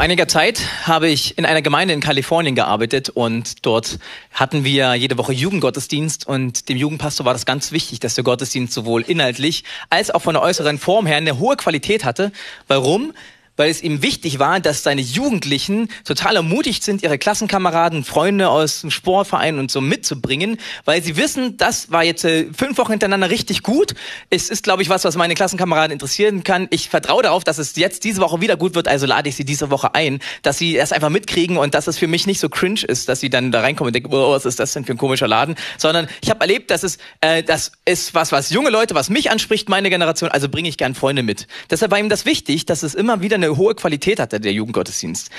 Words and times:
einiger 0.00 0.26
Zeit 0.26 0.62
habe 0.84 1.08
ich 1.08 1.36
in 1.36 1.44
einer 1.44 1.60
Gemeinde 1.60 1.92
in 1.92 2.00
Kalifornien 2.00 2.54
gearbeitet 2.54 3.10
und 3.10 3.66
dort 3.66 3.98
hatten 4.32 4.64
wir 4.64 4.94
jede 4.94 5.18
Woche 5.18 5.34
Jugendgottesdienst 5.34 6.26
und 6.26 6.70
dem 6.70 6.78
Jugendpastor 6.78 7.26
war 7.26 7.34
das 7.34 7.44
ganz 7.44 7.70
wichtig, 7.70 8.00
dass 8.00 8.14
der 8.14 8.24
Gottesdienst 8.24 8.72
sowohl 8.72 9.02
inhaltlich 9.02 9.62
als 9.90 10.10
auch 10.10 10.22
von 10.22 10.32
der 10.32 10.42
äußeren 10.42 10.78
Form 10.78 11.04
her 11.04 11.18
eine 11.18 11.38
hohe 11.38 11.54
Qualität 11.54 12.06
hatte. 12.06 12.32
Warum? 12.66 13.12
Weil 13.60 13.70
es 13.70 13.82
ihm 13.82 14.00
wichtig 14.00 14.38
war, 14.38 14.58
dass 14.58 14.82
seine 14.82 15.02
Jugendlichen 15.02 15.88
total 16.04 16.36
ermutigt 16.36 16.82
sind, 16.82 17.02
ihre 17.02 17.18
Klassenkameraden, 17.18 18.04
Freunde 18.04 18.48
aus 18.48 18.80
dem 18.80 18.90
Sportverein 18.90 19.58
und 19.58 19.70
so 19.70 19.82
mitzubringen, 19.82 20.56
weil 20.86 21.02
sie 21.02 21.18
wissen, 21.18 21.58
das 21.58 21.90
war 21.90 22.02
jetzt 22.02 22.24
äh, 22.24 22.46
fünf 22.56 22.78
Wochen 22.78 22.92
hintereinander 22.92 23.28
richtig 23.28 23.62
gut. 23.62 23.94
Es 24.30 24.48
ist, 24.48 24.64
glaube 24.64 24.80
ich, 24.80 24.88
was, 24.88 25.04
was 25.04 25.14
meine 25.14 25.34
Klassenkameraden 25.34 25.92
interessieren 25.92 26.42
kann. 26.42 26.68
Ich 26.70 26.88
vertraue 26.88 27.22
darauf, 27.22 27.44
dass 27.44 27.58
es 27.58 27.76
jetzt 27.76 28.04
diese 28.04 28.22
Woche 28.22 28.40
wieder 28.40 28.56
gut 28.56 28.74
wird, 28.74 28.88
also 28.88 29.04
lade 29.04 29.28
ich 29.28 29.36
sie 29.36 29.44
diese 29.44 29.70
Woche 29.70 29.94
ein, 29.94 30.20
dass 30.40 30.56
sie 30.56 30.76
das 30.76 30.92
einfach 30.92 31.10
mitkriegen 31.10 31.58
und 31.58 31.74
dass 31.74 31.86
es 31.86 31.98
für 31.98 32.08
mich 32.08 32.26
nicht 32.26 32.40
so 32.40 32.48
cringe 32.48 32.80
ist, 32.88 33.10
dass 33.10 33.20
sie 33.20 33.28
dann 33.28 33.52
da 33.52 33.60
reinkommen 33.60 33.88
und 33.88 33.94
denken, 33.94 34.08
oh, 34.10 34.30
was 34.30 34.46
ist 34.46 34.58
das 34.58 34.72
denn 34.72 34.86
für 34.86 34.92
ein 34.92 34.98
komischer 34.98 35.28
Laden, 35.28 35.54
sondern 35.76 36.08
ich 36.22 36.30
habe 36.30 36.40
erlebt, 36.40 36.70
dass 36.70 36.82
es, 36.82 36.96
äh, 37.20 37.42
das 37.42 37.72
ist 37.84 38.14
was, 38.14 38.32
was 38.32 38.48
junge 38.48 38.70
Leute, 38.70 38.94
was 38.94 39.10
mich 39.10 39.30
anspricht, 39.30 39.68
meine 39.68 39.90
Generation, 39.90 40.30
also 40.30 40.48
bringe 40.48 40.70
ich 40.70 40.78
gern 40.78 40.94
Freunde 40.94 41.22
mit. 41.22 41.46
Deshalb 41.68 41.92
war 41.92 41.98
ihm 41.98 42.08
das 42.08 42.24
wichtig, 42.24 42.64
dass 42.64 42.82
es 42.82 42.94
immer 42.94 43.20
wieder 43.20 43.36
eine 43.36 43.49
hohe 43.56 43.74
Qualität 43.74 44.20
hatte, 44.20 44.40
der 44.40 44.52
Jugendgottesdienst. 44.52 45.30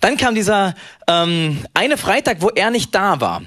Dann 0.00 0.16
kam 0.16 0.34
dieser 0.34 0.74
ähm, 1.06 1.58
eine 1.74 1.96
Freitag, 1.96 2.38
wo 2.40 2.48
er 2.48 2.70
nicht 2.70 2.94
da 2.94 3.20
war 3.20 3.42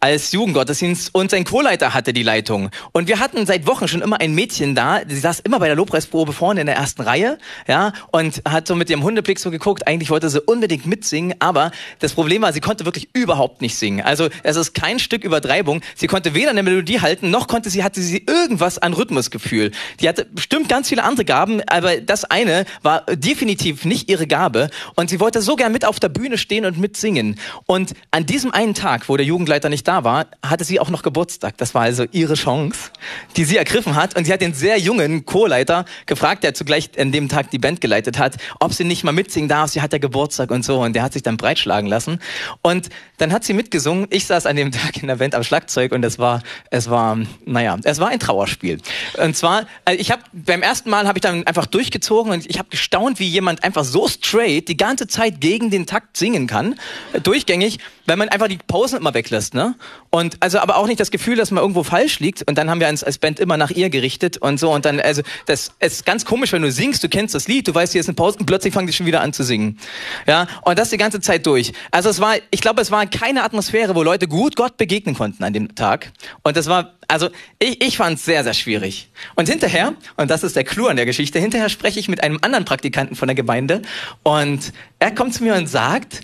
als 0.00 0.32
Jugendgottesdienst 0.32 1.14
und 1.14 1.30
sein 1.30 1.44
Chorleiter 1.44 1.94
hatte 1.94 2.12
die 2.12 2.22
Leitung. 2.22 2.70
Und 2.92 3.08
wir 3.08 3.18
hatten 3.18 3.46
seit 3.46 3.66
Wochen 3.66 3.88
schon 3.88 4.02
immer 4.02 4.20
ein 4.20 4.34
Mädchen 4.34 4.74
da, 4.74 5.00
sie 5.06 5.18
saß 5.18 5.40
immer 5.40 5.58
bei 5.58 5.66
der 5.66 5.76
Lobpreisprobe 5.76 6.32
vorne 6.32 6.60
in 6.60 6.66
der 6.66 6.76
ersten 6.76 7.02
Reihe, 7.02 7.38
ja, 7.66 7.92
und 8.10 8.42
hat 8.48 8.66
so 8.66 8.74
mit 8.74 8.90
ihrem 8.90 9.02
Hundeblick 9.02 9.38
so 9.38 9.50
geguckt, 9.50 9.86
eigentlich 9.86 10.10
wollte 10.10 10.30
sie 10.30 10.40
unbedingt 10.40 10.86
mitsingen, 10.86 11.34
aber 11.38 11.70
das 11.98 12.12
Problem 12.12 12.42
war, 12.42 12.52
sie 12.52 12.60
konnte 12.60 12.84
wirklich 12.84 13.08
überhaupt 13.12 13.60
nicht 13.60 13.76
singen. 13.76 14.02
Also 14.02 14.28
es 14.42 14.56
ist 14.56 14.74
kein 14.74 14.98
Stück 14.98 15.24
Übertreibung. 15.24 15.82
Sie 15.94 16.06
konnte 16.06 16.34
weder 16.34 16.50
eine 16.50 16.62
Melodie 16.62 17.00
halten, 17.00 17.30
noch 17.30 17.48
konnte 17.48 17.70
sie, 17.70 17.84
hatte 17.84 18.00
sie 18.00 18.24
irgendwas 18.26 18.78
an 18.78 18.92
Rhythmusgefühl. 18.92 19.72
Die 20.00 20.08
hatte 20.08 20.24
bestimmt 20.24 20.68
ganz 20.68 20.88
viele 20.88 21.04
andere 21.04 21.24
Gaben, 21.24 21.60
aber 21.66 22.00
das 22.00 22.24
eine 22.24 22.64
war 22.82 23.04
definitiv 23.06 23.84
nicht 23.84 24.08
ihre 24.08 24.26
Gabe 24.26 24.70
und 24.96 25.10
sie 25.10 25.20
wollte 25.20 25.42
so 25.42 25.56
gern 25.56 25.72
mit 25.72 25.84
auf 25.84 26.00
der 26.00 26.08
Bühne 26.08 26.38
stehen 26.38 26.64
und 26.64 26.78
mitsingen. 26.78 27.38
Und 27.66 27.94
an 28.10 28.26
diesem 28.26 28.52
einen 28.52 28.74
Tag, 28.74 29.08
wo 29.08 29.16
der 29.16 29.26
Jugendleiter 29.26 29.57
nicht 29.64 29.88
da 29.88 30.04
war, 30.04 30.26
hatte 30.44 30.64
sie 30.64 30.78
auch 30.78 30.90
noch 30.90 31.02
Geburtstag. 31.02 31.56
Das 31.56 31.74
war 31.74 31.82
also 31.82 32.04
ihre 32.12 32.34
Chance, 32.34 32.90
die 33.36 33.44
sie 33.44 33.56
ergriffen 33.56 33.96
hat. 33.96 34.16
Und 34.16 34.24
sie 34.24 34.32
hat 34.32 34.40
den 34.40 34.54
sehr 34.54 34.78
jungen 34.78 35.26
Co-Leiter 35.26 35.84
gefragt, 36.06 36.44
der 36.44 36.54
zugleich 36.54 36.90
an 36.98 37.10
dem 37.10 37.28
Tag 37.28 37.50
die 37.50 37.58
Band 37.58 37.80
geleitet 37.80 38.18
hat, 38.18 38.36
ob 38.60 38.72
sie 38.72 38.84
nicht 38.84 39.02
mal 39.02 39.12
mitsingen 39.12 39.48
darf. 39.48 39.70
Sie 39.70 39.82
hat 39.82 39.92
ja 39.92 39.98
Geburtstag 39.98 40.50
und 40.52 40.64
so. 40.64 40.80
Und 40.82 40.94
der 40.94 41.02
hat 41.02 41.12
sich 41.12 41.22
dann 41.22 41.36
breitschlagen 41.36 41.88
lassen. 41.88 42.20
Und 42.62 42.88
dann 43.16 43.32
hat 43.32 43.44
sie 43.44 43.52
mitgesungen. 43.52 44.06
Ich 44.10 44.26
saß 44.26 44.46
an 44.46 44.56
dem 44.56 44.70
Tag 44.78 44.96
in 45.02 45.08
der 45.08 45.16
Band 45.16 45.34
am 45.34 45.42
Schlagzeug 45.42 45.92
und 45.92 46.04
es 46.04 46.18
war, 46.18 46.42
es 46.70 46.88
war, 46.88 47.18
naja, 47.44 47.76
es 47.82 47.98
war 47.98 48.08
ein 48.08 48.20
Trauerspiel. 48.20 48.78
Und 49.22 49.36
zwar, 49.36 49.66
äh, 49.84 49.94
ich 49.94 50.10
habe 50.10 50.22
beim 50.32 50.62
ersten 50.62 50.90
Mal 50.90 51.06
habe 51.06 51.18
ich 51.18 51.22
dann 51.22 51.46
einfach 51.46 51.66
durchgezogen 51.66 52.32
und 52.32 52.48
ich 52.48 52.58
habe 52.58 52.68
gestaunt, 52.68 53.18
wie 53.18 53.26
jemand 53.26 53.64
einfach 53.64 53.84
so 53.84 54.08
straight 54.08 54.68
die 54.68 54.76
ganze 54.76 55.06
Zeit 55.06 55.40
gegen 55.40 55.70
den 55.70 55.86
Takt 55.86 56.16
singen 56.16 56.46
kann, 56.46 56.76
durchgängig, 57.22 57.78
wenn 58.08 58.18
man 58.18 58.28
einfach 58.28 58.48
die 58.48 58.58
Pausen 58.58 58.98
immer 58.98 59.14
weglässt, 59.14 59.54
ne? 59.54 59.74
Und 60.10 60.36
also 60.40 60.58
aber 60.58 60.76
auch 60.76 60.86
nicht 60.86 61.00
das 61.00 61.10
Gefühl, 61.10 61.36
dass 61.36 61.50
man 61.50 61.62
irgendwo 61.62 61.82
falsch 61.82 62.20
liegt. 62.20 62.42
Und 62.48 62.56
dann 62.56 62.70
haben 62.70 62.80
wir 62.80 62.88
uns 62.88 63.04
als 63.04 63.18
Band 63.18 63.38
immer 63.40 63.56
nach 63.56 63.70
ihr 63.70 63.90
gerichtet 63.90 64.38
und 64.38 64.58
so. 64.58 64.72
Und 64.72 64.84
dann, 64.84 65.00
also 65.00 65.22
das 65.46 65.72
ist 65.80 66.06
ganz 66.06 66.24
komisch, 66.24 66.52
wenn 66.52 66.62
du 66.62 66.72
singst, 66.72 67.04
du 67.04 67.08
kennst 67.08 67.34
das 67.34 67.48
Lied, 67.48 67.68
du 67.68 67.74
weißt, 67.74 67.92
hier 67.92 68.00
ist 68.00 68.08
eine 68.08 68.14
Pause 68.14 68.38
und 68.38 68.46
plötzlich 68.46 68.72
fangen 68.72 68.86
die 68.86 68.92
schon 68.92 69.06
wieder 69.06 69.20
an 69.20 69.32
zu 69.32 69.44
singen. 69.44 69.78
Ja, 70.26 70.46
und 70.62 70.78
das 70.78 70.90
die 70.90 70.96
ganze 70.96 71.20
Zeit 71.20 71.46
durch. 71.46 71.72
Also 71.90 72.08
es 72.08 72.20
war, 72.20 72.36
ich 72.50 72.60
glaube, 72.60 72.80
es 72.80 72.90
war 72.90 73.04
keine 73.06 73.44
Atmosphäre, 73.44 73.94
wo 73.94 74.02
Leute 74.02 74.26
gut 74.26 74.56
Gott 74.56 74.76
begegnen 74.76 75.14
konnten 75.14 75.44
an 75.44 75.52
dem 75.52 75.74
Tag. 75.74 76.12
Und 76.42 76.56
das 76.56 76.66
war, 76.66 76.94
also 77.08 77.28
ich, 77.58 77.82
ich 77.82 77.96
fand 77.96 78.18
es 78.18 78.24
sehr, 78.24 78.44
sehr 78.44 78.54
schwierig. 78.54 79.10
Und 79.34 79.48
hinterher, 79.48 79.94
und 80.16 80.30
das 80.30 80.42
ist 80.42 80.56
der 80.56 80.64
Clou 80.64 80.86
an 80.86 80.96
der 80.96 81.06
Geschichte, 81.06 81.38
hinterher 81.38 81.68
spreche 81.68 82.00
ich 82.00 82.08
mit 82.08 82.22
einem 82.22 82.38
anderen 82.42 82.64
Praktikanten 82.64 83.16
von 83.16 83.28
der 83.28 83.34
Gemeinde 83.34 83.82
und 84.22 84.72
er 84.98 85.10
kommt 85.10 85.34
zu 85.34 85.44
mir 85.44 85.54
und 85.54 85.66
sagt, 85.66 86.22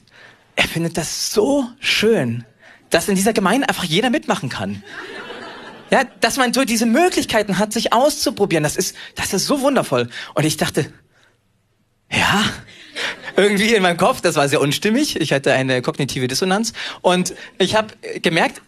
er 0.56 0.64
findet 0.64 0.96
das 0.96 1.32
so 1.32 1.66
schön, 1.80 2.44
dass 2.90 3.08
in 3.08 3.16
dieser 3.16 3.32
Gemeinde 3.32 3.68
einfach 3.68 3.84
jeder 3.84 4.10
mitmachen 4.10 4.48
kann. 4.48 4.82
Ja, 5.90 6.04
dass 6.20 6.36
man 6.36 6.52
so 6.52 6.64
diese 6.64 6.86
Möglichkeiten 6.86 7.58
hat, 7.58 7.72
sich 7.72 7.92
auszuprobieren. 7.92 8.64
Das 8.64 8.76
ist, 8.76 8.96
das 9.14 9.32
ist 9.32 9.46
so 9.46 9.60
wundervoll. 9.60 10.08
Und 10.34 10.44
ich 10.44 10.56
dachte, 10.56 10.92
ja, 12.10 12.44
irgendwie 13.36 13.74
in 13.74 13.82
meinem 13.82 13.96
Kopf, 13.96 14.20
das 14.20 14.36
war 14.36 14.48
sehr 14.48 14.60
unstimmig. 14.60 15.20
Ich 15.20 15.32
hatte 15.32 15.52
eine 15.52 15.82
kognitive 15.82 16.28
Dissonanz. 16.28 16.72
Und 17.02 17.34
ich 17.58 17.74
habe 17.74 17.94
gemerkt, 18.20 18.62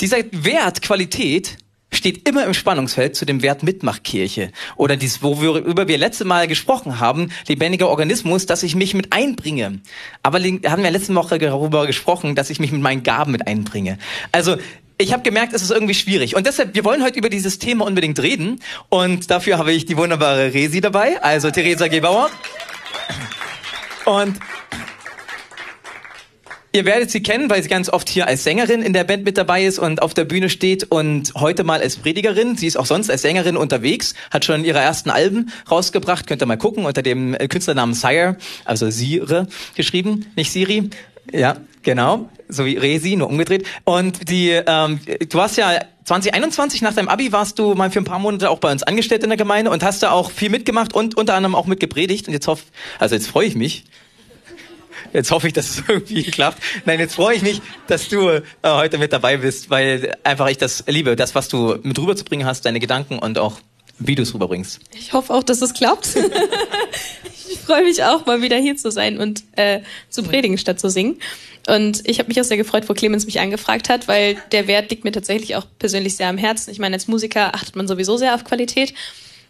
dieser 0.00 0.18
Wert 0.30 0.82
Qualität 0.82 1.58
steht 1.92 2.28
immer 2.28 2.44
im 2.44 2.54
Spannungsfeld 2.54 3.16
zu 3.16 3.24
dem 3.24 3.42
Wert 3.42 3.62
Mitmachkirche 3.62 4.52
oder 4.76 4.96
dies, 4.96 5.22
worüber 5.22 5.88
wir 5.88 5.98
letzte 5.98 6.24
Mal 6.24 6.46
gesprochen 6.48 7.00
haben, 7.00 7.30
lebendiger 7.48 7.88
Organismus, 7.88 8.46
dass 8.46 8.62
ich 8.62 8.74
mich 8.74 8.94
mit 8.94 9.12
einbringe. 9.12 9.80
Aber 10.22 10.38
haben 10.38 10.82
wir 10.82 10.90
letzte 10.90 11.14
Woche 11.14 11.38
darüber 11.38 11.86
gesprochen, 11.86 12.34
dass 12.34 12.50
ich 12.50 12.60
mich 12.60 12.72
mit 12.72 12.80
meinen 12.80 13.02
Gaben 13.02 13.32
mit 13.32 13.46
einbringe. 13.46 13.98
Also 14.32 14.56
ich 14.98 15.12
habe 15.12 15.22
gemerkt, 15.22 15.54
es 15.54 15.62
ist 15.62 15.70
irgendwie 15.70 15.94
schwierig. 15.94 16.36
Und 16.36 16.46
deshalb, 16.46 16.74
wir 16.74 16.84
wollen 16.84 17.02
heute 17.02 17.18
über 17.18 17.30
dieses 17.30 17.58
Thema 17.58 17.86
unbedingt 17.86 18.20
reden. 18.20 18.60
Und 18.90 19.30
dafür 19.30 19.58
habe 19.58 19.72
ich 19.72 19.86
die 19.86 19.96
wunderbare 19.96 20.52
Resi 20.52 20.80
dabei, 20.80 21.22
also 21.22 21.50
Theresa 21.50 21.88
Gebauer. 21.88 22.30
Und 24.04 24.38
Ihr 26.72 26.84
werdet 26.84 27.10
sie 27.10 27.20
kennen, 27.20 27.50
weil 27.50 27.60
sie 27.64 27.68
ganz 27.68 27.88
oft 27.88 28.08
hier 28.08 28.28
als 28.28 28.44
Sängerin 28.44 28.82
in 28.82 28.92
der 28.92 29.02
Band 29.02 29.24
mit 29.24 29.36
dabei 29.36 29.64
ist 29.64 29.80
und 29.80 30.02
auf 30.02 30.14
der 30.14 30.24
Bühne 30.24 30.48
steht 30.48 30.84
und 30.84 31.34
heute 31.34 31.64
mal 31.64 31.80
als 31.80 31.96
Predigerin. 31.96 32.56
Sie 32.56 32.68
ist 32.68 32.76
auch 32.76 32.86
sonst 32.86 33.10
als 33.10 33.22
Sängerin 33.22 33.56
unterwegs, 33.56 34.14
hat 34.30 34.44
schon 34.44 34.64
ihre 34.64 34.78
ersten 34.78 35.10
Alben 35.10 35.50
rausgebracht. 35.68 36.28
Könnt 36.28 36.42
ihr 36.42 36.46
mal 36.46 36.56
gucken 36.56 36.84
unter 36.84 37.02
dem 37.02 37.34
äh, 37.34 37.48
Künstlernamen 37.48 37.94
Sire, 37.94 38.36
also 38.64 38.88
Sire 38.88 39.48
geschrieben, 39.74 40.26
nicht 40.36 40.52
Siri. 40.52 40.90
Ja, 41.32 41.56
genau, 41.82 42.28
so 42.48 42.64
wie 42.64 42.76
Resi, 42.76 43.16
nur 43.16 43.28
umgedreht. 43.28 43.66
Und 43.82 44.30
die, 44.30 44.50
ähm, 44.50 45.00
du 45.28 45.38
warst 45.38 45.56
ja 45.56 45.80
2021 46.04 46.82
nach 46.82 46.94
deinem 46.94 47.08
Abi 47.08 47.32
warst 47.32 47.58
du 47.58 47.74
mal 47.74 47.90
für 47.90 48.00
ein 48.00 48.04
paar 48.04 48.20
Monate 48.20 48.48
auch 48.48 48.58
bei 48.58 48.70
uns 48.70 48.84
angestellt 48.84 49.24
in 49.24 49.30
der 49.30 49.36
Gemeinde 49.36 49.72
und 49.72 49.82
hast 49.82 50.04
da 50.04 50.12
auch 50.12 50.30
viel 50.30 50.50
mitgemacht 50.50 50.94
und 50.94 51.16
unter 51.16 51.34
anderem 51.34 51.56
auch 51.56 51.66
mitgepredigt. 51.66 52.28
Und 52.28 52.34
jetzt 52.34 52.46
hoff, 52.46 52.62
also 53.00 53.16
jetzt 53.16 53.26
freue 53.26 53.46
ich 53.46 53.56
mich, 53.56 53.84
Jetzt 55.12 55.30
hoffe 55.30 55.46
ich, 55.46 55.52
dass 55.52 55.70
es 55.70 55.82
irgendwie 55.88 56.24
klappt. 56.24 56.62
Nein, 56.84 57.00
jetzt 57.00 57.14
freue 57.14 57.36
ich 57.36 57.42
mich, 57.42 57.60
dass 57.86 58.08
du 58.08 58.28
äh, 58.28 58.42
heute 58.64 58.98
mit 58.98 59.12
dabei 59.12 59.38
bist, 59.38 59.70
weil 59.70 60.16
einfach 60.24 60.48
ich 60.48 60.58
das 60.58 60.84
liebe, 60.86 61.16
das, 61.16 61.34
was 61.34 61.48
du 61.48 61.78
mit 61.82 61.98
rüberzubringen 61.98 62.46
hast, 62.46 62.64
deine 62.64 62.80
Gedanken 62.80 63.18
und 63.18 63.38
auch 63.38 63.60
wie 63.98 64.14
du 64.14 64.22
es 64.22 64.34
rüberbringst. 64.34 64.80
Ich 64.94 65.12
hoffe 65.12 65.32
auch, 65.32 65.42
dass 65.42 65.60
es 65.62 65.74
klappt. 65.74 66.08
ich 67.50 67.58
freue 67.58 67.84
mich 67.84 68.02
auch, 68.02 68.26
mal 68.26 68.42
wieder 68.42 68.56
hier 68.56 68.76
zu 68.76 68.90
sein 68.90 69.18
und 69.18 69.44
äh, 69.56 69.80
zu 70.08 70.22
predigen 70.22 70.58
statt 70.58 70.80
zu 70.80 70.88
singen. 70.88 71.18
Und 71.68 72.08
ich 72.08 72.18
habe 72.18 72.28
mich 72.28 72.40
auch 72.40 72.44
sehr 72.44 72.56
gefreut, 72.56 72.88
wo 72.88 72.94
Clemens 72.94 73.26
mich 73.26 73.38
angefragt 73.38 73.88
hat, 73.90 74.08
weil 74.08 74.38
der 74.52 74.66
Wert 74.66 74.90
liegt 74.90 75.04
mir 75.04 75.12
tatsächlich 75.12 75.56
auch 75.56 75.66
persönlich 75.78 76.16
sehr 76.16 76.28
am 76.28 76.38
Herzen. 76.38 76.70
Ich 76.70 76.78
meine, 76.78 76.96
als 76.96 77.06
Musiker 77.06 77.54
achtet 77.54 77.76
man 77.76 77.86
sowieso 77.86 78.16
sehr 78.16 78.34
auf 78.34 78.44
Qualität. 78.44 78.94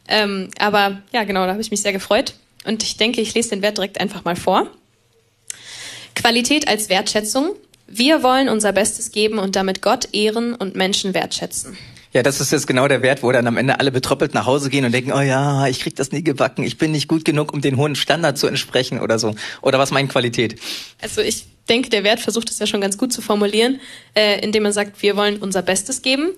Ähm, 0.09 0.50
aber 0.59 1.03
ja, 1.12 1.22
genau, 1.25 1.44
da 1.44 1.53
habe 1.53 1.62
ich 1.62 1.71
mich 1.71 1.82
sehr 1.82 1.93
gefreut. 1.93 2.34
Und 2.65 2.82
ich 2.82 2.97
denke, 2.97 3.21
ich 3.21 3.32
lese 3.34 3.50
den 3.50 3.62
Wert 3.62 3.78
direkt 3.78 4.00
einfach 4.00 4.25
mal 4.25 4.37
vor. 4.37 4.67
Qualität 6.20 6.69
als 6.69 6.88
Wertschätzung. 6.88 7.56
Wir 7.86 8.22
wollen 8.22 8.48
unser 8.48 8.72
Bestes 8.72 9.10
geben 9.10 9.38
und 9.38 9.56
damit 9.56 9.82
Gott 9.82 10.08
ehren 10.12 10.55
und 10.55 10.76
Menschen 10.76 11.14
wertschätzen. 11.14 11.76
Ja, 12.12 12.25
das 12.25 12.40
ist 12.40 12.50
jetzt 12.50 12.67
genau 12.67 12.88
der 12.88 13.02
Wert, 13.02 13.22
wo 13.22 13.31
dann 13.31 13.46
am 13.46 13.56
Ende 13.56 13.78
alle 13.78 13.93
betröppelt 13.93 14.34
nach 14.34 14.44
Hause 14.44 14.69
gehen 14.69 14.84
und 14.84 14.93
denken, 14.93 15.12
oh 15.12 15.20
ja, 15.20 15.69
ich 15.69 15.78
krieg 15.78 15.94
das 15.94 16.11
nie 16.11 16.25
gebacken, 16.25 16.64
ich 16.64 16.76
bin 16.76 16.90
nicht 16.90 17.06
gut 17.06 17.25
genug, 17.25 17.52
um 17.52 17.61
den 17.61 17.76
hohen 17.76 17.94
Standard 17.94 18.37
zu 18.37 18.49
entsprechen 18.49 19.00
oder 19.00 19.19
so. 19.20 19.37
Oder 19.62 19.78
was 19.78 19.93
meint 19.93 20.11
Qualität? 20.11 20.61
Also 21.00 21.20
ich 21.20 21.46
denke, 21.69 21.88
der 21.88 22.02
Wert 22.02 22.19
versucht 22.19 22.50
es 22.50 22.58
ja 22.58 22.66
schon 22.66 22.81
ganz 22.81 22.99
gut 22.99 23.12
zu 23.12 23.23
formulieren, 23.23 23.81
äh, 24.14 24.40
indem 24.40 24.64
er 24.64 24.73
sagt, 24.73 25.02
wir 25.02 25.16
wollen 25.16 25.38
unser 25.38 25.62
Bestes 25.62 26.02
geben. 26.02 26.31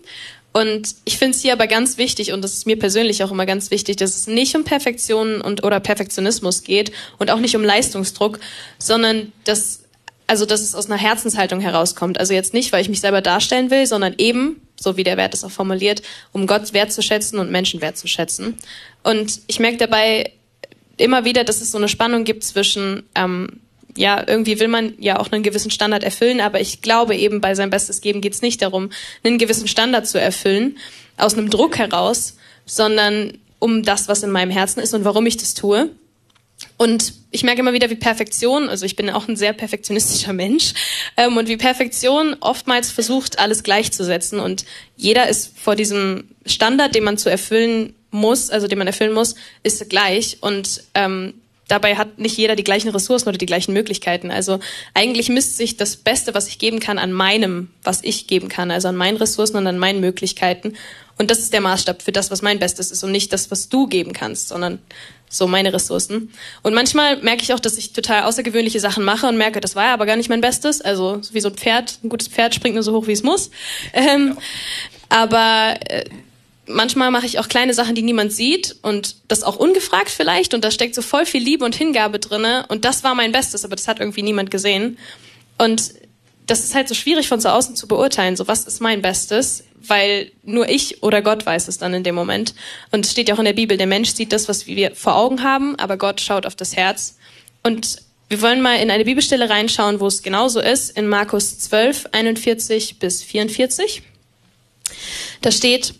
Und 0.53 0.95
ich 1.05 1.19
finde 1.19 1.37
es 1.37 1.43
hier 1.43 1.55
aber 1.55 1.67
ganz 1.67 1.97
wichtig, 1.97 2.33
und 2.33 2.43
das 2.43 2.53
ist 2.53 2.67
mir 2.67 2.79
persönlich 2.79 3.25
auch 3.25 3.31
immer 3.31 3.47
ganz 3.47 3.71
wichtig, 3.71 3.97
dass 3.97 4.17
es 4.17 4.27
nicht 4.27 4.55
um 4.55 4.65
Perfektion 4.65 5.41
und 5.41 5.65
oder 5.65 5.81
Perfektionismus 5.81 6.63
geht 6.63 6.93
und 7.19 7.31
auch 7.31 7.39
nicht 7.39 7.57
um 7.57 7.65
Leistungsdruck, 7.65 8.39
sondern 8.79 9.33
dass 9.45 9.83
also 10.27 10.47
dass 10.47 10.63
es 10.63 10.75
aus 10.75 10.87
einer 10.87 10.97
Herzenshaltung 10.97 11.61
herauskommt. 11.61 12.19
Also 12.19 12.33
jetzt 12.33 12.55
nicht, 12.55 12.73
weil 12.73 12.81
ich 12.81 12.89
mich 12.89 13.01
selber 13.01 13.21
darstellen 13.21 13.71
will, 13.71 13.87
sondern 13.87 14.15
eben, 14.17 14.63
so 14.81 14.97
wie 14.97 15.05
der 15.05 15.19
Wert 15.19 15.35
es 15.35 15.45
auch 15.45 15.51
formuliert, 15.51 16.01
um 16.33 16.47
Gott 16.47 16.73
wertzuschätzen 16.73 17.39
und 17.39 17.51
Menschen 17.51 17.83
wertzuschätzen. 17.83 18.57
Und 19.03 19.41
ich 19.47 19.61
merke 19.61 19.77
dabei 19.77 20.33
immer 20.97 21.27
wieder, 21.27 21.45
dass 21.45 21.61
es 21.61 21.71
so 21.71 21.77
eine 21.77 21.89
Spannung 21.89 22.25
gibt 22.25 22.45
zwischen 22.45 23.03
ähm, 23.15 23.61
ja, 23.97 24.25
irgendwie 24.27 24.59
will 24.61 24.69
man 24.69 24.95
ja 24.99 25.19
auch 25.19 25.31
einen 25.33 25.43
gewissen 25.43 25.71
Standard 25.71 26.03
erfüllen, 26.03 26.41
aber 26.41 26.61
ich 26.61 26.83
glaube 26.83 27.17
eben 27.17 27.41
bei 27.41 27.55
seinem 27.55 27.71
Bestes 27.71 28.01
geben 28.01 28.21
geht 28.21 28.35
es 28.35 28.43
nicht 28.43 28.63
darum, 28.63 28.91
einen 29.23 29.39
gewissen 29.39 29.69
Standard 29.69 30.07
zu 30.07 30.21
erfüllen, 30.21 30.79
aus 31.17 31.35
einem 31.35 31.51
Druck 31.51 31.79
heraus, 31.79 32.37
sondern 32.65 33.39
um 33.59 33.83
das, 33.83 34.09
was 34.09 34.23
in 34.23 34.31
meinem 34.31 34.51
Herzen 34.51 34.81
ist 34.81 34.95
und 34.95 35.05
warum 35.05 35.27
ich 35.27 35.37
das 35.37 35.55
tue. 35.55 35.91
Und 36.77 37.15
ich 37.31 37.43
merke 37.43 37.61
immer 37.61 37.73
wieder, 37.73 37.91
wie 37.91 37.97
Perfektion, 37.97 38.69
also 38.69 38.87
ich 38.87 38.97
bin 38.97 39.11
auch 39.11 39.29
ein 39.29 39.37
sehr 39.37 39.53
perfektionistischer 39.53 40.33
Mensch, 40.33 40.75
ähm, 41.17 41.37
und 41.37 41.49
wie 41.49 41.57
Perfektion 41.57 42.37
oftmals 42.41 42.91
versucht, 42.91 43.39
alles 43.39 43.63
gleichzusetzen. 43.63 44.41
Und 44.41 44.65
jeder 44.97 45.29
ist 45.29 45.57
vor 45.59 45.77
diesem 45.77 46.25
Standard, 46.47 46.95
den 46.95 47.05
man 47.05 47.19
zu 47.19 47.31
erfüllen 47.31 47.95
muss, 48.11 48.51
also 48.51 48.69
den 48.69 48.79
man 48.79 48.87
erfüllen 48.87 49.13
muss, 49.13 49.35
ist 49.63 49.89
gleich. 49.89 50.39
Und 50.41 50.85
ähm, 50.95 51.35
dabei 51.73 51.97
hat 51.97 52.19
nicht 52.19 52.37
jeder 52.37 52.55
die 52.55 52.65
gleichen 52.65 52.91
Ressourcen 52.91 53.29
oder 53.31 53.39
die 53.39 53.47
gleichen 53.47 53.73
Möglichkeiten. 53.73 54.31
Also 54.31 54.61
eigentlich 54.93 55.31
misst 55.31 55.57
sich 55.57 55.79
das 55.79 55.97
Beste, 55.97 56.35
was 56.35 56.47
ich 56.47 56.59
geben 56.59 56.81
kann, 56.81 56.99
an 56.99 57.13
meinem, 57.13 57.71
was 57.83 58.05
ich 58.05 58.27
geben 58.27 58.49
kann, 58.49 58.71
also 58.71 58.89
an 58.89 58.97
meinen 58.97 59.17
Ressourcen 59.17 59.57
und 59.57 59.67
an 59.67 59.79
meinen 59.79 60.01
Möglichkeiten. 60.01 60.75
Und 61.19 61.31
das 61.31 61.39
ist 61.39 61.53
der 61.53 61.63
Maßstab 61.63 62.03
für 62.03 62.13
das, 62.13 62.31
was 62.31 62.43
mein 62.43 62.59
Bestes 62.59 62.91
ist 62.91 63.03
und 63.05 63.13
nicht 63.13 63.33
das, 63.33 63.51
was 63.51 63.69
du 63.71 63.87
geben 63.87 64.13
kannst, 64.13 64.49
sondern 64.49 64.81
so 65.31 65.47
meine 65.47 65.73
Ressourcen. 65.73 66.31
Und 66.63 66.75
manchmal 66.75 67.17
merke 67.23 67.43
ich 67.43 67.55
auch, 67.55 67.61
dass 67.61 67.79
ich 67.79 67.95
total 67.95 68.25
außergewöhnliche 68.25 68.81
Sachen 68.81 69.03
mache 69.03 69.27
und 69.27 69.39
merke, 69.39 69.61
das 69.61 69.75
war 69.75 69.87
ja 69.87 69.95
aber 69.95 70.05
gar 70.05 70.17
nicht 70.17 70.29
mein 70.29 70.43
Bestes. 70.43 70.83
Also 70.83 71.23
wie 71.33 71.41
so 71.41 71.49
ein 71.49 71.55
Pferd, 71.55 71.99
ein 72.05 72.11
gutes 72.11 72.29
Pferd 72.29 72.55
springt 72.55 72.75
nur 72.75 72.83
so 72.85 72.93
hoch, 72.93 73.07
wie 73.07 73.13
es 73.13 73.23
muss. 73.23 73.51
Ähm, 73.95 74.37
ja. 74.37 74.43
Aber 75.09 75.75
äh, 75.89 76.05
manchmal 76.67 77.11
mache 77.11 77.27
ich 77.27 77.39
auch 77.39 77.49
kleine 77.49 77.75
Sachen, 77.75 77.95
die 77.95 78.03
niemand 78.03 78.33
sieht 78.33 78.77
und 78.83 79.17
das 79.29 79.43
auch 79.43 79.57
ungefragt 79.57 80.11
vielleicht 80.11 80.55
und 80.55 80.65
da 80.65 80.71
steckt 80.71 80.95
so 80.95 81.03
voll 81.03 81.27
viel 81.27 81.43
Liebe 81.43 81.65
und 81.65 81.75
Hingabe 81.75 82.19
drinne 82.19 82.67
und 82.69 82.85
das 82.85 83.05
war 83.05 83.15
mein 83.15 83.33
Bestes, 83.33 83.65
aber 83.65 83.77
das 83.77 83.89
hat 83.89 84.01
irgendwie 84.01 84.23
niemand 84.23 84.51
gesehen. 84.51 84.99
Und 85.59 85.95
das 86.47 86.65
ist 86.65 86.75
halt 86.75 86.89
so 86.89 86.95
schwierig 86.95 87.29
von 87.29 87.41
so 87.41 87.49
außen 87.49 87.77
zu 87.77 87.87
beurteilen, 87.87 88.37
so 88.37 88.49
was 88.49 88.65
ist 88.65 88.81
mein 88.81 89.03
Bestes, 89.03 89.65
weil 89.81 90.31
nur 90.43 90.69
ich 90.69 91.03
oder 91.03 91.23
Gott 91.23 91.47
weiß 91.47 91.69
es 91.69 91.79
dann 91.79 91.95
in 91.95 92.05
dem 92.05 92.15
Moment. 92.15 92.55
Und 92.91 93.05
es 93.05 93.13
steht 93.13 93.29
ja 93.29 93.35
auch 93.35 93.39
in 93.39 93.45
der 93.45 93.53
Bibel, 93.53 93.77
der 93.77 93.87
Mensch 93.87 94.11
sieht 94.11 94.33
das, 94.33 94.49
was 94.49 94.67
wir 94.67 94.95
vor 94.95 95.17
Augen 95.17 95.43
haben, 95.43 95.77
aber 95.77 95.97
Gott 95.97 96.21
schaut 96.21 96.47
auf 96.47 96.55
das 96.55 96.77
Herz. 96.77 97.17
Und 97.63 97.99
wir 98.29 98.41
wollen 98.41 98.61
mal 98.61 98.77
in 98.77 98.91
eine 98.91 99.05
Bibelstelle 99.05 99.51
reinschauen, 99.51 100.01
wo 100.01 100.07
es 100.07 100.23
genauso 100.23 100.61
ist, 100.61 100.97
in 100.97 101.09
Markus 101.09 101.59
12, 101.59 102.07
41 102.13 102.99
bis 102.99 103.23
44. 103.23 104.03
Da 105.43 105.51
steht, 105.51 105.95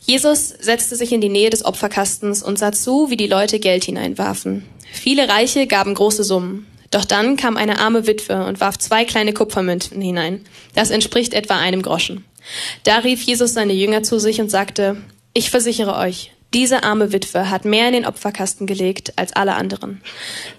Jesus 0.00 0.48
setzte 0.48 0.96
sich 0.96 1.12
in 1.12 1.20
die 1.20 1.28
Nähe 1.28 1.50
des 1.50 1.64
Opferkastens 1.64 2.42
und 2.42 2.58
sah 2.58 2.72
zu, 2.72 3.10
wie 3.10 3.16
die 3.16 3.26
Leute 3.26 3.60
Geld 3.60 3.84
hineinwarfen. 3.84 4.64
Viele 4.92 5.28
Reiche 5.28 5.66
gaben 5.66 5.94
große 5.94 6.24
Summen. 6.24 6.66
Doch 6.90 7.04
dann 7.04 7.36
kam 7.36 7.56
eine 7.56 7.78
arme 7.78 8.06
Witwe 8.06 8.44
und 8.46 8.60
warf 8.60 8.76
zwei 8.78 9.04
kleine 9.04 9.32
Kupfermünzen 9.32 10.00
hinein. 10.00 10.44
Das 10.74 10.90
entspricht 10.90 11.34
etwa 11.34 11.56
einem 11.56 11.82
Groschen. 11.82 12.24
Da 12.82 12.98
rief 12.98 13.22
Jesus 13.22 13.54
seine 13.54 13.74
Jünger 13.74 14.02
zu 14.02 14.18
sich 14.18 14.40
und 14.40 14.50
sagte, 14.50 14.96
ich 15.32 15.50
versichere 15.50 15.96
euch, 15.96 16.32
diese 16.52 16.82
arme 16.82 17.12
Witwe 17.12 17.48
hat 17.48 17.64
mehr 17.64 17.86
in 17.86 17.92
den 17.92 18.06
Opferkasten 18.06 18.66
gelegt 18.66 19.12
als 19.16 19.32
alle 19.34 19.54
anderen. 19.54 20.02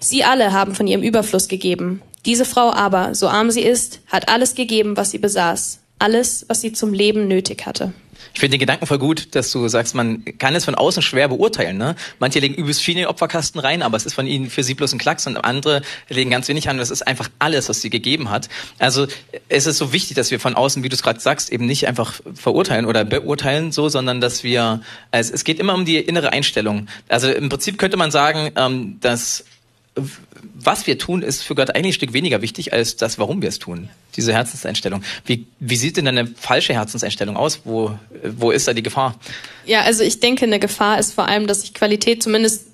Sie 0.00 0.24
alle 0.24 0.52
haben 0.52 0.74
von 0.74 0.86
ihrem 0.86 1.02
Überfluss 1.02 1.48
gegeben. 1.48 2.00
Diese 2.24 2.46
Frau 2.46 2.72
aber, 2.72 3.14
so 3.14 3.28
arm 3.28 3.50
sie 3.50 3.60
ist, 3.60 4.00
hat 4.06 4.28
alles 4.30 4.54
gegeben, 4.54 4.96
was 4.96 5.10
sie 5.10 5.18
besaß, 5.18 5.80
alles, 5.98 6.46
was 6.48 6.62
sie 6.62 6.72
zum 6.72 6.94
Leben 6.94 7.28
nötig 7.28 7.66
hatte. 7.66 7.92
Ich 8.34 8.40
finde 8.40 8.56
den 8.56 8.60
Gedanken 8.60 8.86
voll 8.86 8.98
gut, 8.98 9.34
dass 9.34 9.50
du 9.50 9.66
sagst, 9.68 9.94
man 9.94 10.24
kann 10.38 10.54
es 10.54 10.64
von 10.64 10.74
außen 10.74 11.02
schwer 11.02 11.28
beurteilen. 11.28 11.76
Ne? 11.76 11.96
Manche 12.18 12.38
legen 12.40 12.54
übelst 12.54 12.80
viel 12.80 12.94
in 12.94 13.00
den 13.00 13.06
Opferkasten 13.06 13.60
rein, 13.60 13.82
aber 13.82 13.96
es 13.96 14.06
ist 14.06 14.14
von 14.14 14.26
ihnen 14.26 14.50
für 14.50 14.62
sie 14.62 14.74
bloß 14.74 14.92
ein 14.92 14.98
Klacks 14.98 15.26
und 15.26 15.36
andere 15.36 15.82
legen 16.08 16.30
ganz 16.30 16.48
wenig 16.48 16.68
an. 16.68 16.78
Das 16.78 16.90
ist 16.90 17.06
einfach 17.06 17.28
alles, 17.38 17.68
was 17.68 17.80
sie 17.80 17.90
gegeben 17.90 18.30
hat. 18.30 18.48
Also 18.78 19.06
es 19.48 19.66
ist 19.66 19.78
so 19.78 19.92
wichtig, 19.92 20.16
dass 20.16 20.30
wir 20.30 20.40
von 20.40 20.54
außen, 20.54 20.82
wie 20.82 20.88
du 20.88 20.94
es 20.94 21.02
gerade 21.02 21.20
sagst, 21.20 21.50
eben 21.50 21.66
nicht 21.66 21.86
einfach 21.86 22.20
verurteilen 22.34 22.86
oder 22.86 23.04
beurteilen 23.04 23.72
so, 23.72 23.88
sondern 23.88 24.20
dass 24.20 24.44
wir, 24.44 24.80
also 25.10 25.32
es 25.32 25.44
geht 25.44 25.58
immer 25.58 25.74
um 25.74 25.84
die 25.84 25.96
innere 25.96 26.32
Einstellung. 26.32 26.88
Also 27.08 27.30
im 27.30 27.48
Prinzip 27.48 27.78
könnte 27.78 27.96
man 27.96 28.10
sagen, 28.10 28.52
ähm, 28.56 28.98
dass 29.00 29.44
was 30.54 30.86
wir 30.86 30.98
tun, 30.98 31.22
ist 31.22 31.42
für 31.42 31.54
Gott 31.54 31.70
eigentlich 31.70 31.94
ein 31.94 31.98
Stück 31.98 32.12
weniger 32.12 32.42
wichtig 32.42 32.72
als 32.72 32.96
das, 32.96 33.18
warum 33.18 33.42
wir 33.42 33.48
es 33.48 33.58
tun. 33.58 33.88
Diese 34.16 34.32
Herzenseinstellung. 34.32 35.02
Wie, 35.24 35.46
wie 35.60 35.76
sieht 35.76 35.96
denn 35.96 36.08
eine 36.08 36.26
falsche 36.26 36.74
Herzenseinstellung 36.74 37.36
aus? 37.36 37.60
Wo, 37.64 37.98
wo 38.36 38.50
ist 38.50 38.68
da 38.68 38.74
die 38.74 38.82
Gefahr? 38.82 39.18
Ja, 39.64 39.82
also 39.82 40.02
ich 40.02 40.20
denke, 40.20 40.44
eine 40.44 40.58
Gefahr 40.58 40.98
ist 40.98 41.14
vor 41.14 41.28
allem, 41.28 41.46
dass 41.46 41.64
ich 41.64 41.74
Qualität 41.74 42.22
zumindest, 42.22 42.66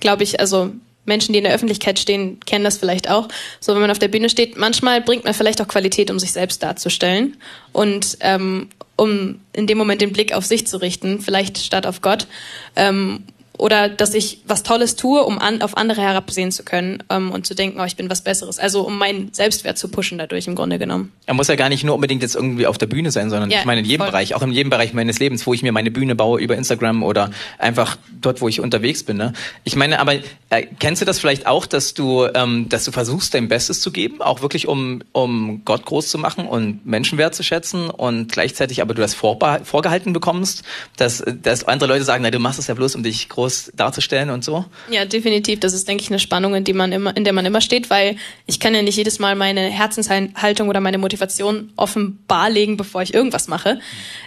glaube 0.00 0.22
ich, 0.22 0.40
also 0.40 0.72
Menschen, 1.06 1.32
die 1.32 1.38
in 1.38 1.44
der 1.44 1.54
Öffentlichkeit 1.54 1.98
stehen, 1.98 2.40
kennen 2.44 2.64
das 2.64 2.78
vielleicht 2.78 3.08
auch. 3.08 3.28
So, 3.60 3.72
wenn 3.74 3.80
man 3.80 3.90
auf 3.90 3.98
der 3.98 4.08
Bühne 4.08 4.28
steht, 4.28 4.56
manchmal 4.56 5.00
bringt 5.00 5.24
man 5.24 5.34
vielleicht 5.34 5.60
auch 5.60 5.68
Qualität, 5.68 6.10
um 6.10 6.18
sich 6.18 6.32
selbst 6.32 6.62
darzustellen 6.62 7.36
und 7.72 8.18
ähm, 8.20 8.68
um 8.96 9.40
in 9.52 9.66
dem 9.66 9.78
Moment 9.78 10.00
den 10.00 10.12
Blick 10.12 10.32
auf 10.32 10.44
sich 10.44 10.66
zu 10.66 10.78
richten, 10.78 11.20
vielleicht 11.20 11.58
statt 11.58 11.86
auf 11.86 12.00
Gott. 12.00 12.26
Ähm, 12.74 13.24
oder 13.58 13.88
dass 13.88 14.14
ich 14.14 14.40
was 14.46 14.62
Tolles 14.62 14.96
tue, 14.96 15.22
um 15.22 15.38
an, 15.38 15.62
auf 15.62 15.76
andere 15.76 16.00
herabsehen 16.00 16.52
zu 16.52 16.62
können 16.62 17.02
ähm, 17.10 17.30
und 17.30 17.46
zu 17.46 17.54
denken, 17.54 17.80
oh, 17.80 17.84
ich 17.84 17.96
bin 17.96 18.10
was 18.10 18.22
Besseres. 18.22 18.58
Also 18.58 18.82
um 18.82 18.98
meinen 18.98 19.32
Selbstwert 19.32 19.78
zu 19.78 19.88
pushen 19.88 20.18
dadurch 20.18 20.46
im 20.46 20.54
Grunde 20.54 20.78
genommen. 20.78 21.12
Er 21.26 21.34
muss 21.34 21.48
ja 21.48 21.56
gar 21.56 21.68
nicht 21.68 21.84
nur 21.84 21.94
unbedingt 21.94 22.22
jetzt 22.22 22.34
irgendwie 22.34 22.66
auf 22.66 22.78
der 22.78 22.86
Bühne 22.86 23.10
sein, 23.10 23.30
sondern 23.30 23.50
ja, 23.50 23.60
ich 23.60 23.64
meine 23.64 23.80
in 23.80 23.86
jedem 23.86 24.02
voll. 24.02 24.10
Bereich, 24.10 24.34
auch 24.34 24.42
in 24.42 24.52
jedem 24.52 24.70
Bereich 24.70 24.92
meines 24.92 25.18
Lebens, 25.18 25.46
wo 25.46 25.54
ich 25.54 25.62
mir 25.62 25.72
meine 25.72 25.90
Bühne 25.90 26.14
baue 26.14 26.40
über 26.40 26.56
Instagram 26.56 27.02
oder 27.02 27.30
einfach 27.58 27.96
dort, 28.20 28.40
wo 28.40 28.48
ich 28.48 28.60
unterwegs 28.60 29.02
bin. 29.04 29.16
Ne? 29.16 29.32
Ich 29.64 29.76
meine, 29.76 30.00
aber 30.00 30.14
äh, 30.50 30.66
kennst 30.78 31.02
du 31.02 31.06
das 31.06 31.18
vielleicht 31.18 31.46
auch, 31.46 31.66
dass 31.66 31.94
du, 31.94 32.26
ähm, 32.34 32.68
dass 32.68 32.84
du 32.84 32.92
versuchst, 32.92 33.34
dein 33.34 33.48
Bestes 33.48 33.80
zu 33.80 33.90
geben, 33.90 34.20
auch 34.20 34.42
wirklich 34.42 34.68
um, 34.68 35.02
um 35.12 35.62
Gott 35.64 35.84
groß 35.84 36.08
zu 36.08 36.18
machen 36.18 36.46
und 36.46 36.84
Menschenwert 36.86 37.34
zu 37.34 37.42
schätzen 37.42 37.90
und 37.90 38.32
gleichzeitig 38.32 38.82
aber 38.82 38.94
du 38.94 39.00
das 39.00 39.14
vorgehalten 39.14 40.12
bekommst, 40.12 40.62
dass, 40.96 41.24
dass 41.42 41.64
andere 41.64 41.88
Leute 41.88 42.04
sagen, 42.04 42.22
na, 42.22 42.30
du 42.30 42.38
machst 42.38 42.58
es 42.58 42.66
ja 42.66 42.74
bloß, 42.74 42.96
um 42.96 43.02
dich 43.02 43.28
groß 43.28 43.45
groß 43.46 43.72
darzustellen 43.74 44.30
und 44.30 44.44
so? 44.44 44.64
Ja, 44.90 45.04
definitiv. 45.04 45.60
Das 45.60 45.72
ist, 45.72 45.86
denke 45.88 46.02
ich, 46.02 46.10
eine 46.10 46.18
Spannung, 46.18 46.54
in, 46.54 46.64
die 46.64 46.72
man 46.72 46.92
immer, 46.92 47.16
in 47.16 47.24
der 47.24 47.32
man 47.32 47.46
immer 47.46 47.60
steht, 47.60 47.90
weil 47.90 48.16
ich 48.46 48.60
kann 48.60 48.74
ja 48.74 48.82
nicht 48.82 48.96
jedes 48.96 49.18
Mal 49.18 49.36
meine 49.36 49.60
Herzenshaltung 49.60 50.68
oder 50.68 50.80
meine 50.80 50.98
Motivation 50.98 51.72
offenbar 51.76 52.50
legen, 52.50 52.76
bevor 52.76 53.02
ich 53.02 53.14
irgendwas 53.14 53.48
mache, 53.48 53.80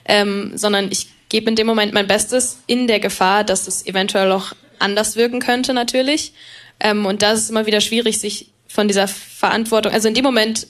ähm, 0.06 0.54
sondern 0.56 0.89
ich 0.92 1.07
gebe 1.27 1.50
in 1.50 1.56
dem 1.56 1.68
Moment 1.68 1.94
mein 1.94 2.07
Bestes 2.07 2.60
in 2.66 2.88
der 2.88 3.00
Gefahr, 3.00 3.44
dass 3.44 3.68
es 3.68 3.86
eventuell 3.86 4.31
auch 4.31 4.54
anders 4.80 5.16
wirken 5.16 5.39
könnte 5.39 5.74
natürlich. 5.74 6.33
Ähm, 6.80 7.06
und 7.06 7.22
da 7.22 7.33
ist 7.33 7.42
es 7.42 7.50
immer 7.50 7.65
wieder 7.65 7.81
schwierig, 7.81 8.19
sich 8.19 8.51
von 8.68 8.88
dieser 8.88 9.07
Verantwortung, 9.07 9.92
also 9.92 10.07
in 10.07 10.13
dem 10.13 10.24
Moment 10.24 10.68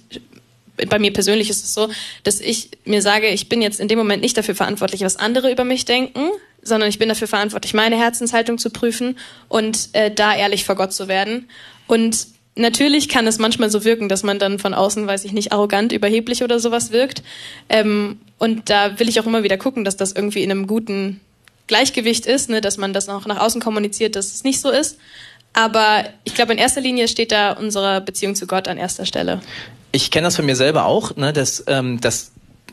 bei 0.88 0.98
mir 0.98 1.12
persönlich 1.12 1.50
ist 1.50 1.62
es 1.62 1.74
so, 1.74 1.90
dass 2.24 2.40
ich 2.40 2.70
mir 2.86 3.02
sage, 3.02 3.28
ich 3.28 3.50
bin 3.50 3.62
jetzt 3.62 3.82
in 3.82 3.90
dem 3.90 3.98
Moment 3.98 4.22
nicht 4.22 4.38
dafür 4.38 4.56
verantwortlich, 4.56 5.02
was 5.02 5.18
andere 5.18 5.52
über 5.52 5.66
mich 5.66 5.84
denken, 5.84 6.30
sondern 6.62 6.90
ich 6.90 7.00
bin 7.00 7.10
dafür 7.10 7.28
verantwortlich, 7.28 7.74
meine 7.74 7.98
Herzenshaltung 7.98 8.58
zu 8.58 8.70
prüfen 8.70 9.18
und 9.48 9.90
äh, 9.94 10.12
da 10.12 10.36
ehrlich 10.36 10.66
vor 10.66 10.76
Gott 10.76 10.94
zu 10.94 11.08
werden. 11.08 11.50
Und 11.88 12.28
natürlich 12.56 13.10
kann 13.10 13.28
es 13.28 13.40
manchmal 13.40 13.70
so 13.70 13.84
wirken, 13.84 14.10
dass 14.10 14.24
man 14.24 14.40
dann 14.40 14.60
von 14.60 14.74
außen, 14.74 15.08
weiß 15.08 15.26
ich 15.26 15.32
nicht, 15.32 15.52
arrogant, 15.52 15.92
überheblich 15.92 16.44
oder 16.44 16.60
sowas 16.60 16.92
wirkt. 16.92 17.24
Ähm, 17.70 18.20
und 18.38 18.70
da 18.70 19.00
will 19.00 19.10
ich 19.10 19.20
auch 19.20 19.26
immer 19.26 19.44
wieder 19.44 19.58
gucken, 19.58 19.84
dass 19.84 19.98
das 19.98 20.12
irgendwie 20.12 20.44
in 20.44 20.52
einem 20.52 20.68
guten 20.68 21.22
Gleichgewicht 21.68 22.26
ist, 22.26 22.50
ne, 22.50 22.62
dass 22.62 22.78
man 22.78 22.94
das 22.94 23.10
auch 23.10 23.26
nach 23.26 23.40
außen 23.40 23.62
kommuniziert, 23.62 24.16
dass 24.16 24.34
es 24.34 24.44
nicht 24.44 24.60
so 24.60 24.70
ist. 24.70 24.98
Aber 25.54 26.06
ich 26.24 26.36
glaube, 26.36 26.54
in 26.54 26.60
erster 26.60 26.82
Linie 26.82 27.08
steht 27.08 27.32
da 27.32 27.54
unsere 27.54 28.02
Beziehung 28.02 28.36
zu 28.36 28.48
Gott 28.48 28.68
an 28.68 28.78
erster 28.78 29.06
Stelle. 29.06 29.42
Ich 29.92 30.12
kenne 30.12 30.28
das 30.28 30.36
von 30.36 30.46
mir 30.46 30.56
selber 30.56 30.86
auch, 30.86 31.16
ne, 31.16 31.34
dass, 31.34 31.64
ähm, 31.68 32.00
dass 32.02 32.32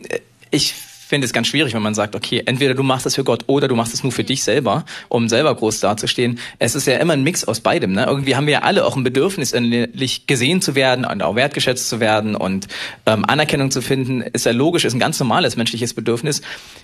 äh, 0.08 0.20
ich 0.50 0.74
finde 1.06 1.25
es 1.25 1.32
ganz 1.32 1.46
schwierig, 1.46 1.72
wenn 1.72 1.82
man 1.82 1.94
sagt, 1.94 2.16
okay, 2.16 2.42
entweder 2.46 2.75
du 2.75 2.82
machst 2.82 3.06
es 3.06 3.14
für 3.14 3.22
Gott 3.22 3.44
oder 3.46 3.68
du 3.68 3.76
machst 3.76 3.94
es 3.94 4.02
nur 4.02 4.10
für 4.10 4.25
dich 4.25 4.42
selber, 4.42 4.84
um 5.08 5.28
selber 5.28 5.54
groß 5.54 5.78
dazustehen. 5.78 6.40
Es 6.58 6.75
ist 6.75 6.86
ja 6.88 6.96
immer 6.96 7.12
ein 7.12 7.22
Mix 7.22 7.44
aus 7.44 7.60
beidem. 7.60 7.92
Ne? 7.92 8.06
Irgendwie 8.06 8.34
haben 8.34 8.46
wir 8.46 8.54
ja 8.54 8.62
alle 8.62 8.84
auch 8.84 8.96
ein 8.96 9.04
Bedürfnis, 9.04 9.52
endlich 9.52 10.26
gesehen 10.26 10.60
zu 10.60 10.75
werden 10.75 11.04
und 11.04 11.22
auch 11.22 11.36
wertgeschätzt 11.36 11.88
zu 11.88 12.00
werden 12.00 12.34
und 12.34 12.66
ähm, 13.06 13.25
Anerkennung 13.25 13.70
zu 13.70 13.82
finden. 13.82 14.20
Ist 14.20 14.46
ja 14.46 14.52
logisch, 14.52 14.84
ist 14.84 14.94
ein 14.94 15.00
ganz 15.00 15.20
normales 15.20 15.56
menschliches 15.56 15.94
Bedürfnis. 15.94 16.42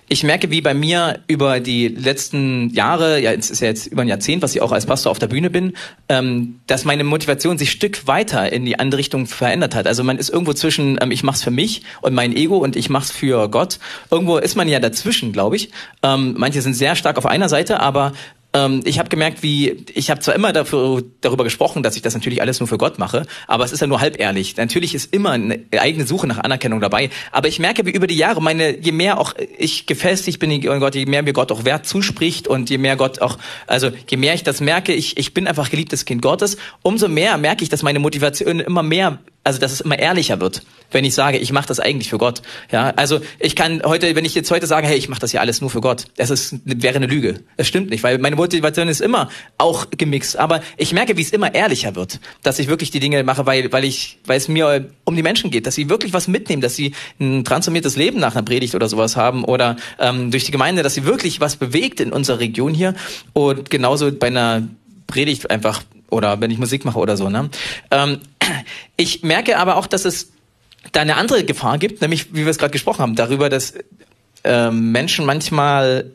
Ich 0.08 0.22
merke, 0.22 0.52
wie 0.52 0.60
bei 0.60 0.74
mir 0.74 1.18
über 1.26 1.58
die 1.58 1.88
letzten 1.88 2.70
Jahre, 2.70 3.20
ja, 3.20 3.32
es 3.32 3.50
ist 3.50 3.60
ja 3.60 3.68
jetzt 3.68 3.88
über 3.88 4.02
ein 4.02 4.08
Jahrzehnt, 4.08 4.42
was 4.42 4.54
ich 4.54 4.60
auch 4.60 4.70
als 4.70 4.86
Pastor 4.86 5.10
auf 5.10 5.18
der 5.18 5.26
Bühne 5.26 5.50
bin, 5.50 5.72
ähm, 6.08 6.60
dass 6.68 6.84
meine 6.84 7.02
Motivation 7.02 7.58
sich 7.58 7.72
Stück 7.72 8.06
weiter 8.06 8.52
in 8.52 8.64
die 8.64 8.78
andere 8.78 8.98
Richtung 8.98 9.26
verändert 9.26 9.74
hat. 9.74 9.88
Also 9.88 10.04
man 10.04 10.18
ist 10.18 10.28
irgendwo 10.28 10.52
zwischen, 10.52 10.98
ähm, 11.00 11.10
ich 11.10 11.24
mach's 11.24 11.42
für 11.42 11.50
mich 11.50 11.82
und 12.02 12.14
mein 12.14 12.36
Ego 12.36 12.58
und 12.58 12.76
ich 12.76 12.88
mach's 12.88 13.10
für 13.10 13.48
Gott 13.48 13.80
irgendwo 14.12 14.36
ist 14.36 14.54
man 14.54 14.68
ja 14.68 14.78
dazwischen, 14.78 15.32
glaube 15.32 15.56
ich. 15.56 15.70
Ähm, 16.02 16.34
manche 16.36 16.62
sind 16.62 16.74
sehr 16.74 16.94
stark 16.94 17.18
auf 17.18 17.26
einer 17.26 17.48
Seite, 17.48 17.80
aber 17.80 18.12
ähm, 18.54 18.80
ich 18.84 18.98
habe 18.98 19.08
gemerkt, 19.08 19.42
wie 19.42 19.84
ich 19.94 20.10
habe 20.10 20.20
zwar 20.20 20.34
immer 20.34 20.52
dafür, 20.52 21.02
darüber 21.20 21.44
gesprochen, 21.44 21.82
dass 21.82 21.96
ich 21.96 22.02
das 22.02 22.14
natürlich 22.14 22.42
alles 22.42 22.60
nur 22.60 22.68
für 22.68 22.78
Gott 22.78 22.98
mache, 22.98 23.26
aber 23.46 23.64
es 23.64 23.72
ist 23.72 23.80
ja 23.80 23.86
nur 23.86 24.00
halb 24.00 24.20
ehrlich. 24.20 24.56
Natürlich 24.56 24.94
ist 24.94 25.12
immer 25.14 25.30
eine 25.30 25.60
eigene 25.78 26.06
Suche 26.06 26.26
nach 26.26 26.38
Anerkennung 26.38 26.80
dabei, 26.80 27.10
aber 27.30 27.48
ich 27.48 27.58
merke, 27.58 27.86
wie 27.86 27.90
über 27.90 28.06
die 28.06 28.16
Jahre 28.16 28.42
meine, 28.42 28.78
je 28.78 28.92
mehr 28.92 29.18
auch 29.18 29.34
ich 29.58 29.86
gefestigt 29.86 30.38
bin 30.38 30.50
in 30.50 30.60
Gott, 30.60 30.94
je 30.94 31.06
mehr 31.06 31.22
mir 31.22 31.32
Gott 31.32 31.50
auch 31.52 31.64
Wert 31.64 31.86
zuspricht 31.86 32.48
und 32.48 32.70
je 32.70 32.78
mehr 32.78 32.96
Gott 32.96 33.20
auch, 33.20 33.38
also 33.66 33.90
je 34.08 34.16
mehr 34.16 34.34
ich 34.34 34.42
das 34.42 34.60
merke, 34.60 34.92
ich 34.92 35.16
ich 35.16 35.34
bin 35.34 35.46
einfach 35.46 35.70
geliebtes 35.70 36.04
Kind 36.04 36.22
Gottes, 36.22 36.56
umso 36.82 37.08
mehr 37.08 37.38
merke 37.38 37.62
ich, 37.62 37.70
dass 37.70 37.82
meine 37.82 37.98
Motivation 37.98 38.60
immer 38.60 38.82
mehr 38.82 39.18
Also, 39.44 39.58
dass 39.58 39.72
es 39.72 39.80
immer 39.80 39.98
ehrlicher 39.98 40.38
wird, 40.38 40.62
wenn 40.92 41.04
ich 41.04 41.14
sage, 41.14 41.36
ich 41.36 41.50
mache 41.50 41.66
das 41.66 41.80
eigentlich 41.80 42.10
für 42.10 42.18
Gott. 42.18 42.42
Ja, 42.70 42.92
also 42.94 43.18
ich 43.40 43.56
kann 43.56 43.82
heute, 43.84 44.14
wenn 44.14 44.24
ich 44.24 44.36
jetzt 44.36 44.52
heute 44.52 44.68
sage, 44.68 44.86
hey, 44.86 44.96
ich 44.96 45.08
mache 45.08 45.20
das 45.20 45.32
ja 45.32 45.40
alles 45.40 45.60
nur 45.60 45.68
für 45.68 45.80
Gott, 45.80 46.04
das 46.16 46.30
ist 46.30 46.60
wäre 46.64 46.96
eine 46.96 47.06
Lüge. 47.06 47.40
Das 47.56 47.66
stimmt 47.66 47.90
nicht, 47.90 48.04
weil 48.04 48.18
meine 48.18 48.36
Motivation 48.42 48.88
ist 48.88 49.00
immer 49.00 49.28
auch 49.58 49.86
gemixt. 49.90 50.36
Aber 50.36 50.60
ich 50.76 50.92
merke, 50.92 51.16
wie 51.16 51.22
es 51.22 51.30
immer 51.30 51.54
ehrlicher 51.54 51.94
wird, 51.94 52.20
dass 52.42 52.58
ich 52.58 52.68
wirklich 52.68 52.90
die 52.90 53.00
Dinge 53.00 53.22
mache, 53.24 53.46
weil 53.46 53.72
weil 53.72 53.84
ich, 53.84 54.18
weil 54.26 54.36
es 54.36 54.48
mir 54.48 54.90
um 55.04 55.16
die 55.16 55.22
Menschen 55.22 55.50
geht, 55.50 55.66
dass 55.66 55.74
sie 55.74 55.88
wirklich 55.88 56.12
was 56.12 56.28
mitnehmen, 56.28 56.60
dass 56.60 56.76
sie 56.76 56.94
ein 57.20 57.44
transformiertes 57.44 57.96
Leben 57.96 58.18
nach 58.20 58.34
einer 58.34 58.44
Predigt 58.44 58.74
oder 58.74 58.88
sowas 58.88 59.16
haben 59.16 59.44
oder 59.44 59.76
ähm, 59.98 60.30
durch 60.30 60.44
die 60.44 60.52
Gemeinde, 60.52 60.82
dass 60.82 60.94
sie 60.94 61.04
wirklich 61.04 61.40
was 61.40 61.56
bewegt 61.56 62.00
in 62.00 62.12
unserer 62.12 62.40
Region 62.40 62.74
hier 62.74 62.94
und 63.32 63.70
genauso 63.70 64.10
bei 64.12 64.26
einer 64.26 64.68
Predigt 65.06 65.50
einfach 65.50 65.82
oder 66.10 66.40
wenn 66.40 66.50
ich 66.50 66.58
Musik 66.58 66.84
mache 66.84 66.98
oder 66.98 67.16
so. 67.16 67.28
Ne? 67.28 67.48
Ähm, 67.90 68.20
ich 68.96 69.22
merke 69.22 69.58
aber 69.58 69.76
auch, 69.76 69.86
dass 69.86 70.04
es 70.04 70.32
da 70.92 71.00
eine 71.00 71.16
andere 71.16 71.44
Gefahr 71.44 71.78
gibt, 71.78 72.00
nämlich 72.00 72.34
wie 72.34 72.44
wir 72.44 72.48
es 72.48 72.58
gerade 72.58 72.72
gesprochen 72.72 73.00
haben, 73.00 73.14
darüber, 73.14 73.48
dass 73.48 73.74
äh, 74.44 74.70
Menschen 74.70 75.24
manchmal 75.24 76.10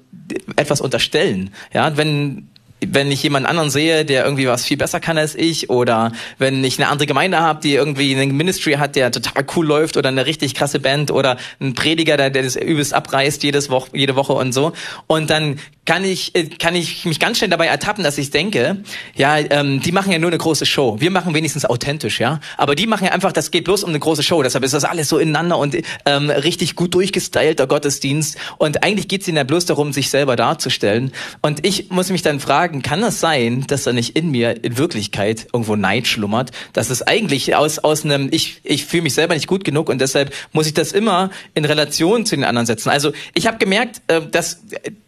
etwas 0.56 0.82
unterstellen. 0.82 1.52
Ja, 1.74 1.98
wenn 1.98 2.50
wenn 2.86 3.12
ich 3.12 3.24
jemand 3.24 3.48
anderen 3.48 3.70
sehe, 3.70 4.06
der 4.06 4.24
irgendwie 4.24 4.48
was 4.48 4.66
viel 4.66 4.78
besser 4.78 5.00
kann 5.00 5.18
als 5.18 5.36
ich, 5.36 5.70
oder 5.70 6.12
wenn 6.38 6.64
ich 6.64 6.78
eine 6.78 6.90
andere 6.90 7.08
Gemeinde 7.08 7.40
habe, 7.40 7.60
die 7.62 7.74
irgendwie 7.74 8.16
einen 8.16 8.36
Ministry 8.38 8.74
hat, 8.74 8.96
der 8.96 9.12
total 9.12 9.46
cool 9.56 9.66
läuft, 9.66 9.98
oder 9.98 10.10
eine 10.10 10.26
richtig 10.26 10.54
krasse 10.54 10.80
Band, 10.80 11.10
oder 11.12 11.38
ein 11.60 11.74
Prediger, 11.74 12.18
der, 12.18 12.30
der 12.30 12.44
das 12.44 12.56
übelst 12.56 12.94
abreißt 12.94 13.44
jedes 13.44 13.70
Woche, 13.70 13.90
jede 13.94 14.16
Woche 14.16 14.34
und 14.34 14.54
so. 14.54 14.74
Und 15.08 15.30
dann 15.30 15.60
kann 15.86 16.04
ich, 16.04 16.36
äh, 16.36 16.46
kann 16.46 16.76
ich 16.76 17.06
mich 17.06 17.20
ganz 17.20 17.38
schnell 17.38 17.50
dabei 17.50 17.66
ertappen, 17.66 18.04
dass 18.04 18.18
ich 18.18 18.30
denke, 18.30 18.84
ja, 19.16 19.38
ähm, 19.38 19.82
die 19.82 19.92
machen 19.92 20.12
ja 20.12 20.20
nur 20.20 20.30
eine 20.30 20.38
große 20.38 20.66
Show. 20.66 20.98
Wir 21.00 21.10
machen 21.10 21.34
wenigstens 21.34 21.66
authentisch, 21.66 22.20
ja. 22.20 22.42
Aber 22.58 22.76
die 22.76 22.86
machen 22.86 23.06
ja 23.06 23.12
einfach, 23.12 23.32
das 23.32 23.50
geht 23.52 23.64
bloß 23.64 23.84
um 23.84 23.90
eine 23.90 24.00
große 24.00 24.22
Show. 24.22 24.44
Deshalb 24.44 24.64
ist 24.64 24.74
das 24.74 24.84
alles 24.84 25.08
so 25.08 25.18
ineinander 25.18 25.58
und 25.58 25.78
ähm, 26.06 26.30
richtig 26.30 26.76
gut 26.76 26.94
durchgestylter 26.94 27.66
Gottesdienst. 27.68 28.38
Und 28.58 28.84
eigentlich 28.84 29.08
geht 29.08 29.22
es 29.22 29.28
ihnen 29.28 29.38
ja 29.38 29.44
bloß 29.46 29.66
darum, 29.66 29.94
sich 29.94 30.10
selber 30.10 30.36
darzustellen. 30.36 31.14
Und 31.42 31.66
ich 31.66 31.90
muss 31.90 32.10
mich 32.10 32.22
dann 32.22 32.40
fragen, 32.40 32.67
kann 32.68 33.02
das 33.02 33.20
sein, 33.20 33.66
dass 33.68 33.84
da 33.84 33.94
nicht 33.94 34.16
in 34.16 34.32
mir 34.32 34.64
in 34.64 34.78
Wirklichkeit 34.78 35.48
irgendwo 35.54 35.76
Neid 35.76 36.08
schlummert? 36.08 36.52
Dass 36.74 36.90
es 36.90 37.02
eigentlich 37.02 37.56
aus, 37.56 37.80
aus 37.80 38.06
einem, 38.06 38.30
ich, 38.32 38.62
ich 38.64 38.86
fühle 38.86 39.04
mich 39.04 39.14
selber 39.14 39.34
nicht 39.34 39.48
gut 39.48 39.64
genug 39.64 39.90
und 39.90 40.00
deshalb 40.00 40.34
muss 40.52 40.68
ich 40.68 40.74
das 40.74 40.92
immer 40.92 41.32
in 41.54 41.66
Relation 41.66 42.26
zu 42.26 42.36
den 42.36 42.46
anderen 42.46 42.66
setzen. 42.66 42.90
Also 42.90 43.12
ich 43.34 43.48
habe 43.48 43.58
gemerkt, 43.58 44.02
äh, 44.08 44.22
dass 44.22 44.62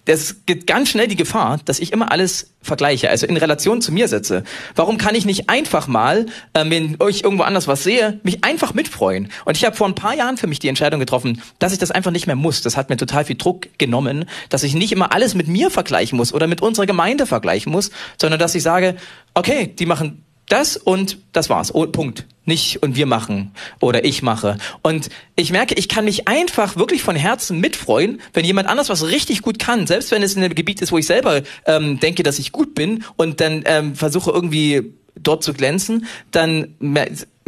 das 0.10 0.38
gibt 0.48 0.66
ganz 0.66 0.89
schnell 0.89 1.08
die 1.08 1.16
Gefahr, 1.16 1.60
dass 1.66 1.80
ich 1.80 1.94
immer 1.94 2.12
alles 2.12 2.56
vergleiche, 2.63 3.12
also 3.12 3.28
in 3.28 3.38
Relation 3.38 3.80
zu 3.80 3.92
mir 3.92 4.08
setze. 4.08 4.44
Warum 4.75 4.98
kann 4.98 5.13
ich 5.13 5.24
nicht 5.24 5.51
einfach 5.51 5.88
mal, 5.88 6.25
äh, 6.54 6.66
wenn 6.68 6.98
ich 7.10 7.24
irgendwo 7.24 7.44
anders 7.44 7.68
was 7.68 7.84
sehe, 7.84 8.20
mich 8.24 8.44
einfach 8.44 8.74
mitfreuen? 8.74 9.30
Und 9.46 9.56
ich 9.56 9.66
habe 9.66 9.75
vor 9.75 9.88
ein 9.88 9.94
paar 9.94 10.16
Jahren 10.16 10.38
für 10.38 10.48
mich 10.48 10.58
die 10.58 10.68
Entscheidung 10.68 11.00
getroffen, 11.00 11.44
dass 11.60 11.74
ich 11.74 11.78
das 11.78 11.92
einfach 11.92 12.10
nicht 12.10 12.25
mehr 12.25 12.36
muss. 12.36 12.63
Das 12.63 12.75
hat 12.75 12.89
mir 12.89 12.98
total 12.98 13.24
viel 13.24 13.38
Druck 13.38 13.68
genommen, 13.78 14.25
dass 14.50 14.63
ich 14.63 14.74
nicht 14.74 14.92
immer 14.92 15.13
alles 15.13 15.36
mit 15.36 15.48
mir 15.48 15.70
vergleichen 15.70 16.18
muss 16.18 16.34
oder 16.34 16.48
mit 16.48 16.63
unserer 16.63 16.88
Gemeinde 16.88 17.28
vergleichen 17.28 17.72
muss, 17.72 17.92
sondern 18.20 18.39
dass 18.39 18.56
ich 18.56 18.63
sage, 18.63 18.96
okay, 19.36 19.68
die 19.68 19.86
machen 19.86 20.24
das 20.50 20.77
und 20.77 21.18
das 21.32 21.50
war's. 21.50 21.74
Oh, 21.74 21.86
Punkt. 21.88 22.25
Nicht 22.46 22.82
und 22.82 22.96
wir 22.96 23.06
machen 23.06 23.51
oder 23.79 24.03
ich 24.03 24.24
mache. 24.24 24.58
Und 24.82 25.10
ich 25.36 25.51
merke, 25.51 25.75
ich 25.75 25.88
kann 25.88 26.06
mich 26.06 26.27
einfach 26.27 26.75
wirklich 26.75 27.03
von 27.03 27.15
Herzen 27.15 27.60
mitfreuen, 27.60 28.20
wenn 28.34 28.44
jemand 28.44 28.68
anders 28.68 28.89
was 28.89 29.06
richtig 29.06 29.44
gut 29.44 29.60
kann, 29.60 29.86
selbst 29.86 30.10
wenn 30.10 30.24
es 30.24 30.36
in 30.36 30.44
einem 30.44 30.56
Gebiet 30.56 30.82
ist, 30.82 30.91
wo 30.91 30.98
ich 30.98 31.06
selber 31.06 31.44
ähm, 31.65 32.00
denke, 32.00 32.24
dass 32.24 32.39
ich 32.39 32.51
gut 32.51 32.74
bin 32.74 33.03
und 33.18 33.39
dann 33.39 33.62
ähm, 33.65 33.96
versuche 33.96 34.32
irgendwie 34.32 34.94
dort 35.15 35.44
zu 35.44 35.53
glänzen, 35.53 36.08
dann 36.32 36.75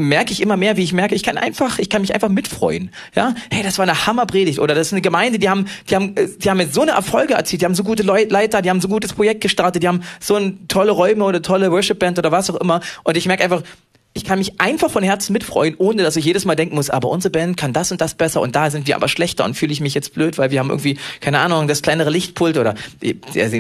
merke 0.02 0.32
ich 0.32 0.42
immer 0.42 0.58
mehr, 0.58 0.78
wie 0.78 0.84
ich 0.84 0.94
merke, 0.94 1.16
ich 1.16 1.24
kann 1.24 1.38
einfach, 1.38 1.80
ich 1.80 1.90
kann 1.90 2.02
mich 2.02 2.14
einfach 2.14 2.30
mitfreuen. 2.30 2.92
Ja, 3.16 3.34
hey, 3.52 3.64
das 3.64 3.78
war 3.78 3.84
eine 3.84 4.06
Hammerpredigt 4.06 4.60
oder 4.60 4.76
das 4.76 4.88
ist 4.88 4.94
eine 4.94 5.02
Gemeinde, 5.02 5.40
die 5.40 5.50
haben, 5.50 5.68
die 5.90 5.96
haben, 5.96 6.16
äh, 6.18 6.28
die 6.38 6.50
haben 6.50 6.60
jetzt 6.60 6.74
so 6.74 6.82
eine 6.82 6.92
Erfolge 6.92 7.34
erzielt, 7.34 7.62
die 7.62 7.66
haben 7.66 7.76
so 7.76 7.84
gute 7.84 8.04
Leiter, 8.04 8.62
die 8.62 8.70
haben 8.70 8.82
so 8.82 8.88
ein 8.88 8.92
gutes 8.92 9.14
Projekt 9.14 9.42
gestartet, 9.42 9.84
die 9.84 9.88
haben 9.88 10.04
so 10.20 10.36
ein 10.36 10.68
tolle 10.68 10.92
Räume 10.92 11.24
oder 11.24 11.42
tolle 11.42 11.72
Worship 11.72 12.00
Band 12.00 12.20
oder 12.20 12.32
was 12.32 12.50
auch 12.50 12.56
immer. 12.56 12.82
Und 13.04 13.18
ich 13.18 13.26
merke 13.26 13.44
einfach, 13.44 13.64
ich 14.14 14.26
kann 14.26 14.40
mich 14.40 14.60
einfach 14.60 14.92
von 14.92 15.04
Herzen 15.04 15.32
mitfreuen, 15.32 15.76
ohne 15.78 16.04
dass 16.04 16.18
ich 16.18 16.26
jedes 16.26 16.44
Mal 16.44 16.56
denken 16.56 16.76
muss, 16.76 16.90
aber 16.90 17.10
unsere 17.10 17.32
Band 17.32 17.56
kann 17.56 17.72
das 17.72 17.92
und 17.92 18.02
das 18.02 18.14
besser 18.16 18.42
und 18.42 18.56
da 18.56 18.70
sind 18.70 18.86
wir 18.88 18.96
aber 18.96 19.08
schlechter 19.08 19.46
und 19.46 19.56
fühle 19.56 19.72
ich 19.72 19.80
mich 19.80 19.94
jetzt 19.94 20.14
blöd, 20.14 20.38
weil 20.38 20.52
wir 20.52 20.60
haben 20.60 20.70
irgendwie, 20.70 20.98
keine 21.22 21.40
Ahnung, 21.40 21.68
das 21.68 21.82
kleinere 21.82 22.10
Lichtpult 22.10 22.58
oder 22.58 22.76
also, 23.36 23.58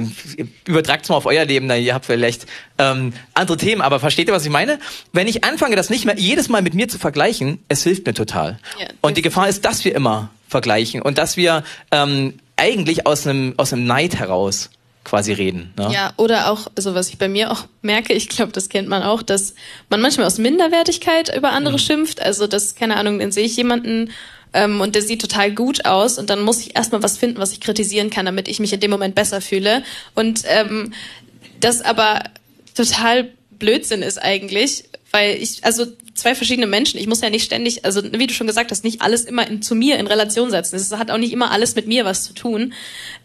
übertragt 0.67 1.03
es 1.03 1.10
mal 1.10 1.15
auf 1.15 1.25
euer 1.25 1.46
Leben, 1.46 1.70
da 1.70 1.75
ihr 1.75 1.93
habt 1.93 2.05
vielleicht 2.05 2.48
ähm, 2.77 3.13
andere 3.34 3.58
Themen, 3.58 3.81
aber 3.81 4.00
versteht 4.01 4.27
ihr, 4.27 4.34
was 4.34 4.43
ich 4.43 4.51
meine? 4.51 4.79
Wenn 5.13 5.27
ich 5.27 5.46
anfange, 5.46 5.77
das 5.77 5.89
nicht 5.89 6.05
mehr 6.05 6.17
jedes 6.17 6.50
Mal 6.50 6.62
mit 6.62 6.74
mir 6.74 6.89
zu 6.89 7.00
vergleichen, 7.00 7.60
es 7.70 7.84
hilft 7.84 8.05
mir 8.05 8.13
total. 8.13 8.60
Ja, 8.77 8.88
und 9.00 9.15
die 9.15 9.22
Gefahr 9.22 9.48
ist, 9.48 9.63
dass 9.63 9.86
wir 9.86 9.96
immer 9.96 10.31
vergleichen 10.50 11.01
und 11.01 11.17
dass 11.17 11.38
wir 11.38 11.63
ähm, 11.91 12.34
eigentlich 12.58 13.08
aus 13.08 13.25
einem 13.25 13.53
aus 13.55 13.72
einem 13.72 13.86
Neid 13.86 14.15
heraus 14.15 14.70
quasi 15.03 15.34
reden. 15.34 15.74
Ne? 15.77 15.89
Ja, 15.93 16.13
oder 16.17 16.51
auch, 16.51 16.67
also 16.75 16.93
was 16.93 17.10
ich 17.10 17.17
bei 17.17 17.27
mir 17.27 17.51
auch 17.51 17.65
merke, 17.81 18.13
ich 18.13 18.29
glaube, 18.29 18.51
das 18.51 18.70
kennt 18.70 18.88
man 18.88 19.03
auch, 19.03 19.22
dass 19.22 19.55
man 19.89 20.01
manchmal 20.01 20.27
aus 20.27 20.38
Minderwertigkeit 20.38 21.36
über 21.36 21.51
andere 21.51 21.74
mhm. 21.74 21.79
schimpft. 21.79 22.22
Also 22.22 22.48
das, 22.48 22.75
keine 22.75 22.98
Ahnung, 22.98 23.20
dann 23.20 23.31
sehe 23.31 23.46
ich 23.46 23.55
jemanden 23.55 24.12
ähm, 24.53 24.81
und 24.81 24.96
der 24.96 25.01
sieht 25.01 25.22
total 25.22 25.51
gut 25.51 25.86
aus 25.86 26.17
und 26.17 26.29
dann 26.29 26.41
muss 26.41 26.60
ich 26.60 26.75
erstmal 26.75 27.01
was 27.01 27.17
finden, 27.17 27.39
was 27.39 27.51
ich 27.51 27.62
kritisieren 27.62 28.10
kann, 28.10 28.25
damit 28.25 28.48
ich 28.48 28.60
mich 28.60 28.74
in 28.74 28.79
dem 28.79 28.91
Moment 28.91 29.15
besser 29.15 29.41
fühle. 29.41 29.84
Und 30.13 30.43
ähm, 30.46 30.93
das 31.60 31.81
aber 31.81 32.24
total 32.75 33.29
Blödsinn 33.51 34.01
ist 34.01 34.22
eigentlich, 34.22 34.86
weil 35.12 35.36
ich, 35.41 35.63
also 35.63 35.86
zwei 36.13 36.36
verschiedene 36.36 36.67
Menschen. 36.67 37.00
Ich 37.00 37.08
muss 37.08 37.22
ja 37.22 37.29
nicht 37.29 37.43
ständig, 37.43 37.86
also 37.86 38.03
wie 38.03 38.27
du 38.27 38.34
schon 38.34 38.48
gesagt 38.48 38.72
hast, 38.72 38.84
nicht 38.84 39.01
alles 39.01 39.25
immer 39.25 39.48
in, 39.48 39.62
zu 39.62 39.75
mir 39.75 39.98
in 39.98 40.08
Relation 40.08 40.51
setzen. 40.51 40.75
Es 40.75 40.91
hat 40.91 41.12
auch 41.12 41.17
nicht 41.17 41.34
immer 41.34 41.51
alles 41.51 41.75
mit 41.75 41.88
mir 41.88 42.05
was 42.05 42.24
zu 42.24 42.34
tun. 42.34 42.74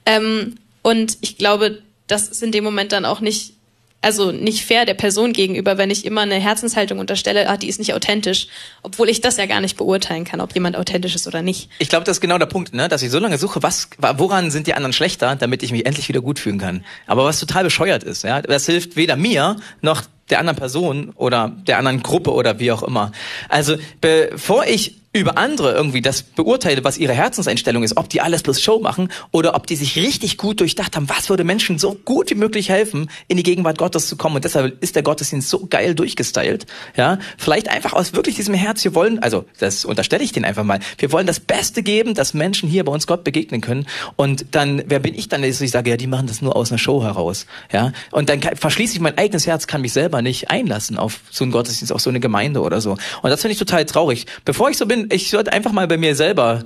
Ähm, 0.04 0.56
und 0.86 1.18
ich 1.20 1.36
glaube, 1.36 1.82
das 2.06 2.28
ist 2.28 2.44
in 2.44 2.52
dem 2.52 2.62
Moment 2.62 2.92
dann 2.92 3.06
auch 3.06 3.18
nicht, 3.18 3.54
also 4.02 4.30
nicht 4.30 4.64
fair 4.64 4.84
der 4.84 4.94
Person 4.94 5.32
gegenüber, 5.32 5.78
wenn 5.78 5.90
ich 5.90 6.04
immer 6.04 6.20
eine 6.20 6.36
Herzenshaltung 6.36 7.00
unterstelle, 7.00 7.48
ah, 7.48 7.56
die 7.56 7.68
ist 7.68 7.80
nicht 7.80 7.92
authentisch, 7.92 8.46
obwohl 8.84 9.08
ich 9.08 9.20
das 9.20 9.36
ja 9.36 9.46
gar 9.46 9.60
nicht 9.60 9.76
beurteilen 9.76 10.22
kann, 10.22 10.40
ob 10.40 10.54
jemand 10.54 10.76
authentisch 10.76 11.16
ist 11.16 11.26
oder 11.26 11.42
nicht. 11.42 11.70
Ich 11.80 11.88
glaube, 11.88 12.04
das 12.04 12.18
ist 12.18 12.20
genau 12.20 12.38
der 12.38 12.46
Punkt, 12.46 12.72
ne? 12.72 12.88
dass 12.88 13.02
ich 13.02 13.10
so 13.10 13.18
lange 13.18 13.36
suche, 13.36 13.64
was, 13.64 13.88
woran 13.98 14.52
sind 14.52 14.68
die 14.68 14.74
anderen 14.74 14.92
schlechter, 14.92 15.34
damit 15.34 15.64
ich 15.64 15.72
mich 15.72 15.86
endlich 15.86 16.08
wieder 16.08 16.20
gut 16.20 16.38
fühlen 16.38 16.58
kann. 16.58 16.84
Aber 17.08 17.24
was 17.24 17.40
total 17.40 17.64
bescheuert 17.64 18.04
ist, 18.04 18.22
ja, 18.22 18.40
das 18.40 18.66
hilft 18.66 18.94
weder 18.94 19.16
mir 19.16 19.56
noch 19.80 20.02
der 20.30 20.38
anderen 20.38 20.56
Person 20.56 21.10
oder 21.16 21.52
der 21.66 21.78
anderen 21.78 22.00
Gruppe 22.00 22.32
oder 22.32 22.60
wie 22.60 22.70
auch 22.70 22.84
immer. 22.84 23.10
Also 23.48 23.74
bevor 24.00 24.66
ich 24.66 24.94
über 25.18 25.38
andere 25.38 25.72
irgendwie 25.72 26.02
das 26.02 26.22
beurteile, 26.22 26.84
was 26.84 26.98
ihre 26.98 27.12
Herzenseinstellung 27.12 27.82
ist, 27.82 27.96
ob 27.96 28.08
die 28.08 28.20
alles 28.20 28.42
plus 28.42 28.60
Show 28.60 28.78
machen 28.78 29.10
oder 29.30 29.54
ob 29.54 29.66
die 29.66 29.76
sich 29.76 29.96
richtig 29.96 30.38
gut 30.38 30.60
durchdacht 30.60 30.96
haben, 30.96 31.08
was 31.08 31.28
würde 31.28 31.44
Menschen 31.44 31.78
so 31.78 31.94
gut 32.04 32.30
wie 32.30 32.34
möglich 32.34 32.68
helfen, 32.68 33.10
in 33.28 33.36
die 33.36 33.42
Gegenwart 33.42 33.78
Gottes 33.78 34.08
zu 34.08 34.16
kommen. 34.16 34.36
Und 34.36 34.44
deshalb 34.44 34.82
ist 34.82 34.96
der 34.96 35.02
Gottesdienst 35.02 35.48
so 35.48 35.66
geil 35.66 35.94
durchgestylt. 35.94 36.66
Ja, 36.96 37.18
vielleicht 37.38 37.68
einfach 37.68 37.92
aus 37.92 38.12
wirklich 38.12 38.36
diesem 38.36 38.54
Herz. 38.54 38.84
Wir 38.84 38.94
wollen, 38.94 39.18
also 39.20 39.44
das 39.58 39.84
unterstelle 39.84 40.24
ich 40.24 40.32
denen 40.32 40.44
einfach 40.44 40.64
mal. 40.64 40.80
Wir 40.98 41.12
wollen 41.12 41.26
das 41.26 41.40
Beste 41.40 41.82
geben, 41.82 42.14
dass 42.14 42.34
Menschen 42.34 42.68
hier 42.68 42.84
bei 42.84 42.92
uns 42.92 43.06
Gott 43.06 43.24
begegnen 43.24 43.60
können. 43.60 43.86
Und 44.16 44.46
dann, 44.52 44.82
wer 44.86 44.98
bin 44.98 45.14
ich 45.14 45.28
dann, 45.28 45.42
dass 45.42 45.60
ich 45.60 45.70
sage, 45.70 45.90
ja, 45.90 45.96
die 45.96 46.06
machen 46.06 46.26
das 46.26 46.42
nur 46.42 46.56
aus 46.56 46.70
einer 46.70 46.78
Show 46.78 47.02
heraus. 47.02 47.46
Ja, 47.72 47.92
und 48.10 48.28
dann 48.28 48.40
verschließe 48.40 48.94
ich 48.94 49.00
mein 49.00 49.16
eigenes 49.18 49.46
Herz, 49.46 49.66
kann 49.66 49.80
mich 49.80 49.92
selber 49.92 50.22
nicht 50.22 50.50
einlassen 50.50 50.98
auf 50.98 51.20
so 51.30 51.44
einen 51.44 51.52
Gottesdienst, 51.52 51.92
auf 51.92 52.00
so 52.00 52.10
eine 52.10 52.20
Gemeinde 52.20 52.60
oder 52.60 52.80
so. 52.80 52.92
Und 53.22 53.30
das 53.30 53.40
finde 53.40 53.52
ich 53.52 53.58
total 53.58 53.84
traurig. 53.84 54.26
Bevor 54.44 54.70
ich 54.70 54.76
so 54.76 54.86
bin, 54.86 55.05
ich 55.10 55.30
sollte 55.30 55.52
einfach 55.52 55.72
mal 55.72 55.86
bei 55.86 55.96
mir 55.96 56.14
selber 56.14 56.64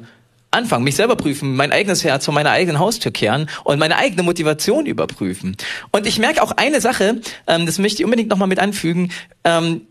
anfangen, 0.50 0.84
mich 0.84 0.96
selber 0.96 1.16
prüfen, 1.16 1.54
mein 1.54 1.72
eigenes 1.72 2.02
Herz 2.04 2.24
von 2.24 2.34
meiner 2.34 2.50
eigenen 2.50 2.78
Haustür 2.78 3.12
kehren 3.12 3.48
und 3.64 3.78
meine 3.78 3.96
eigene 3.96 4.22
Motivation 4.22 4.86
überprüfen. 4.86 5.56
Und 5.92 6.06
ich 6.06 6.18
merke 6.18 6.42
auch 6.42 6.52
eine 6.52 6.80
Sache, 6.80 7.20
ähm, 7.46 7.66
das 7.66 7.78
möchte 7.78 8.02
ich 8.02 8.04
unbedingt 8.04 8.30
nochmal 8.30 8.48
mit 8.48 8.58
anfügen, 8.58 9.12
ähm, 9.44 9.82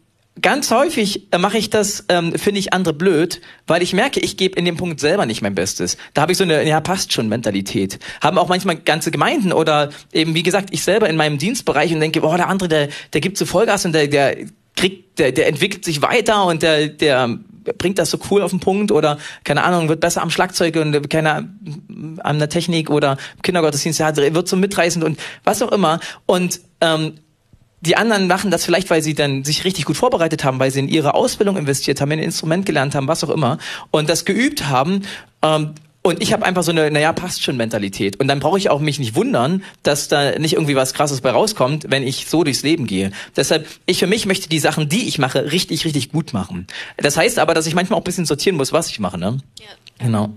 ganz 0.42 0.72
häufig 0.72 1.32
äh, 1.32 1.38
mache 1.38 1.58
ich 1.58 1.70
das, 1.70 2.06
ähm, 2.10 2.34
finde 2.36 2.60
ich 2.60 2.74
andere 2.74 2.94
blöd, 2.94 3.42
weil 3.68 3.82
ich 3.82 3.94
merke, 3.94 4.20
ich 4.20 4.38
gebe 4.38 4.58
in 4.58 4.66
dem 4.66 4.78
Punkt 4.78 5.00
selber 5.00 5.26
nicht 5.26 5.42
mein 5.42 5.56
Bestes. 5.56 5.98
Da 6.14 6.22
habe 6.22 6.32
ich 6.32 6.38
so 6.38 6.44
eine, 6.44 6.68
ja, 6.68 6.80
passt 6.82 7.14
schon 7.14 7.30
Mentalität. 7.30 8.00
Haben 8.22 8.38
auch 8.38 8.50
manchmal 8.50 8.76
ganze 8.78 9.12
Gemeinden 9.12 9.54
oder 9.54 9.90
eben, 10.14 10.36
wie 10.36 10.44
gesagt, 10.44 10.70
ich 10.72 10.84
selber 10.84 11.10
in 11.10 11.16
meinem 11.16 11.38
Dienstbereich 11.38 11.94
und 11.94 12.00
denke, 12.00 12.22
boah, 12.22 12.38
der 12.38 12.48
andere, 12.48 12.70
der, 12.70 12.90
der 13.14 13.22
gibt 13.22 13.38
so 13.38 13.46
Vollgas 13.46 13.86
und 13.86 13.94
der, 13.94 14.08
der 14.08 14.38
kriegt, 14.76 15.20
der, 15.20 15.32
der 15.32 15.48
entwickelt 15.48 15.84
sich 15.84 16.02
weiter 16.02 16.46
und 16.46 16.64
der, 16.64 16.88
der 16.88 17.40
bringt 17.78 18.00
das 18.00 18.10
so 18.10 18.20
cool 18.30 18.42
auf 18.42 18.52
den 18.52 18.60
Punkt 18.60 18.92
oder 18.92 19.18
keine 19.44 19.64
Ahnung, 19.64 19.90
wird 19.90 20.00
besser 20.00 20.22
am 20.22 20.30
Schlagzeug 20.30 20.76
und 20.78 21.10
keine 21.10 21.50
an 22.20 22.40
der 22.40 22.50
Technik 22.50 22.90
oder 22.90 23.18
Kindergottesdienst, 23.44 24.00
ja, 24.00 24.16
wird 24.16 24.48
so 24.48 24.56
mitreißend 24.56 25.04
und 25.04 25.20
was 25.44 25.62
auch 25.62 25.72
immer. 25.72 26.00
Und 26.26 26.62
ähm, 26.82 27.14
die 27.82 27.96
anderen 27.96 28.28
machen 28.28 28.52
das 28.52 28.66
vielleicht, 28.66 28.90
weil 28.90 29.02
sie 29.02 29.14
dann 29.14 29.44
sich 29.44 29.64
richtig 29.64 29.86
gut 29.86 29.98
vorbereitet 29.98 30.44
haben, 30.44 30.60
weil 30.60 30.72
sie 30.72 30.80
in 30.80 30.90
ihre 30.90 31.14
Ausbildung 31.14 31.58
investiert 31.58 32.02
haben, 32.02 32.12
in 32.12 32.20
ein 32.20 32.26
Instrument 32.26 32.66
gelernt 32.66 32.96
haben, 32.96 33.08
was 33.08 33.24
auch 33.24 33.30
immer, 33.30 33.58
und 33.92 34.10
das 34.10 34.26
geübt 34.26 34.68
haben. 34.68 35.04
Ähm, 35.42 35.76
Und 36.02 36.24
ich 36.24 36.32
habe 36.32 36.46
einfach 36.46 36.64
so 36.64 36.72
eine, 36.72 36.90
naja, 36.90 37.12
passt 37.12 37.44
schon 37.44 37.58
Mentalität. 37.58 38.20
Und 38.20 38.30
dann 38.30 38.40
brauche 38.40 38.58
ich 38.58 38.70
auch 38.70 38.80
mich 38.80 39.00
nicht 39.00 39.16
wundern, 39.16 39.64
dass 39.84 40.08
da 40.08 40.40
nicht 40.40 40.54
irgendwie 40.54 40.76
was 40.76 40.94
Krasses 40.94 41.20
bei 41.20 41.32
rauskommt, 41.32 41.88
wenn 41.90 42.04
ich 42.04 42.28
so 42.28 42.44
durchs 42.44 42.64
Leben 42.64 42.88
gehe. 42.88 43.12
Deshalb, 43.36 43.68
ich 43.86 44.00
für 44.00 44.08
mich 44.08 44.26
möchte 44.26 44.48
die 44.48 44.60
Sachen, 44.60 44.88
die 44.88 45.08
ich 45.10 45.20
mache, 45.20 45.52
richtig, 45.52 45.84
richtig 45.84 46.12
gut 46.12 46.32
machen. 46.32 46.68
Das 46.98 47.18
heißt 47.18 47.38
aber, 47.38 47.54
dass 47.54 47.68
ich 47.68 47.76
manchmal 47.76 47.98
auch 47.98 48.02
ein 48.02 48.06
bisschen 48.06 48.26
sortieren 48.26 48.56
muss, 48.56 48.72
was 48.72 48.90
ich 48.90 49.00
mache. 49.00 49.18
Ne? 49.18 49.40
Ja. 49.60 49.68
Genau. 50.00 50.30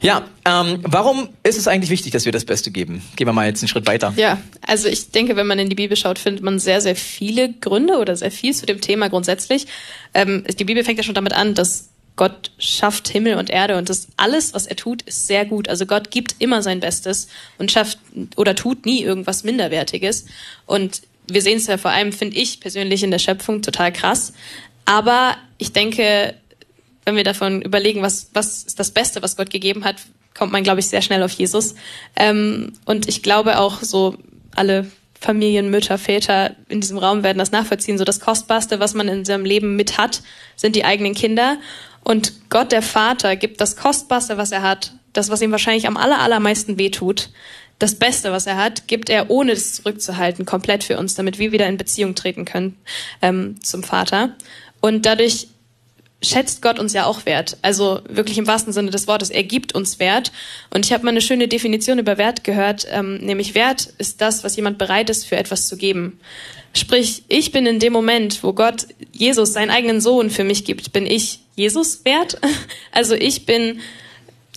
Ja, 0.00 0.26
ähm, 0.46 0.78
warum 0.82 1.28
ist 1.42 1.58
es 1.58 1.68
eigentlich 1.68 1.90
wichtig, 1.90 2.12
dass 2.12 2.24
wir 2.24 2.32
das 2.32 2.46
Beste 2.46 2.70
geben? 2.70 3.02
Gehen 3.16 3.26
wir 3.26 3.34
mal 3.34 3.46
jetzt 3.46 3.62
einen 3.62 3.68
Schritt 3.68 3.86
weiter. 3.86 4.14
Ja, 4.16 4.38
also 4.66 4.88
ich 4.88 5.10
denke, 5.10 5.36
wenn 5.36 5.46
man 5.46 5.58
in 5.58 5.68
die 5.68 5.74
Bibel 5.74 5.96
schaut, 5.96 6.18
findet 6.18 6.42
man 6.42 6.58
sehr, 6.58 6.80
sehr 6.80 6.96
viele 6.96 7.52
Gründe 7.52 7.98
oder 7.98 8.16
sehr 8.16 8.30
viel 8.30 8.54
zu 8.54 8.64
dem 8.64 8.80
Thema 8.80 9.10
grundsätzlich. 9.10 9.66
Ähm, 10.14 10.44
die 10.58 10.64
Bibel 10.64 10.84
fängt 10.84 10.96
ja 10.96 11.04
schon 11.04 11.14
damit 11.14 11.34
an, 11.34 11.54
dass 11.54 11.87
Gott 12.18 12.50
schafft 12.58 13.08
Himmel 13.08 13.36
und 13.36 13.48
Erde 13.48 13.78
und 13.78 13.88
das 13.88 14.08
alles, 14.16 14.52
was 14.52 14.66
er 14.66 14.74
tut, 14.74 15.02
ist 15.02 15.28
sehr 15.28 15.46
gut. 15.46 15.68
Also 15.68 15.86
Gott 15.86 16.10
gibt 16.10 16.34
immer 16.40 16.62
sein 16.62 16.80
Bestes 16.80 17.28
und 17.58 17.70
schafft 17.70 17.98
oder 18.36 18.56
tut 18.56 18.84
nie 18.84 19.02
irgendwas 19.02 19.44
Minderwertiges. 19.44 20.26
Und 20.66 21.02
wir 21.28 21.42
sehen 21.42 21.58
es 21.58 21.68
ja 21.68 21.78
vor 21.78 21.92
allem, 21.92 22.12
finde 22.12 22.36
ich 22.36 22.58
persönlich 22.58 23.04
in 23.04 23.12
der 23.12 23.20
Schöpfung 23.20 23.62
total 23.62 23.92
krass. 23.92 24.32
Aber 24.84 25.36
ich 25.58 25.72
denke, 25.72 26.34
wenn 27.04 27.14
wir 27.14 27.24
davon 27.24 27.62
überlegen, 27.62 28.02
was, 28.02 28.30
was 28.34 28.64
ist 28.64 28.80
das 28.80 28.90
Beste, 28.90 29.22
was 29.22 29.36
Gott 29.36 29.50
gegeben 29.50 29.84
hat, 29.84 29.96
kommt 30.34 30.50
man, 30.50 30.64
glaube 30.64 30.80
ich, 30.80 30.88
sehr 30.88 31.02
schnell 31.02 31.22
auf 31.22 31.32
Jesus. 31.32 31.76
Ähm, 32.16 32.72
und 32.84 33.08
ich 33.08 33.22
glaube 33.22 33.60
auch 33.60 33.80
so 33.80 34.16
alle 34.56 34.90
Familien, 35.20 35.70
Mütter, 35.70 35.98
Väter 35.98 36.56
in 36.68 36.80
diesem 36.80 36.98
Raum 36.98 37.22
werden 37.22 37.38
das 37.38 37.52
nachvollziehen. 37.52 37.98
So 37.98 38.04
das 38.04 38.20
Kostbarste, 38.20 38.80
was 38.80 38.94
man 38.94 39.08
in 39.08 39.24
seinem 39.24 39.44
Leben 39.44 39.76
mit 39.76 39.98
hat, 39.98 40.22
sind 40.56 40.74
die 40.76 40.84
eigenen 40.84 41.14
Kinder. 41.14 41.58
Und 42.08 42.48
Gott, 42.48 42.72
der 42.72 42.80
Vater, 42.80 43.36
gibt 43.36 43.60
das 43.60 43.76
Kostbarste, 43.76 44.38
was 44.38 44.50
er 44.50 44.62
hat, 44.62 44.94
das, 45.12 45.28
was 45.28 45.42
ihm 45.42 45.52
wahrscheinlich 45.52 45.86
am 45.86 45.98
aller, 45.98 46.20
allermeisten 46.20 46.78
wehtut, 46.78 47.28
das 47.78 47.96
Beste, 47.96 48.32
was 48.32 48.46
er 48.46 48.56
hat, 48.56 48.88
gibt 48.88 49.10
er, 49.10 49.28
ohne 49.28 49.52
es 49.52 49.74
zurückzuhalten, 49.74 50.46
komplett 50.46 50.84
für 50.84 50.98
uns, 50.98 51.16
damit 51.16 51.38
wir 51.38 51.52
wieder 51.52 51.66
in 51.66 51.76
Beziehung 51.76 52.14
treten 52.14 52.46
können 52.46 52.78
ähm, 53.20 53.62
zum 53.62 53.82
Vater. 53.82 54.34
Und 54.80 55.04
dadurch 55.04 55.48
schätzt 56.22 56.62
Gott 56.62 56.78
uns 56.78 56.94
ja 56.94 57.04
auch 57.04 57.26
wert. 57.26 57.58
Also 57.60 58.00
wirklich 58.08 58.38
im 58.38 58.46
wahrsten 58.46 58.72
Sinne 58.72 58.90
des 58.90 59.06
Wortes. 59.06 59.28
Er 59.28 59.44
gibt 59.44 59.74
uns 59.74 59.98
Wert. 59.98 60.32
Und 60.70 60.86
ich 60.86 60.94
habe 60.94 61.04
mal 61.04 61.10
eine 61.10 61.20
schöne 61.20 61.46
Definition 61.46 61.98
über 61.98 62.16
Wert 62.16 62.42
gehört, 62.42 62.86
ähm, 62.90 63.18
nämlich 63.18 63.54
Wert 63.54 63.92
ist 63.98 64.22
das, 64.22 64.44
was 64.44 64.56
jemand 64.56 64.78
bereit 64.78 65.10
ist, 65.10 65.26
für 65.26 65.36
etwas 65.36 65.68
zu 65.68 65.76
geben. 65.76 66.18
Sprich, 66.74 67.24
ich 67.28 67.52
bin 67.52 67.66
in 67.66 67.78
dem 67.78 67.92
Moment, 67.92 68.42
wo 68.42 68.52
Gott 68.52 68.86
Jesus, 69.12 69.52
seinen 69.52 69.70
eigenen 69.70 70.00
Sohn 70.00 70.30
für 70.30 70.44
mich 70.44 70.64
gibt, 70.64 70.92
bin 70.92 71.06
ich 71.06 71.40
Jesus 71.56 72.04
wert. 72.04 72.38
Also 72.92 73.14
ich 73.14 73.46
bin 73.46 73.80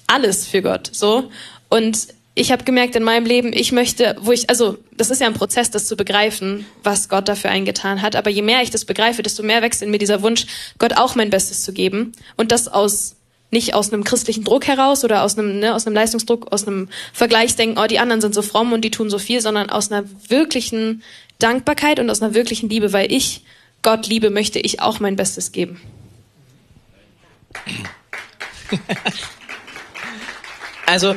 alles 0.07 0.47
für 0.47 0.61
Gott. 0.61 0.89
So. 0.91 1.29
Und 1.69 2.07
ich 2.33 2.51
habe 2.51 2.63
gemerkt 2.63 2.95
in 2.95 3.03
meinem 3.03 3.25
Leben, 3.25 3.51
ich 3.53 3.71
möchte, 3.71 4.15
wo 4.19 4.31
ich, 4.31 4.49
also 4.49 4.77
das 4.95 5.09
ist 5.09 5.21
ja 5.21 5.27
ein 5.27 5.33
Prozess, 5.33 5.69
das 5.69 5.85
zu 5.85 5.95
begreifen, 5.95 6.65
was 6.83 7.09
Gott 7.09 7.27
dafür 7.27 7.49
eingetan 7.49 8.01
hat. 8.01 8.15
Aber 8.15 8.29
je 8.29 8.41
mehr 8.41 8.61
ich 8.61 8.69
das 8.69 8.85
begreife, 8.85 9.21
desto 9.21 9.43
mehr 9.43 9.61
wächst 9.61 9.81
in 9.81 9.91
mir 9.91 9.97
dieser 9.97 10.21
Wunsch, 10.21 10.45
Gott 10.79 10.97
auch 10.97 11.15
mein 11.15 11.29
Bestes 11.29 11.63
zu 11.63 11.73
geben. 11.73 12.13
Und 12.37 12.51
das 12.51 12.67
aus 12.67 13.15
nicht 13.51 13.73
aus 13.73 13.91
einem 13.91 14.05
christlichen 14.05 14.45
Druck 14.45 14.65
heraus 14.65 15.03
oder 15.03 15.23
aus 15.23 15.37
einem, 15.37 15.59
ne, 15.59 15.75
aus 15.75 15.85
einem 15.85 15.93
Leistungsdruck, 15.93 16.51
aus 16.53 16.65
einem 16.65 16.87
Vergleichsdenken, 17.11 17.77
oh, 17.77 17.85
die 17.85 17.99
anderen 17.99 18.21
sind 18.21 18.33
so 18.33 18.41
fromm 18.41 18.71
und 18.71 18.81
die 18.81 18.91
tun 18.91 19.09
so 19.09 19.19
viel, 19.19 19.41
sondern 19.41 19.69
aus 19.69 19.91
einer 19.91 20.05
wirklichen 20.29 21.03
Dankbarkeit 21.41 21.99
und 21.99 22.09
aus 22.09 22.21
einer 22.21 22.33
wirklichen 22.33 22.69
Liebe, 22.69 22.93
weil 22.93 23.11
ich 23.11 23.43
Gott 23.81 24.07
liebe, 24.07 24.29
möchte 24.29 24.59
ich 24.59 24.79
auch 24.79 24.99
mein 24.99 25.15
Bestes 25.15 25.51
geben. 25.51 25.81
Also 30.85 31.15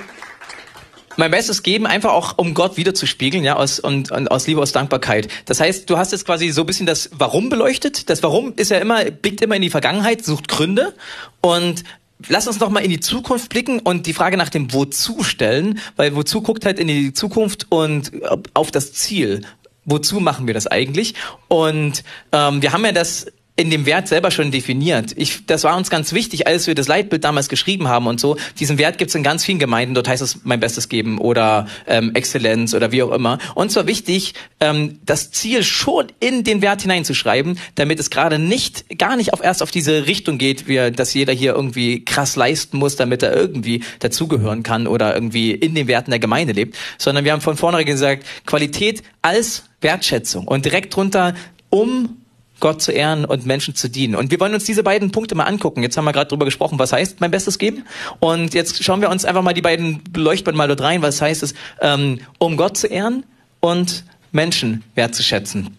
mein 1.16 1.30
Bestes 1.30 1.62
geben, 1.62 1.86
einfach 1.86 2.12
auch 2.12 2.38
um 2.38 2.54
Gott 2.54 2.76
wiederzuspiegeln, 2.76 3.44
ja, 3.44 3.56
aus, 3.56 3.78
und, 3.78 4.10
und 4.10 4.30
aus 4.30 4.46
Liebe, 4.46 4.60
aus 4.60 4.72
Dankbarkeit. 4.72 5.28
Das 5.46 5.60
heißt, 5.60 5.88
du 5.88 5.98
hast 5.98 6.12
jetzt 6.12 6.26
quasi 6.26 6.50
so 6.50 6.62
ein 6.62 6.66
bisschen 6.66 6.86
das 6.86 7.10
Warum 7.12 7.48
beleuchtet. 7.48 8.10
Das 8.10 8.22
Warum 8.22 8.54
ist 8.56 8.70
ja 8.70 8.78
immer, 8.78 9.04
blickt 9.04 9.40
immer 9.42 9.56
in 9.56 9.62
die 9.62 9.70
Vergangenheit, 9.70 10.24
sucht 10.24 10.48
Gründe 10.48 10.94
und 11.40 11.84
Lass 12.28 12.46
uns 12.46 12.58
noch 12.58 12.70
mal 12.70 12.80
in 12.80 12.90
die 12.90 13.00
Zukunft 13.00 13.50
blicken 13.50 13.80
und 13.80 14.06
die 14.06 14.14
Frage 14.14 14.36
nach 14.38 14.48
dem 14.48 14.72
Wozu 14.72 15.24
stellen, 15.24 15.80
weil 15.96 16.14
Wozu 16.14 16.40
guckt 16.40 16.64
halt 16.64 16.78
in 16.78 16.86
die 16.86 17.12
Zukunft 17.12 17.66
und 17.70 18.12
auf 18.54 18.70
das 18.70 18.92
Ziel. 18.94 19.42
Wozu 19.84 20.20
machen 20.20 20.46
wir 20.46 20.54
das 20.54 20.66
eigentlich? 20.66 21.14
Und 21.48 22.04
ähm, 22.32 22.62
wir 22.62 22.72
haben 22.72 22.84
ja 22.84 22.92
das 22.92 23.26
in 23.56 23.70
dem 23.70 23.86
Wert 23.86 24.08
selber 24.08 24.32
schon 24.32 24.50
definiert. 24.50 25.12
Ich, 25.16 25.46
das 25.46 25.62
war 25.62 25.76
uns 25.76 25.88
ganz 25.88 26.12
wichtig, 26.12 26.48
als 26.48 26.66
wir 26.66 26.74
das 26.74 26.88
Leitbild 26.88 27.22
damals 27.22 27.48
geschrieben 27.48 27.86
haben 27.86 28.08
und 28.08 28.18
so. 28.18 28.36
Diesen 28.58 28.78
Wert 28.78 28.98
gibt 28.98 29.10
es 29.10 29.14
in 29.14 29.22
ganz 29.22 29.44
vielen 29.44 29.60
Gemeinden. 29.60 29.94
Dort 29.94 30.08
heißt 30.08 30.22
es 30.22 30.40
mein 30.42 30.58
Bestes 30.58 30.88
geben 30.88 31.18
oder 31.18 31.68
ähm, 31.86 32.12
Exzellenz 32.14 32.74
oder 32.74 32.90
wie 32.90 33.04
auch 33.04 33.12
immer. 33.12 33.38
Und 33.54 33.70
zwar 33.70 33.86
wichtig, 33.86 34.34
ähm, 34.58 34.98
das 35.06 35.30
Ziel 35.30 35.62
schon 35.62 36.08
in 36.18 36.42
den 36.42 36.62
Wert 36.62 36.82
hineinzuschreiben, 36.82 37.60
damit 37.76 38.00
es 38.00 38.10
gerade 38.10 38.40
nicht, 38.40 38.98
gar 38.98 39.16
nicht 39.16 39.32
auf 39.32 39.40
erst 39.40 39.62
auf 39.62 39.70
diese 39.70 40.08
Richtung 40.08 40.36
geht, 40.36 40.66
wie, 40.66 40.90
dass 40.90 41.14
jeder 41.14 41.32
hier 41.32 41.54
irgendwie 41.54 42.04
krass 42.04 42.34
leisten 42.34 42.78
muss, 42.78 42.96
damit 42.96 43.22
er 43.22 43.36
irgendwie 43.36 43.84
dazugehören 44.00 44.64
kann 44.64 44.88
oder 44.88 45.14
irgendwie 45.14 45.52
in 45.52 45.76
den 45.76 45.86
Werten 45.86 46.10
der 46.10 46.18
Gemeinde 46.18 46.54
lebt, 46.54 46.76
sondern 46.98 47.24
wir 47.24 47.30
haben 47.30 47.40
von 47.40 47.56
vornherein 47.56 47.86
gesagt, 47.86 48.26
Qualität 48.46 49.04
als 49.22 49.62
Wertschätzung 49.84 50.48
und 50.48 50.64
direkt 50.64 50.96
drunter 50.96 51.34
um 51.70 52.20
Gott 52.60 52.80
zu 52.80 52.92
ehren 52.92 53.24
und 53.24 53.46
Menschen 53.46 53.74
zu 53.74 53.88
dienen. 53.88 54.14
Und 54.14 54.30
wir 54.30 54.40
wollen 54.40 54.54
uns 54.54 54.64
diese 54.64 54.82
beiden 54.82 55.10
Punkte 55.10 55.34
mal 55.34 55.44
angucken. 55.44 55.82
Jetzt 55.82 55.96
haben 55.96 56.04
wir 56.04 56.12
gerade 56.12 56.28
drüber 56.28 56.44
gesprochen, 56.44 56.78
was 56.78 56.92
heißt 56.92 57.20
mein 57.20 57.30
Bestes 57.30 57.58
geben. 57.58 57.84
Und 58.20 58.54
jetzt 58.54 58.82
schauen 58.82 59.00
wir 59.00 59.10
uns 59.10 59.24
einfach 59.24 59.42
mal 59.42 59.52
die 59.52 59.60
beiden 59.60 60.02
beleuchten 60.10 60.56
mal 60.56 60.68
dort 60.68 60.80
rein. 60.80 61.02
Was 61.02 61.20
heißt 61.20 61.42
es, 61.42 61.54
ähm, 61.80 62.20
um 62.38 62.56
Gott 62.56 62.76
zu 62.76 62.86
ehren 62.86 63.24
und 63.60 64.04
Menschen 64.32 64.82
wertzuschätzen. 64.94 65.76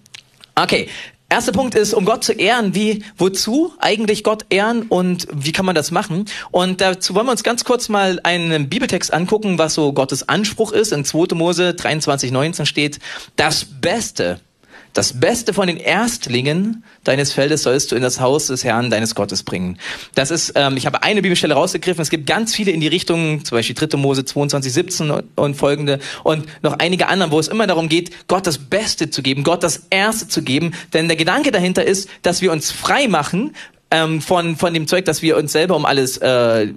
Okay, 0.55 0.87
Erster 1.27 1.51
Punkt 1.53 1.73
ist, 1.73 1.93
um 1.95 2.05
Gott 2.05 2.23
zu 2.23 2.33
ehren, 2.33 2.75
wie, 2.75 3.03
wozu 3.17 3.73
eigentlich 3.79 4.23
Gott 4.23 4.45
ehren 4.49 4.83
und 4.83 5.27
wie 5.33 5.51
kann 5.51 5.65
man 5.65 5.73
das 5.73 5.89
machen? 5.89 6.25
Und 6.51 6.81
dazu 6.81 7.15
wollen 7.15 7.25
wir 7.25 7.31
uns 7.31 7.43
ganz 7.43 7.63
kurz 7.63 7.89
mal 7.89 8.19
einen 8.23 8.69
Bibeltext 8.69 9.11
angucken, 9.11 9.57
was 9.57 9.73
so 9.73 9.91
Gottes 9.91 10.29
Anspruch 10.29 10.71
ist. 10.71 10.91
In 10.93 11.03
2. 11.03 11.33
Mose 11.33 11.73
23, 11.73 12.31
19 12.31 12.67
steht, 12.67 12.99
das 13.37 13.65
Beste 13.65 14.39
das 14.95 15.19
Beste 15.19 15.53
von 15.53 15.67
den 15.67 15.75
Erstlingen 15.75 16.85
deines 17.03 17.33
Feldes 17.33 17.63
sollst 17.63 17.91
du 17.91 17.97
in 17.97 18.01
das 18.01 18.21
Haus 18.21 18.47
des 18.47 18.63
Herrn 18.63 18.89
deines 18.89 19.13
Gottes 19.13 19.43
bringen. 19.43 19.77
Das 20.15 20.31
ist, 20.31 20.53
ähm, 20.55 20.77
ich 20.77 20.85
habe 20.85 21.03
eine 21.03 21.21
Bibelstelle 21.21 21.53
rausgegriffen. 21.53 22.01
Es 22.01 22.09
gibt 22.09 22.25
ganz 22.25 22.55
viele 22.55 22.71
in 22.71 22.79
die 22.79 22.87
Richtung, 22.87 23.43
zum 23.43 23.57
Beispiel 23.57 23.75
3. 23.75 23.97
Mose 23.97 24.23
22, 24.23 24.71
17 24.71 25.11
und 25.35 25.55
folgende 25.55 25.99
und 26.23 26.45
noch 26.63 26.79
einige 26.79 27.07
anderen, 27.07 27.31
wo 27.33 27.39
es 27.39 27.49
immer 27.49 27.67
darum 27.67 27.89
geht, 27.89 28.27
Gott 28.29 28.47
das 28.47 28.57
Beste 28.57 29.09
zu 29.09 29.21
geben, 29.21 29.43
Gott 29.43 29.63
das 29.63 29.85
Erste 29.89 30.29
zu 30.29 30.41
geben. 30.41 30.73
Denn 30.93 31.09
der 31.09 31.17
Gedanke 31.17 31.51
dahinter 31.51 31.83
ist, 31.83 32.09
dass 32.21 32.41
wir 32.41 32.53
uns 32.53 32.71
frei 32.71 33.09
machen 33.09 33.53
ähm, 33.91 34.21
von, 34.21 34.55
von 34.55 34.73
dem 34.73 34.87
Zeug, 34.87 35.03
dass 35.03 35.21
wir 35.21 35.35
uns 35.35 35.51
selber 35.51 35.75
um 35.75 35.85
alles 35.85 36.17
äh, 36.17 36.67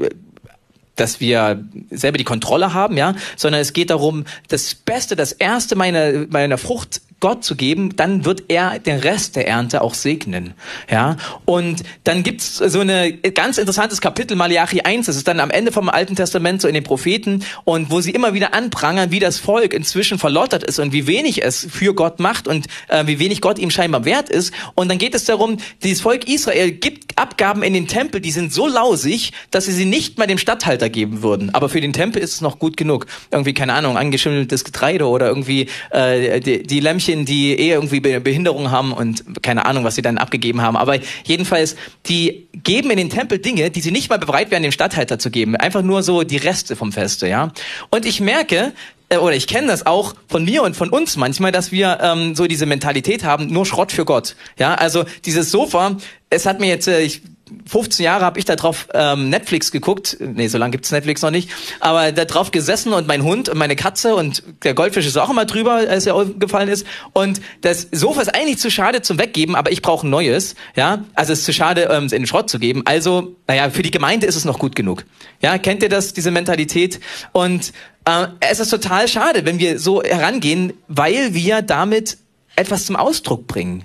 dass 0.97 1.21
wir 1.21 1.65
selber 1.91 2.19
die 2.19 2.25
Kontrolle 2.25 2.75
haben, 2.75 2.97
ja, 2.97 3.15
sondern 3.37 3.61
es 3.61 3.73
geht 3.73 3.91
darum, 3.91 4.25
das 4.49 4.75
Beste, 4.75 5.15
das 5.15 5.31
Erste 5.31 5.77
meiner, 5.77 6.27
meiner 6.29 6.59
Frucht 6.59 7.01
Gott 7.21 7.45
zu 7.45 7.57
geben, 7.57 7.97
dann 7.97 8.25
wird 8.25 8.45
er 8.49 8.79
den 8.79 9.01
Rest 9.01 9.35
der 9.35 9.49
Ernte 9.49 9.83
auch 9.83 9.95
segnen. 9.95 10.55
Ja, 10.91 11.17
und 11.45 11.83
dann 12.05 12.23
gibt's 12.23 12.57
so 12.59 12.81
eine 12.81 13.13
ganz 13.13 13.59
interessantes 13.59 14.01
Kapitel 14.01 14.37
Malachi 14.37 14.83
1, 14.83 15.07
das 15.07 15.17
ist 15.17 15.27
dann 15.27 15.41
am 15.41 15.51
Ende 15.51 15.73
vom 15.73 15.89
Alten 15.89 16.15
Testament 16.15 16.63
so 16.63 16.69
in 16.69 16.75
den 16.75 16.85
Propheten 16.85 17.45
und 17.65 17.91
wo 17.91 18.01
sie 18.01 18.13
immer 18.13 18.35
wieder 18.35 18.55
anprangern, 18.55 19.11
wie 19.11 19.19
das 19.19 19.39
Volk 19.39 19.75
inzwischen 19.75 20.19
verlottert 20.19 20.63
ist 20.63 20.79
und 20.79 20.93
wie 20.93 21.07
wenig 21.09 21.43
es 21.43 21.67
für 21.69 21.93
Gott 21.95 22.21
macht 22.21 22.47
und 22.47 22.67
äh, 22.89 23.07
wie 23.07 23.19
wenig 23.19 23.41
Gott 23.41 23.59
ihm 23.59 23.71
scheinbar 23.71 24.05
wert 24.05 24.29
ist 24.29 24.53
und 24.75 24.89
dann 24.89 24.99
geht 24.99 25.15
es 25.15 25.25
darum, 25.25 25.57
dieses 25.83 26.01
Volk 26.01 26.29
Israel 26.29 26.71
gibt 26.71 27.19
Abgaben 27.19 27.65
in 27.65 27.73
den 27.73 27.89
Tempel, 27.89 28.21
die 28.21 28.31
sind 28.31 28.53
so 28.53 28.69
lausig, 28.69 29.33
dass 29.51 29.65
sie 29.65 29.73
sie 29.73 29.87
nicht 29.87 30.19
mal 30.19 30.27
dem 30.27 30.39
Statthalter 30.39 30.89
geben 30.89 31.23
würden, 31.23 31.53
aber 31.53 31.69
für 31.69 31.81
den 31.81 31.93
Tempel 31.93 32.23
ist 32.23 32.35
es 32.35 32.41
noch 32.41 32.61
gut 32.61 32.77
genug. 32.77 33.07
Irgendwie 33.33 33.55
keine 33.55 33.73
Ahnung, 33.73 33.97
angeschimmeltes 33.97 34.63
Getreide 34.63 35.07
oder 35.07 35.27
irgendwie 35.27 35.69
äh, 35.91 36.39
die, 36.39 36.63
die 36.63 36.81
Lämmchen 36.81 37.08
Mädchen, 37.09 37.25
die 37.25 37.59
eh 37.59 37.71
irgendwie 37.71 38.01
Behinderung 38.01 38.71
haben 38.71 38.93
und 38.93 39.43
keine 39.43 39.67
Ahnung, 39.67 39.85
was 39.85 39.95
sie 39.95 40.03
dann 40.03 40.19
abgegeben 40.19 40.63
haben. 40.63 40.77
Aber 40.77 40.99
jedenfalls, 41.25 41.77
die 42.07 42.49
geben 42.53 42.91
in 42.91 42.99
den 42.99 43.11
Tempel 43.11 43.39
Dinge, 43.39 43.71
die 43.71 43.81
sie 43.81 43.91
nicht 43.91 44.11
mal 44.11 44.19
bereit 44.19 44.51
wären, 44.51 44.63
dem 44.63 44.73
Stadthalter 44.73 45.19
zu 45.19 45.31
geben. 45.31 45.57
Einfach 45.57 45.83
nur 45.83 46.03
so 46.03 46.23
die 46.23 46.37
Reste 46.37 46.77
vom 46.77 46.93
Feste, 46.93 47.29
ja. 47.29 47.53
Und 47.91 48.05
ich 48.05 48.21
merke, 48.21 48.73
äh, 49.09 49.17
oder 49.17 49.35
ich 49.35 49.47
kenne 49.47 49.69
das 49.69 49.87
auch 49.87 50.15
von 50.29 50.45
mir 50.45 50.63
und 50.63 50.77
von 50.77 50.91
uns 50.91 51.17
manchmal, 51.17 51.53
dass 51.53 51.73
wir 51.73 51.99
ähm, 52.03 52.35
so 52.35 52.47
diese 52.47 52.67
Mentalität 52.67 53.25
haben, 53.25 53.47
nur 53.47 53.67
Schrott 53.67 53.93
für 53.93 54.05
Gott. 54.05 54.37
Ja, 54.59 54.75
also 54.75 55.05
dieses 55.25 55.51
Sofa, 55.51 55.97
es 56.31 56.47
hat 56.47 56.61
mir 56.61 56.69
jetzt, 56.69 56.89
äh, 56.89 57.01
ich 57.01 57.23
15 57.67 58.05
Jahre 58.05 58.25
habe 58.25 58.39
ich 58.39 58.45
da 58.45 58.57
drauf 58.57 58.89
ähm, 58.95 59.31
Netflix 59.31 59.73
geguckt. 59.73 60.17
Nee, 60.21 60.49
so 60.49 60.59
lange 60.59 60.73
gibt's 60.73 60.91
Netflix 60.91 61.23
noch 61.23 61.31
nicht. 61.31 61.51
Aber 61.81 62.13
da 62.13 62.25
drauf 62.25 62.51
gesessen 62.51 62.93
und 62.93 63.07
mein 63.07 63.23
Hund 63.23 63.49
und 63.49 63.59
meine 63.59 63.77
Katze 63.77 64.15
und 64.15 64.43
der 64.65 64.75
Goldfisch 64.75 65.07
ist 65.07 65.17
auch 65.17 65.31
immer 65.31 65.45
drüber, 65.45 65.73
als 65.73 66.07
er 66.07 66.25
gefallen 66.39 66.69
ist. 66.69 66.87
Und 67.13 67.41
das 67.61 67.89
Sofa 67.93 68.23
ist 68.23 68.35
eigentlich 68.35 68.59
zu 68.59 68.71
schade 68.71 69.03
zum 69.03 69.19
Weggeben, 69.19 69.55
aber 69.55 69.73
ich 69.73 69.83
brauche 69.83 70.07
ein 70.07 70.11
neues. 70.11 70.55
Ja, 70.77 71.05
also 71.15 71.33
es 71.33 71.41
ist 71.41 71.45
zu 71.45 71.53
schade, 71.53 71.89
ähm, 71.91 72.05
es 72.05 72.13
in 72.13 72.23
den 72.23 72.27
Schrott 72.27 72.51
zu 72.51 72.59
geben. 72.59 72.83
Also, 72.85 73.37
naja, 73.47 73.71
für 73.71 73.83
die 73.83 73.91
Gemeinde 73.91 74.27
ist 74.27 74.37
es 74.37 74.45
noch 74.45 74.59
gut 74.59 74.77
genug. 74.77 75.05
Ja, 75.41 75.59
kennt 75.59 75.83
ihr 75.83 75.89
das, 75.89 76.13
diese 76.13 76.31
Mentalität? 76.31 77.01
Und 77.33 77.73
äh, 78.05 78.27
es 78.41 78.61
ist 78.61 78.71
total 78.71 79.09
schade, 79.09 79.45
wenn 79.45 79.59
wir 79.59 79.79
so 79.79 80.03
herangehen, 80.03 80.73
weil 80.89 81.35
wir 81.35 81.63
damit 81.63 82.19
etwas 82.57 82.87
zum 82.87 82.97
Ausdruck 82.97 83.47
bringen. 83.47 83.85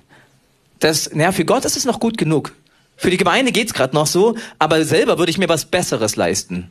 Das, 0.80 1.12
naja, 1.14 1.32
für 1.32 1.46
Gott 1.46 1.66
ist 1.66 1.78
es 1.78 1.86
noch 1.86 2.00
gut 2.00 2.18
genug. 2.18 2.54
Für 3.04 3.10
die 3.10 3.18
Gemeinde 3.18 3.52
geht's 3.52 3.74
gerade 3.74 3.94
noch 3.94 4.08
so, 4.08 4.38
aber 4.60 4.86
selber 4.86 5.18
würde 5.18 5.30
ich 5.30 5.38
mir 5.38 5.50
was 5.50 5.66
Besseres 5.66 6.16
leisten. 6.16 6.70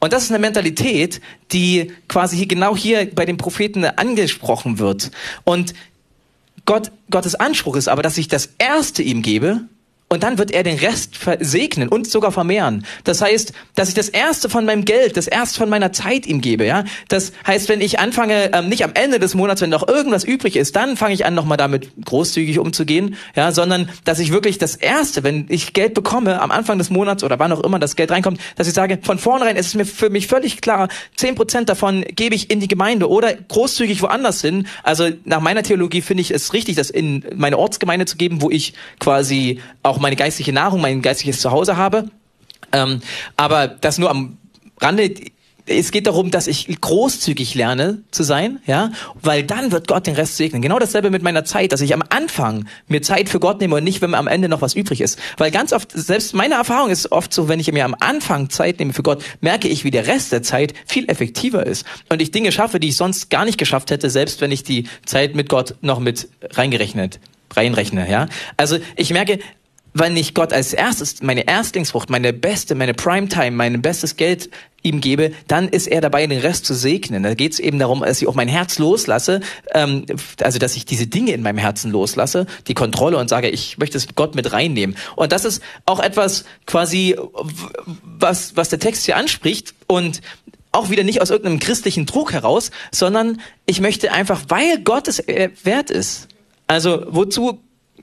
Und 0.00 0.12
das 0.12 0.24
ist 0.24 0.30
eine 0.32 0.40
Mentalität, 0.40 1.20
die 1.52 1.92
quasi 2.08 2.36
hier, 2.36 2.48
genau 2.48 2.76
hier 2.76 3.08
bei 3.14 3.24
den 3.24 3.36
Propheten 3.36 3.84
angesprochen 3.84 4.80
wird. 4.80 5.12
Und 5.44 5.74
Gott, 6.64 6.90
Gottes 7.08 7.36
Anspruch 7.36 7.76
ist 7.76 7.86
aber, 7.86 8.02
dass 8.02 8.18
ich 8.18 8.26
das 8.26 8.48
Erste 8.58 9.04
ihm 9.04 9.22
gebe 9.22 9.60
und 10.08 10.22
dann 10.22 10.38
wird 10.38 10.50
er 10.50 10.62
den 10.62 10.78
Rest 10.78 11.18
segnen 11.40 11.88
und 11.88 12.08
sogar 12.08 12.32
vermehren. 12.32 12.84
Das 13.04 13.20
heißt, 13.20 13.52
dass 13.74 13.88
ich 13.88 13.94
das 13.94 14.08
erste 14.08 14.48
von 14.48 14.64
meinem 14.64 14.84
Geld, 14.84 15.16
das 15.16 15.26
erste 15.26 15.58
von 15.58 15.68
meiner 15.68 15.92
Zeit 15.92 16.26
ihm 16.26 16.40
gebe. 16.40 16.64
Ja, 16.64 16.84
das 17.08 17.32
heißt, 17.46 17.68
wenn 17.68 17.80
ich 17.80 17.98
anfange, 17.98 18.50
ähm, 18.54 18.68
nicht 18.68 18.84
am 18.84 18.92
Ende 18.94 19.18
des 19.18 19.34
Monats, 19.34 19.60
wenn 19.60 19.70
noch 19.70 19.86
irgendwas 19.86 20.24
übrig 20.24 20.56
ist, 20.56 20.76
dann 20.76 20.96
fange 20.96 21.14
ich 21.14 21.26
an, 21.26 21.34
nochmal 21.34 21.58
damit 21.58 21.90
großzügig 22.04 22.58
umzugehen. 22.58 23.16
Ja, 23.36 23.52
sondern 23.52 23.90
dass 24.04 24.18
ich 24.18 24.32
wirklich 24.32 24.56
das 24.56 24.76
erste, 24.76 25.24
wenn 25.24 25.46
ich 25.50 25.74
Geld 25.74 25.92
bekomme 25.92 26.40
am 26.40 26.50
Anfang 26.50 26.78
des 26.78 26.88
Monats 26.88 27.22
oder 27.22 27.38
wann 27.38 27.52
auch 27.52 27.60
immer 27.60 27.78
das 27.78 27.94
Geld 27.94 28.10
reinkommt, 28.10 28.40
dass 28.56 28.66
ich 28.66 28.74
sage, 28.74 28.98
von 29.02 29.18
vornherein 29.18 29.56
ist 29.56 29.66
es 29.66 29.74
mir 29.74 29.84
für 29.84 30.08
mich 30.08 30.26
völlig 30.26 30.60
klar, 30.60 30.88
zehn 31.16 31.34
Prozent 31.34 31.68
davon 31.68 32.04
gebe 32.14 32.34
ich 32.34 32.50
in 32.50 32.60
die 32.60 32.68
Gemeinde 32.68 33.08
oder 33.10 33.34
großzügig 33.34 34.00
woanders 34.00 34.40
hin. 34.40 34.66
Also 34.82 35.10
nach 35.24 35.40
meiner 35.40 35.62
Theologie 35.62 36.00
finde 36.00 36.22
ich 36.22 36.30
es 36.30 36.54
richtig, 36.54 36.76
das 36.76 36.88
in 36.88 37.24
meine 37.36 37.58
Ortsgemeinde 37.58 38.06
zu 38.06 38.16
geben, 38.16 38.40
wo 38.40 38.50
ich 38.50 38.72
quasi 38.98 39.60
auch 39.82 39.97
auch 39.98 40.02
meine 40.02 40.16
geistliche 40.16 40.52
Nahrung, 40.52 40.80
mein 40.80 41.02
geistliches 41.02 41.40
Zuhause 41.40 41.76
habe. 41.76 42.08
Ähm, 42.72 43.00
aber 43.36 43.66
das 43.66 43.98
nur 43.98 44.10
am 44.10 44.38
Rande. 44.80 45.12
Es 45.70 45.90
geht 45.90 46.06
darum, 46.06 46.30
dass 46.30 46.46
ich 46.46 46.80
großzügig 46.80 47.54
lerne 47.54 48.00
zu 48.10 48.22
sein, 48.22 48.58
ja, 48.64 48.90
weil 49.20 49.42
dann 49.42 49.70
wird 49.70 49.86
Gott 49.86 50.06
den 50.06 50.14
Rest 50.14 50.38
segnen. 50.38 50.62
Genau 50.62 50.78
dasselbe 50.78 51.10
mit 51.10 51.22
meiner 51.22 51.44
Zeit, 51.44 51.72
dass 51.72 51.82
ich 51.82 51.92
am 51.92 52.02
Anfang 52.08 52.66
mir 52.86 53.02
Zeit 53.02 53.28
für 53.28 53.38
Gott 53.38 53.60
nehme 53.60 53.76
und 53.76 53.84
nicht, 53.84 54.00
wenn 54.00 54.12
mir 54.12 54.16
am 54.16 54.28
Ende 54.28 54.48
noch 54.48 54.62
was 54.62 54.74
übrig 54.74 55.02
ist. 55.02 55.18
Weil 55.36 55.50
ganz 55.50 55.74
oft, 55.74 55.92
selbst 55.92 56.34
meine 56.34 56.54
Erfahrung 56.54 56.88
ist 56.88 57.12
oft 57.12 57.34
so, 57.34 57.48
wenn 57.48 57.60
ich 57.60 57.70
mir 57.70 57.84
am 57.84 57.94
Anfang 58.00 58.48
Zeit 58.48 58.78
nehme 58.78 58.94
für 58.94 59.02
Gott, 59.02 59.22
merke 59.42 59.68
ich, 59.68 59.84
wie 59.84 59.90
der 59.90 60.06
Rest 60.06 60.32
der 60.32 60.42
Zeit 60.42 60.72
viel 60.86 61.06
effektiver 61.10 61.66
ist. 61.66 61.84
Und 62.08 62.22
ich 62.22 62.30
Dinge 62.30 62.50
schaffe, 62.50 62.80
die 62.80 62.88
ich 62.88 62.96
sonst 62.96 63.28
gar 63.28 63.44
nicht 63.44 63.58
geschafft 63.58 63.90
hätte, 63.90 64.08
selbst 64.08 64.40
wenn 64.40 64.50
ich 64.50 64.62
die 64.62 64.88
Zeit 65.04 65.34
mit 65.34 65.50
Gott 65.50 65.74
noch 65.82 66.00
mit 66.00 66.30
reingerechnet 66.54 67.20
reinrechne, 67.54 68.10
ja. 68.10 68.28
Also 68.56 68.78
ich 68.96 69.10
merke, 69.12 69.38
wenn 69.94 70.16
ich 70.16 70.34
Gott 70.34 70.52
als 70.52 70.72
erstes, 70.72 71.22
meine 71.22 71.46
Erstlingsfrucht, 71.46 72.10
meine 72.10 72.32
beste, 72.32 72.74
meine 72.74 72.94
Primetime, 72.94 73.52
mein 73.52 73.82
bestes 73.82 74.16
Geld 74.16 74.50
ihm 74.82 75.00
gebe, 75.00 75.32
dann 75.48 75.68
ist 75.68 75.88
er 75.88 76.00
dabei, 76.00 76.26
den 76.26 76.40
Rest 76.40 76.64
zu 76.64 76.74
segnen. 76.74 77.22
Da 77.24 77.34
geht 77.34 77.52
es 77.52 77.58
eben 77.58 77.78
darum, 77.78 78.00
dass 78.00 78.22
ich 78.22 78.28
auch 78.28 78.34
mein 78.34 78.48
Herz 78.48 78.78
loslasse, 78.78 79.40
ähm, 79.74 80.06
also 80.40 80.58
dass 80.58 80.76
ich 80.76 80.86
diese 80.86 81.06
Dinge 81.06 81.32
in 81.32 81.42
meinem 81.42 81.58
Herzen 81.58 81.90
loslasse, 81.90 82.46
die 82.68 82.74
Kontrolle 82.74 83.18
und 83.18 83.28
sage, 83.28 83.48
ich 83.48 83.78
möchte 83.78 83.96
es 83.96 84.06
Gott 84.14 84.34
mit 84.34 84.52
reinnehmen. 84.52 84.96
Und 85.16 85.32
das 85.32 85.44
ist 85.44 85.62
auch 85.84 86.00
etwas 86.00 86.44
quasi, 86.66 87.16
was, 88.02 88.56
was 88.56 88.68
der 88.68 88.78
Text 88.78 89.04
hier 89.04 89.16
anspricht 89.16 89.74
und 89.86 90.20
auch 90.70 90.90
wieder 90.90 91.02
nicht 91.02 91.22
aus 91.22 91.30
irgendeinem 91.30 91.58
christlichen 91.58 92.06
Druck 92.06 92.32
heraus, 92.32 92.70
sondern 92.92 93.40
ich 93.66 93.80
möchte 93.80 94.12
einfach, 94.12 94.42
weil 94.48 94.78
Gott 94.80 95.08
es 95.08 95.18
äh, 95.18 95.50
wert 95.64 95.90
ist. 95.90 96.28
Also 96.66 97.04
wozu 97.08 97.60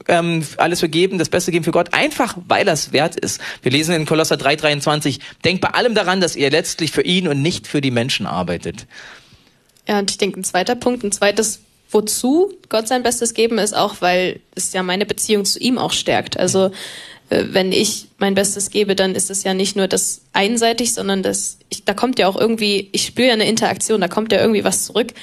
ähm, 0.08 0.46
alles 0.58 0.80
vergeben, 0.80 1.18
das 1.18 1.30
Beste 1.30 1.52
geben 1.52 1.64
für 1.64 1.72
Gott, 1.72 1.94
einfach 1.94 2.36
weil 2.48 2.66
das 2.66 2.94
wert 2.94 3.16
ist. 3.16 3.42
Wir 3.62 3.72
lesen 3.72 3.96
in 3.96 4.06
Kolosser 4.06 4.36
3,23, 4.36 5.20
denkt 5.44 5.62
bei 5.62 5.70
allem 5.70 5.96
daran, 5.96 6.22
dass 6.22 6.36
ihr 6.36 6.50
letztlich 6.50 6.92
für 6.92 7.04
ihn 7.04 7.28
und 7.28 7.42
nicht 7.42 7.68
für 7.68 7.82
die 7.82 7.92
Menschen 7.92 8.26
arbeitet. 8.26 8.86
Ja, 9.88 10.00
und 10.00 10.10
ich 10.12 10.18
denke, 10.18 10.40
ein 10.40 10.44
zweiter 10.44 10.76
Punkt, 10.76 11.04
ein 11.04 11.12
zweites, 11.12 11.60
wozu 11.92 12.54
Gott 12.70 12.88
sein 12.88 13.04
Bestes 13.04 13.34
geben, 13.34 13.58
ist 13.58 13.76
auch, 13.76 13.96
weil 14.00 14.40
es 14.56 14.74
ja 14.74 14.84
meine 14.84 15.06
Beziehung 15.06 15.46
zu 15.46 15.60
ihm 15.60 15.78
auch 15.78 15.92
stärkt. 15.92 16.38
Also 16.38 16.72
äh, 17.30 17.44
wenn 17.52 17.72
ich 17.72 18.08
mein 18.18 18.36
Bestes 18.36 18.70
gebe, 18.70 18.96
dann 18.96 19.16
ist 19.16 19.30
es 19.30 19.44
ja 19.44 19.54
nicht 19.54 19.76
nur 19.76 19.88
das 19.88 20.22
einseitig, 20.34 20.94
sondern 20.94 21.24
das, 21.24 21.58
ich, 21.70 21.84
da 21.84 21.94
kommt 21.94 22.20
ja 22.20 22.28
auch 22.28 22.40
irgendwie, 22.40 22.90
ich 22.92 23.06
spüre 23.06 23.30
ja 23.30 23.34
eine 23.34 23.48
Interaktion, 23.48 24.02
da 24.02 24.08
kommt 24.08 24.32
ja 24.32 24.40
irgendwie 24.40 24.64
was 24.64 24.86
zurück. 24.86 25.14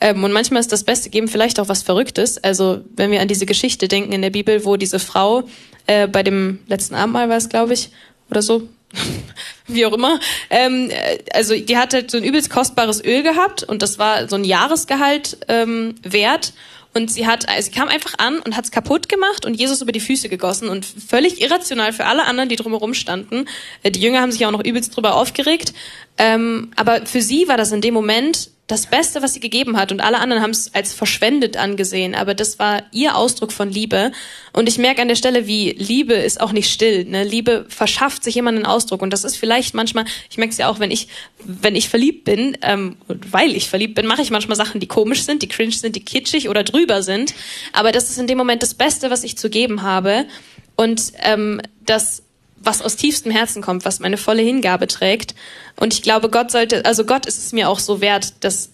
Ähm, 0.00 0.22
und 0.24 0.32
manchmal 0.32 0.60
ist 0.60 0.72
das 0.72 0.84
Beste 0.84 1.10
geben 1.10 1.28
vielleicht 1.28 1.58
auch 1.60 1.68
was 1.68 1.82
Verrücktes. 1.82 2.42
Also 2.42 2.82
wenn 2.96 3.10
wir 3.10 3.20
an 3.20 3.28
diese 3.28 3.46
Geschichte 3.46 3.88
denken 3.88 4.12
in 4.12 4.22
der 4.22 4.30
Bibel, 4.30 4.64
wo 4.64 4.76
diese 4.76 4.98
Frau 4.98 5.44
äh, 5.86 6.06
bei 6.06 6.22
dem 6.22 6.60
letzten 6.66 6.94
Abendmahl 6.94 7.28
war 7.28 7.36
es, 7.36 7.48
glaube 7.48 7.74
ich, 7.74 7.90
oder 8.30 8.42
so, 8.42 8.68
wie 9.66 9.86
auch 9.86 9.92
immer. 9.92 10.20
Ähm, 10.50 10.90
äh, 10.90 11.18
also 11.32 11.54
die 11.54 11.76
hat 11.76 11.94
halt 11.94 12.10
so 12.10 12.18
ein 12.18 12.24
übelst 12.24 12.50
kostbares 12.50 13.02
Öl 13.02 13.22
gehabt 13.22 13.62
und 13.62 13.82
das 13.82 13.98
war 13.98 14.28
so 14.28 14.36
ein 14.36 14.44
Jahresgehalt 14.44 15.38
ähm, 15.48 15.94
wert. 16.02 16.52
Und 16.94 17.12
sie 17.12 17.26
hat, 17.26 17.46
also 17.46 17.66
sie 17.70 17.78
kam 17.78 17.88
einfach 17.88 18.14
an 18.16 18.38
und 18.38 18.56
hat 18.56 18.64
es 18.64 18.70
kaputt 18.70 19.10
gemacht 19.10 19.44
und 19.44 19.52
Jesus 19.52 19.82
über 19.82 19.92
die 19.92 20.00
Füße 20.00 20.30
gegossen 20.30 20.70
und 20.70 20.86
völlig 20.86 21.42
irrational 21.42 21.92
für 21.92 22.06
alle 22.06 22.24
anderen, 22.24 22.48
die 22.48 22.56
drumherum 22.56 22.94
standen. 22.94 23.46
Äh, 23.82 23.90
die 23.90 24.00
Jünger 24.00 24.22
haben 24.22 24.32
sich 24.32 24.46
auch 24.46 24.50
noch 24.50 24.64
übelst 24.64 24.96
drüber 24.96 25.14
aufgeregt. 25.14 25.74
Ähm, 26.16 26.70
aber 26.74 27.04
für 27.04 27.20
sie 27.20 27.48
war 27.48 27.58
das 27.58 27.70
in 27.72 27.82
dem 27.82 27.92
Moment 27.92 28.50
das 28.66 28.86
Beste, 28.86 29.22
was 29.22 29.34
sie 29.34 29.40
gegeben 29.40 29.76
hat. 29.76 29.92
Und 29.92 30.00
alle 30.00 30.18
anderen 30.18 30.42
haben 30.42 30.50
es 30.50 30.74
als 30.74 30.92
verschwendet 30.92 31.56
angesehen. 31.56 32.16
Aber 32.16 32.34
das 32.34 32.58
war 32.58 32.82
ihr 32.90 33.16
Ausdruck 33.16 33.52
von 33.52 33.70
Liebe. 33.70 34.10
Und 34.52 34.68
ich 34.68 34.76
merke 34.78 35.02
an 35.02 35.08
der 35.08 35.14
Stelle, 35.14 35.46
wie 35.46 35.70
Liebe 35.70 36.14
ist 36.14 36.40
auch 36.40 36.50
nicht 36.50 36.70
still. 36.70 37.04
Ne? 37.04 37.22
Liebe 37.22 37.66
verschafft 37.68 38.24
sich 38.24 38.36
immer 38.36 38.50
einen 38.50 38.66
Ausdruck. 38.66 39.02
Und 39.02 39.12
das 39.12 39.22
ist 39.22 39.36
vielleicht 39.36 39.74
manchmal, 39.74 40.04
ich 40.28 40.36
merke 40.36 40.50
es 40.50 40.58
ja 40.58 40.68
auch, 40.68 40.80
wenn 40.80 40.90
ich, 40.90 41.06
wenn 41.44 41.76
ich 41.76 41.88
verliebt 41.88 42.24
bin, 42.24 42.58
ähm, 42.62 42.96
weil 43.06 43.54
ich 43.54 43.70
verliebt 43.70 43.94
bin, 43.94 44.06
mache 44.06 44.22
ich 44.22 44.30
manchmal 44.30 44.56
Sachen, 44.56 44.80
die 44.80 44.88
komisch 44.88 45.22
sind, 45.22 45.42
die 45.42 45.48
cringe 45.48 45.72
sind, 45.72 45.94
die 45.94 46.04
kitschig 46.04 46.48
oder 46.48 46.64
drüber 46.64 47.04
sind. 47.04 47.34
Aber 47.72 47.92
das 47.92 48.10
ist 48.10 48.18
in 48.18 48.26
dem 48.26 48.38
Moment 48.38 48.64
das 48.64 48.74
Beste, 48.74 49.10
was 49.10 49.22
ich 49.22 49.38
zu 49.38 49.48
geben 49.48 49.82
habe. 49.82 50.26
Und 50.74 51.12
ähm, 51.22 51.60
das 51.84 52.24
was 52.56 52.82
aus 52.82 52.96
tiefstem 52.96 53.32
Herzen 53.32 53.62
kommt, 53.62 53.84
was 53.84 54.00
meine 54.00 54.16
volle 54.16 54.42
Hingabe 54.42 54.86
trägt. 54.86 55.34
Und 55.76 55.94
ich 55.94 56.02
glaube, 56.02 56.30
Gott 56.30 56.50
sollte, 56.50 56.84
also 56.84 57.04
Gott 57.04 57.26
ist 57.26 57.38
es 57.38 57.52
mir 57.52 57.68
auch 57.68 57.78
so 57.78 58.00
wert, 58.00 58.34
dass, 58.40 58.70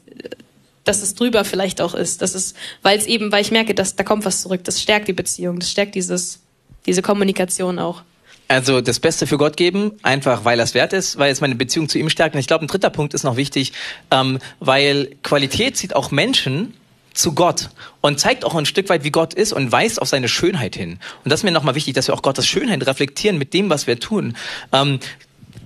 dass 0.85 1.03
es 1.03 1.15
drüber 1.15 1.45
vielleicht 1.45 1.81
auch 1.81 1.95
ist. 1.95 2.23
Das 2.23 2.35
ist, 2.35 2.57
weil 2.83 2.99
es 2.99 3.07
eben, 3.07 3.33
weil 3.33 3.43
ich 3.43 3.51
merke, 3.51 3.75
dass 3.75 3.97
da 3.97 4.05
kommt 4.05 4.25
was 4.25 4.43
zurück. 4.43 4.65
Das 4.65 4.81
stärkt 4.81 5.09
die 5.09 5.13
Beziehung, 5.13 5.59
das 5.59 5.71
stärkt 5.71 5.95
dieses, 5.95 6.41
diese 6.87 7.03
Kommunikation 7.03 7.79
auch. 7.79 8.03
Also 8.49 8.83
das 8.83 9.01
Beste 9.01 9.27
für 9.27 9.39
Gott 9.39 9.57
geben, 9.57 9.93
einfach 10.03 10.45
weil 10.45 10.61
es 10.61 10.75
wert 10.75 10.93
ist, 10.93 11.17
weil 11.19 11.33
es 11.33 11.41
meine 11.41 11.55
Beziehung 11.55 11.89
zu 11.89 11.99
ihm 11.99 12.11
stärkt. 12.11 12.35
Und 12.35 12.41
ich 12.41 12.47
glaube, 12.47 12.65
ein 12.65 12.69
dritter 12.69 12.91
Punkt 12.91 13.15
ist 13.15 13.23
noch 13.23 13.37
wichtig, 13.37 13.73
ähm, 14.11 14.39
weil 14.61 15.17
Qualität 15.23 15.77
sieht 15.79 15.97
auch 15.97 16.11
Menschen 16.11 16.75
zu 17.15 17.35
Gott 17.35 17.71
und 18.01 18.21
zeigt 18.21 18.45
auch 18.45 18.55
ein 18.55 18.67
Stück 18.67 18.89
weit, 18.89 19.05
wie 19.05 19.11
Gott 19.11 19.35
ist 19.35 19.53
und 19.53 19.73
weist 19.73 20.01
auf 20.01 20.09
seine 20.09 20.29
Schönheit 20.29 20.77
hin. 20.77 20.99
Und 21.25 21.31
das 21.31 21.41
ist 21.41 21.45
mir 21.45 21.51
nochmal 21.51 21.75
wichtig, 21.75 21.95
dass 21.95 22.09
wir 22.09 22.15
auch 22.15 22.23
Gottes 22.23 22.47
Schönheit 22.47 22.87
reflektieren 22.87 23.39
mit 23.39 23.55
dem, 23.55 23.71
was 23.71 23.87
wir 23.87 23.99
tun. 23.99 24.37
Ähm, 24.73 25.01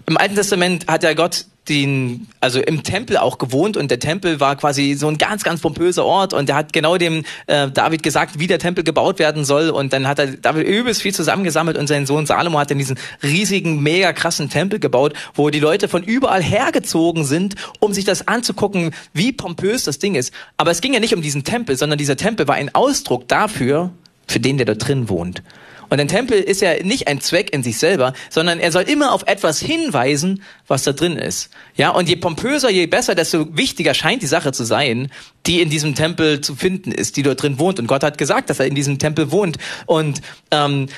Im 0.09 0.17
Alten 0.17 0.37
Testament 0.37 0.87
hat 0.87 1.03
ja 1.03 1.15
Gott 1.15 1.47
den, 1.69 2.29
also 2.41 2.61
im 2.61 2.85
Tempel 2.85 3.17
auch 3.17 3.39
gewohnt 3.39 3.77
und 3.77 3.91
der 3.91 3.99
Tempel 3.99 4.39
war 4.39 4.55
quasi 4.55 4.95
so 4.95 5.09
ein 5.09 5.19
ganz, 5.19 5.43
ganz 5.43 5.61
pompöser 5.61 6.05
Ort 6.05 6.33
und 6.33 6.49
er 6.49 6.55
hat 6.55 6.73
genau 6.73 6.97
dem 6.97 7.25
äh, 7.49 7.69
David 7.69 8.05
gesagt, 8.05 8.39
wie 8.39 8.47
der 8.47 8.61
Tempel 8.61 8.85
gebaut 8.85 9.19
werden 9.19 9.45
soll 9.45 9.71
und 9.71 9.93
dann 9.93 10.07
hat 10.07 10.21
er 10.21 10.29
David 10.29 10.67
übelst 10.67 11.03
viel 11.03 11.15
zusammengesammelt 11.15 11.77
und 11.77 11.89
sein 11.89 12.07
Sohn 12.07 12.25
Salomo 12.25 12.61
hat 12.61 12.71
dann 12.71 12.79
diesen 12.79 12.99
riesigen, 13.23 13.83
mega 13.83 14.13
krassen 14.13 14.49
Tempel 14.49 14.79
gebaut, 14.79 15.15
wo 15.35 15.51
die 15.51 15.59
Leute 15.59 15.89
von 15.89 16.05
überall 16.05 16.43
hergezogen 16.43 17.25
sind, 17.25 17.57
um 17.81 17.93
sich 17.93 18.05
das 18.05 18.29
anzugucken, 18.29 18.93
wie 19.13 19.33
pompös 19.33 19.85
das 19.85 19.99
Ding 19.99 20.15
ist. 20.15 20.33
Aber 20.57 20.71
es 20.71 20.81
ging 20.81 20.95
ja 20.95 21.01
nicht 21.01 21.15
um 21.15 21.23
diesen 21.23 21.43
Tempel, 21.43 21.77
sondern 21.77 21.99
dieser 21.99 22.17
Tempel 22.17 22.47
war 22.47 22.55
ein 22.55 22.73
Ausdruck 22.75 23.27
dafür, 23.27 23.91
für 24.29 24.41
den, 24.41 24.57
der 24.57 24.67
da 24.67 24.75
drin 24.75 25.09
wohnt. 25.09 25.43
Und 25.89 26.01
ein 26.01 26.09
Tempel 26.09 26.39
ist 26.39 26.61
ja 26.61 26.83
nicht 26.83 27.09
ein 27.09 27.21
Zweck 27.21 27.53
in 27.53 27.63
sich 27.63 27.79
selber, 27.79 28.13
sondern 28.31 28.59
er 28.59 28.73
soll 28.73 28.83
immer 28.83 29.13
auf 29.13 29.23
etwas 29.27 29.61
hinweisen, 29.61 30.43
was 30.67 30.85
da 30.85 30.93
drin 30.93 31.17
ist. 31.17 31.51
Ja, 31.77 31.91
und 31.91 32.09
je 32.09 32.17
pompöser, 32.17 32.71
je 32.71 32.87
besser, 32.87 33.15
desto 33.15 33.57
wichtiger 33.57 33.95
scheint 33.95 34.23
die 34.23 34.27
Sache 34.27 34.53
zu 34.53 34.65
sein, 34.65 35.11
die 35.47 35.61
in 35.61 35.71
diesem 35.71 35.95
Tempel 35.95 36.41
zu 36.41 36.55
finden 36.57 36.93
ist, 36.93 37.17
die 37.17 37.23
dort 37.23 37.43
drin 37.43 37.59
wohnt. 37.59 37.79
Und 37.79 37.87
Gott 37.87 38.03
hat 38.03 38.19
gesagt, 38.19 38.51
dass 38.51 38.61
er 38.61 38.67
in 38.67 38.75
diesem 38.75 38.99
Tempel 38.99 39.31
wohnt. 39.31 39.59
Und 39.87 40.21
ähm, 40.51 40.89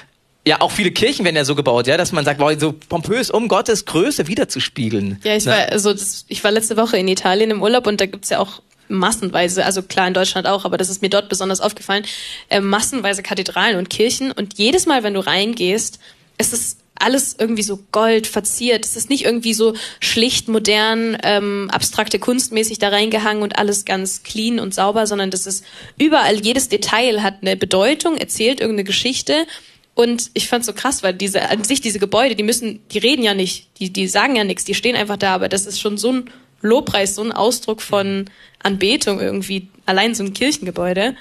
ja, 0.47 0.63
auch 0.63 0.71
viele 0.71 0.91
Kirchen 0.91 1.25
werden 1.25 1.37
ja 1.37 1.45
so 1.45 1.55
gebaut, 1.55 1.87
ja, 1.87 1.99
dass 1.99 2.13
man 2.13 2.25
sagt, 2.25 2.41
wow, 2.41 2.55
so 2.59 2.73
pompös, 2.73 3.31
um 3.31 3.49
Gottes 3.49 3.85
Größe 3.85 4.29
wiederzuspiegeln. 4.29 5.21
Ja, 5.23 5.37
ich 5.37 5.45
war, 5.45 5.71
also 5.71 5.93
das, 5.93 6.25
ich 6.29 6.43
war 6.43 6.51
letzte 6.51 6.79
Woche 6.79 6.97
in 6.97 7.07
Italien 7.07 7.51
im 7.51 7.63
Urlaub 7.63 7.87
und 7.87 8.01
da 8.01 8.07
gibt's 8.07 8.31
ja 8.31 8.39
auch 8.39 8.63
massenweise, 8.89 9.65
also 9.65 9.83
klar 9.83 10.09
in 10.09 10.15
Deutschland 10.15 10.47
auch, 10.47 10.65
aber 10.65 10.77
das 10.77 10.89
ist 10.89 11.03
mir 11.03 11.11
dort 11.11 11.29
besonders 11.29 11.61
aufgefallen, 11.61 12.05
äh, 12.49 12.61
massenweise 12.61 13.23
Kathedralen 13.23 13.77
und 13.77 13.91
Kirchen 13.91 14.33
und 14.33 14.59
jedes 14.59 14.87
Mal, 14.87 15.03
wenn 15.03 15.15
du 15.15 15.21
reingehst, 15.21 15.99
es 16.39 16.53
ist 16.53 16.79
alles 17.01 17.37
irgendwie 17.39 17.63
so 17.63 17.79
gold 17.93 18.27
verziert. 18.27 18.85
Es 18.85 18.97
ist 18.97 19.11
nicht 19.11 19.25
irgendwie 19.25 19.55
so 19.55 19.75
schlicht, 20.01 20.49
modern, 20.49 21.17
ähm, 21.23 21.69
abstrakte 21.73 22.19
Kunstmäßig 22.19 22.79
da 22.79 22.89
reingehangen 22.89 23.43
und 23.43 23.59
alles 23.59 23.85
ganz 23.85 24.23
clean 24.23 24.59
und 24.59 24.75
sauber, 24.75 25.07
sondern 25.07 25.31
das 25.31 25.47
ist 25.47 25.65
überall, 25.99 26.41
jedes 26.41 26.69
Detail 26.69 27.23
hat 27.23 27.37
eine 27.41 27.57
Bedeutung, 27.57 28.17
erzählt 28.17 28.61
irgendeine 28.61 28.85
Geschichte. 28.85 29.47
Und 29.95 30.31
ich 30.35 30.49
fand's 30.49 30.67
so 30.67 30.73
krass, 30.73 31.03
weil 31.03 31.15
diese, 31.15 31.49
an 31.51 31.65
sich 31.65 31.81
diese 31.81 31.99
Gebäude, 31.99 32.37
die 32.37 32.45
müssen, 32.45 32.81
die 32.93 32.99
reden 32.99 33.23
ja 33.23 33.35
nicht, 33.35 33.67
die, 33.81 33.93
die 33.93 34.07
sagen 34.07 34.37
ja 34.37 34.45
nichts, 34.45 34.65
die 34.65 34.75
stehen 34.75 34.95
einfach 34.95 35.17
da, 35.17 35.35
aber 35.35 35.49
das 35.49 35.67
ist 35.67 35.81
schon 35.81 35.99
so 35.99 36.13
ein 36.13 36.31
Lobpreis, 36.61 37.15
so 37.15 37.23
ein 37.23 37.33
Ausdruck 37.33 37.83
von 37.83 38.27
Anbetung 38.63 39.21
irgendwie, 39.21 39.69
allein 39.87 40.15
so 40.15 40.25
ein 40.25 40.33
Kirchengebäude. 40.33 41.15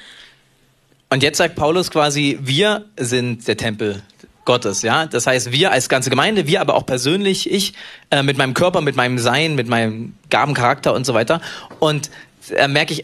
Und 1.10 1.24
jetzt 1.24 1.38
sagt 1.38 1.56
Paulus 1.56 1.92
quasi, 1.92 2.38
wir 2.42 2.86
sind 2.98 3.48
der 3.48 3.58
Tempel 3.58 4.02
Gottes, 4.46 4.82
ja. 4.82 5.06
Das 5.06 5.28
heißt, 5.28 5.52
wir 5.52 5.72
als 5.72 5.90
ganze 5.90 6.10
Gemeinde, 6.10 6.48
wir 6.48 6.62
aber 6.62 6.76
auch 6.76 6.86
persönlich, 6.86 7.52
ich 7.52 7.74
äh, 8.12 8.24
mit 8.24 8.38
meinem 8.38 8.54
Körper, 8.54 8.82
mit 8.82 8.96
meinem 8.96 9.20
Sein, 9.20 9.56
mit 9.56 9.68
meinem 9.68 10.16
Gabencharakter 10.30 10.94
und 10.94 11.06
so 11.06 11.14
weiter. 11.14 11.42
Und 11.80 12.10
äh, 12.56 12.68
merke 12.68 12.94
ich, 12.94 13.04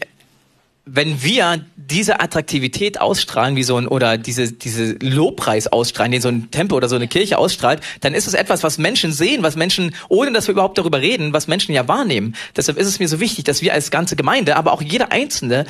wenn 0.86 1.22
wir 1.22 1.64
diese 1.76 2.20
Attraktivität 2.20 3.00
ausstrahlen, 3.00 3.56
wie 3.56 3.62
so 3.62 3.76
ein, 3.76 3.88
oder 3.88 4.18
diese, 4.18 4.52
diese 4.52 4.92
Lobpreis 5.00 5.66
ausstrahlen, 5.66 6.12
den 6.12 6.20
so 6.20 6.28
ein 6.28 6.50
Tempel 6.50 6.76
oder 6.76 6.88
so 6.88 6.96
eine 6.96 7.08
Kirche 7.08 7.38
ausstrahlt, 7.38 7.80
dann 8.00 8.12
ist 8.12 8.26
es 8.26 8.34
etwas, 8.34 8.62
was 8.62 8.76
Menschen 8.76 9.10
sehen, 9.10 9.42
was 9.42 9.56
Menschen, 9.56 9.94
ohne 10.08 10.32
dass 10.32 10.46
wir 10.46 10.52
überhaupt 10.52 10.76
darüber 10.76 11.00
reden, 11.00 11.32
was 11.32 11.46
Menschen 11.46 11.74
ja 11.74 11.88
wahrnehmen. 11.88 12.34
Deshalb 12.54 12.76
ist 12.76 12.86
es 12.86 12.98
mir 12.98 13.08
so 13.08 13.18
wichtig, 13.18 13.44
dass 13.44 13.62
wir 13.62 13.72
als 13.72 13.90
ganze 13.90 14.14
Gemeinde, 14.14 14.56
aber 14.56 14.72
auch 14.72 14.82
jeder 14.82 15.10
Einzelne 15.10 15.64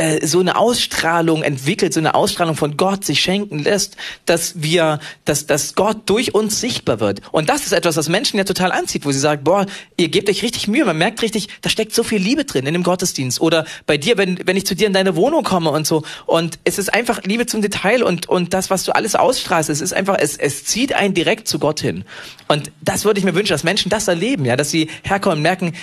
äh, 0.00 0.26
so 0.26 0.40
eine 0.40 0.56
Ausstrahlung 0.56 1.42
entwickelt, 1.42 1.92
so 1.92 2.00
eine 2.00 2.14
Ausstrahlung 2.14 2.56
von 2.56 2.78
Gott 2.78 3.04
sich 3.04 3.20
schenken 3.20 3.58
lässt, 3.58 3.96
dass 4.24 4.62
wir, 4.62 4.98
dass, 5.26 5.44
dass 5.44 5.74
Gott 5.74 6.08
durch 6.08 6.34
uns 6.34 6.58
sichtbar 6.58 7.00
wird. 7.00 7.20
Und 7.32 7.50
das 7.50 7.66
ist 7.66 7.72
etwas, 7.72 7.98
was 7.98 8.08
Menschen 8.08 8.38
ja 8.38 8.44
total 8.44 8.72
anzieht, 8.72 9.04
wo 9.04 9.12
sie 9.12 9.18
sagen, 9.18 9.44
boah, 9.44 9.66
ihr 9.98 10.08
gebt 10.08 10.30
euch 10.30 10.42
richtig 10.42 10.68
Mühe, 10.68 10.86
man 10.86 10.96
merkt 10.96 11.20
richtig, 11.20 11.48
da 11.60 11.68
steckt 11.68 11.94
so 11.94 12.02
viel 12.02 12.18
Liebe 12.18 12.46
drin 12.46 12.64
in 12.64 12.72
dem 12.72 12.82
Gottesdienst. 12.82 13.42
Oder 13.42 13.66
bei 13.84 13.98
dir, 13.98 14.16
wenn, 14.16 14.40
wenn 14.46 14.56
ich 14.56 14.64
zu 14.64 14.74
dir 14.74 14.86
in 14.86 14.94
deine 14.94 15.16
Wohnung 15.16 15.44
komme 15.44 15.70
und 15.70 15.86
so. 15.86 16.02
Und 16.24 16.58
es 16.64 16.78
ist 16.78 16.94
einfach 16.94 17.22
Liebe 17.24 17.44
zum 17.44 17.60
Detail 17.60 18.02
und, 18.02 18.26
und 18.26 18.54
das, 18.54 18.70
was 18.70 18.84
du 18.84 18.92
alles 18.92 19.14
ausstrahlst, 19.14 19.68
es 19.68 19.82
ist 19.82 19.92
einfach, 19.92 20.16
es, 20.18 20.38
es 20.38 20.64
zieht 20.64 20.94
einen 20.94 21.12
direkt 21.12 21.46
zu 21.46 21.58
Gott 21.58 21.80
hin. 21.80 22.04
Und 22.48 22.72
das 22.80 23.04
würde 23.04 23.18
ich 23.18 23.26
mir 23.26 23.34
wünschen, 23.34 23.52
dass 23.52 23.64
Menschen 23.64 23.90
das 23.90 24.08
erleben, 24.08 24.46
ja, 24.46 24.56
dass 24.56 24.70
sie 24.70 24.88
herkommen 25.02 25.38
und 25.38 25.42
merken, 25.42 25.74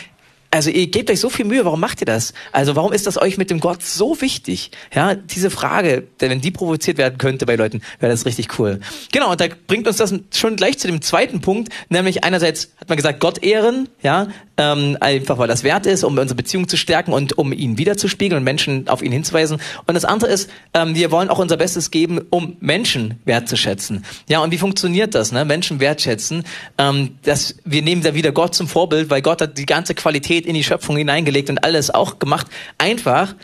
also 0.52 0.70
ihr 0.70 0.88
gebt 0.88 1.10
euch 1.12 1.20
so 1.20 1.30
viel 1.30 1.46
Mühe, 1.46 1.66
warum 1.66 1.80
macht 1.80 2.02
ihr 2.02 2.06
das? 2.06 2.34
Also 2.52 2.76
warum 2.76 2.94
ist 2.94 3.06
das 3.06 3.22
euch 3.22 3.38
mit 3.38 3.50
dem 3.50 3.60
Gott 3.60 3.84
so 3.84 4.22
wichtig? 4.22 4.72
Ja, 4.94 5.16
diese 5.16 5.50
Frage, 5.50 6.08
denn 6.22 6.30
wenn 6.30 6.42
die 6.42 6.52
provoziert 6.52 6.98
werden 6.98 7.18
könnte 7.18 7.46
bei 7.46 7.56
Leuten, 7.56 7.82
wäre 8.00 8.12
das 8.12 8.26
richtig 8.26 8.58
cool. 8.60 8.80
Genau, 9.12 9.32
und 9.32 9.42
da 9.42 9.48
bringt 9.68 9.88
uns 9.88 9.98
das 9.98 10.14
schon 10.34 10.56
gleich 10.56 10.80
zu 10.80 10.88
dem 10.88 11.02
zweiten 11.02 11.42
Punkt, 11.42 11.74
nämlich 11.90 12.24
einerseits 12.24 12.72
hat 12.80 12.90
man 12.90 12.96
gesagt, 12.96 13.20
Gott 13.20 13.44
ehren, 13.44 13.90
ja, 14.02 14.28
ähm, 14.58 14.98
einfach 15.00 15.38
weil 15.38 15.48
das 15.48 15.64
wert 15.64 15.86
ist, 15.86 16.04
um 16.04 16.18
unsere 16.18 16.36
Beziehung 16.36 16.68
zu 16.68 16.78
stärken 16.78 17.14
und 17.14 17.38
um 17.38 17.54
ihn 17.54 17.78
wiederzuspiegeln 17.78 18.40
und 18.40 18.44
Menschen 18.44 18.88
auf 18.88 19.04
ihn 19.04 19.12
hinzuweisen. 19.12 19.60
Und 19.86 19.94
das 19.94 20.06
andere 20.06 20.32
ist, 20.32 20.50
ähm, 20.74 20.96
wir 20.96 21.12
wollen 21.12 21.30
auch 21.30 21.40
unser 21.40 21.58
Bestes 21.58 21.92
geben, 21.92 22.22
um 22.30 22.58
Menschen 22.60 23.20
wertzuschätzen. 23.26 24.04
Ja, 24.28 24.40
und 24.40 24.52
wie 24.52 24.58
funktioniert 24.58 25.14
das? 25.14 25.32
Ne? 25.32 25.46
Menschen 25.46 25.80
wertschätzen, 25.80 26.44
ähm, 26.78 27.18
dass 27.24 27.56
wir 27.66 27.82
nehmen 27.82 28.02
da 28.02 28.16
wieder 28.16 28.32
Gott 28.32 28.56
zum 28.56 28.68
Vorbild, 28.68 29.10
weil 29.10 29.22
Gott 29.22 29.42
hat 29.42 29.58
die 29.58 29.66
ganze 29.66 29.94
Qualität 29.94 30.37
in 30.46 30.54
die 30.54 30.64
Schöpfung 30.64 30.98
hineingelegt 30.98 31.50
und 31.50 31.64
alles 31.64 31.90
auch 31.90 32.20
gemacht. 32.20 32.48
Einfach 32.78 33.36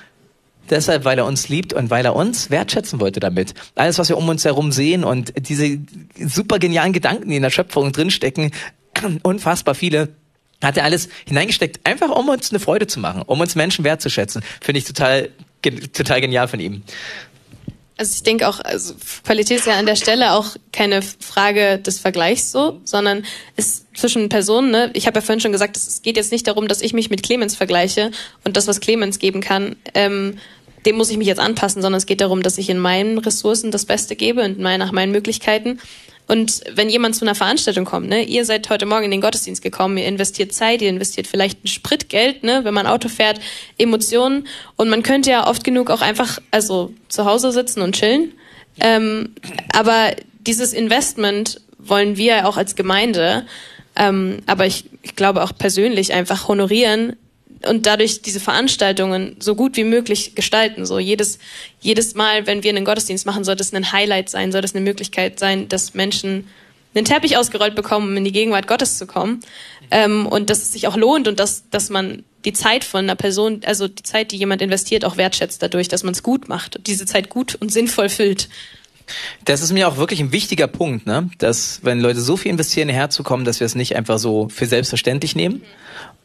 deshalb, 0.69 1.05
weil 1.05 1.17
er 1.17 1.25
uns 1.25 1.49
liebt 1.49 1.73
und 1.73 1.89
weil 1.89 2.05
er 2.05 2.15
uns 2.15 2.49
wertschätzen 2.49 2.99
wollte 2.99 3.19
damit. 3.19 3.53
Alles, 3.75 3.99
was 3.99 4.09
wir 4.09 4.17
um 4.17 4.27
uns 4.29 4.45
herum 4.45 4.71
sehen 4.71 5.03
und 5.03 5.33
diese 5.47 5.79
super 6.17 6.59
genialen 6.59 6.93
Gedanken, 6.93 7.29
die 7.29 7.35
in 7.35 7.43
der 7.43 7.49
Schöpfung 7.49 7.91
drinstecken, 7.91 8.51
unfassbar 9.23 9.75
viele, 9.75 10.09
hat 10.61 10.77
er 10.77 10.85
alles 10.85 11.09
hineingesteckt, 11.27 11.85
einfach 11.85 12.09
um 12.09 12.29
uns 12.29 12.51
eine 12.51 12.59
Freude 12.59 12.87
zu 12.87 12.99
machen, 12.99 13.21
um 13.23 13.39
uns 13.39 13.55
Menschen 13.55 13.83
wertzuschätzen. 13.83 14.43
Finde 14.61 14.79
ich 14.79 14.85
total, 14.85 15.29
total 15.93 16.21
genial 16.21 16.47
von 16.47 16.59
ihm. 16.59 16.83
Also 18.03 18.15
ich 18.15 18.23
denke 18.23 18.49
auch, 18.49 18.59
also 18.59 18.95
Qualität 19.23 19.59
ist 19.59 19.65
ja 19.65 19.79
an 19.79 19.85
der 19.85 19.95
Stelle 19.95 20.33
auch 20.33 20.57
keine 20.73 21.01
Frage 21.01 21.79
des 21.79 21.99
Vergleichs 21.99 22.51
so, 22.51 22.81
sondern 22.83 23.23
ist 23.55 23.85
zwischen 23.95 24.27
Personen, 24.27 24.71
ne? 24.71 24.91
ich 24.93 25.07
habe 25.07 25.19
ja 25.19 25.21
vorhin 25.21 25.39
schon 25.39 25.53
gesagt, 25.53 25.77
es 25.77 26.01
geht 26.01 26.17
jetzt 26.17 26.33
nicht 26.33 26.45
darum, 26.45 26.67
dass 26.67 26.81
ich 26.81 26.91
mich 26.91 27.09
mit 27.09 27.23
Clemens 27.23 27.55
vergleiche 27.55 28.11
und 28.43 28.57
das, 28.57 28.67
was 28.67 28.81
Clemens 28.81 29.19
geben 29.19 29.39
kann, 29.39 29.77
ähm, 29.93 30.37
dem 30.85 30.97
muss 30.97 31.09
ich 31.09 31.17
mich 31.17 31.27
jetzt 31.27 31.39
anpassen, 31.39 31.81
sondern 31.81 31.97
es 31.97 32.05
geht 32.05 32.19
darum, 32.19 32.43
dass 32.43 32.57
ich 32.57 32.69
in 32.69 32.77
meinen 32.77 33.19
Ressourcen 33.19 33.71
das 33.71 33.85
Beste 33.85 34.17
gebe 34.17 34.43
und 34.43 34.59
nach 34.59 34.91
meinen 34.91 35.13
Möglichkeiten 35.13 35.79
und 36.27 36.61
wenn 36.73 36.89
jemand 36.89 37.15
zu 37.15 37.25
einer 37.25 37.35
Veranstaltung 37.35 37.85
kommt, 37.85 38.07
ne, 38.07 38.23
ihr 38.23 38.45
seid 38.45 38.69
heute 38.69 38.85
Morgen 38.85 39.05
in 39.05 39.11
den 39.11 39.21
Gottesdienst 39.21 39.61
gekommen, 39.61 39.97
ihr 39.97 40.05
investiert 40.05 40.53
Zeit, 40.53 40.81
ihr 40.81 40.89
investiert 40.89 41.27
vielleicht 41.27 41.63
ein 41.63 41.67
Spritgeld, 41.67 42.43
ne, 42.43 42.61
wenn 42.63 42.73
man 42.73 42.87
Auto 42.87 43.09
fährt, 43.09 43.39
Emotionen 43.77 44.47
und 44.75 44.89
man 44.89 45.03
könnte 45.03 45.31
ja 45.31 45.47
oft 45.47 45.63
genug 45.63 45.89
auch 45.89 46.01
einfach 46.01 46.39
also 46.51 46.93
zu 47.09 47.25
Hause 47.25 47.51
sitzen 47.51 47.81
und 47.81 47.95
chillen. 47.95 48.33
Ähm, 48.79 49.35
aber 49.71 50.11
dieses 50.39 50.73
Investment 50.73 51.61
wollen 51.77 52.17
wir 52.17 52.47
auch 52.47 52.57
als 52.57 52.75
Gemeinde, 52.75 53.45
ähm, 53.95 54.39
aber 54.47 54.65
ich, 54.65 54.85
ich 55.01 55.15
glaube 55.15 55.43
auch 55.43 55.51
persönlich 55.57 56.13
einfach 56.13 56.47
honorieren, 56.47 57.15
und 57.67 57.85
dadurch 57.85 58.21
diese 58.21 58.39
Veranstaltungen 58.39 59.35
so 59.39 59.55
gut 59.55 59.77
wie 59.77 59.83
möglich 59.83 60.35
gestalten. 60.35 60.85
So 60.85 60.99
jedes, 60.99 61.39
jedes 61.79 62.15
Mal, 62.15 62.47
wenn 62.47 62.63
wir 62.63 62.69
einen 62.71 62.85
Gottesdienst 62.85 63.25
machen, 63.25 63.43
soll 63.43 63.55
das 63.55 63.73
ein 63.73 63.91
Highlight 63.91 64.29
sein, 64.29 64.51
soll 64.51 64.61
das 64.61 64.75
eine 64.75 64.83
Möglichkeit 64.83 65.39
sein, 65.39 65.69
dass 65.69 65.93
Menschen 65.93 66.47
einen 66.95 67.05
Teppich 67.05 67.37
ausgerollt 67.37 67.75
bekommen, 67.75 68.09
um 68.09 68.17
in 68.17 68.23
die 68.23 68.31
Gegenwart 68.31 68.67
Gottes 68.67 68.97
zu 68.97 69.07
kommen. 69.07 69.39
Ähm, 69.91 70.27
und 70.27 70.49
dass 70.49 70.61
es 70.61 70.73
sich 70.73 70.87
auch 70.87 70.95
lohnt 70.95 71.27
und 71.27 71.39
dass, 71.39 71.69
dass 71.69 71.89
man 71.89 72.23
die 72.45 72.53
Zeit 72.53 72.83
von 72.83 73.05
einer 73.05 73.15
Person, 73.15 73.61
also 73.65 73.87
die 73.87 74.03
Zeit, 74.03 74.31
die 74.31 74.37
jemand 74.37 74.61
investiert, 74.61 75.05
auch 75.05 75.17
wertschätzt 75.17 75.61
dadurch, 75.61 75.87
dass 75.87 76.03
man 76.03 76.13
es 76.13 76.23
gut 76.23 76.49
macht 76.49 76.75
und 76.75 76.87
diese 76.87 77.05
Zeit 77.05 77.29
gut 77.29 77.55
und 77.55 77.71
sinnvoll 77.71 78.09
füllt. 78.09 78.49
Das 79.45 79.61
ist 79.61 79.73
mir 79.73 79.87
auch 79.87 79.97
wirklich 79.97 80.19
ein 80.19 80.31
wichtiger 80.31 80.67
Punkt, 80.67 81.05
ne? 81.05 81.29
dass 81.37 81.79
wenn 81.83 81.99
Leute 81.99 82.21
so 82.21 82.37
viel 82.37 82.51
investieren, 82.51 82.89
herzukommen, 82.89 83.45
dass 83.45 83.59
wir 83.59 83.65
es 83.65 83.75
nicht 83.75 83.95
einfach 83.95 84.17
so 84.17 84.47
für 84.49 84.65
selbstverständlich 84.65 85.35
nehmen, 85.35 85.61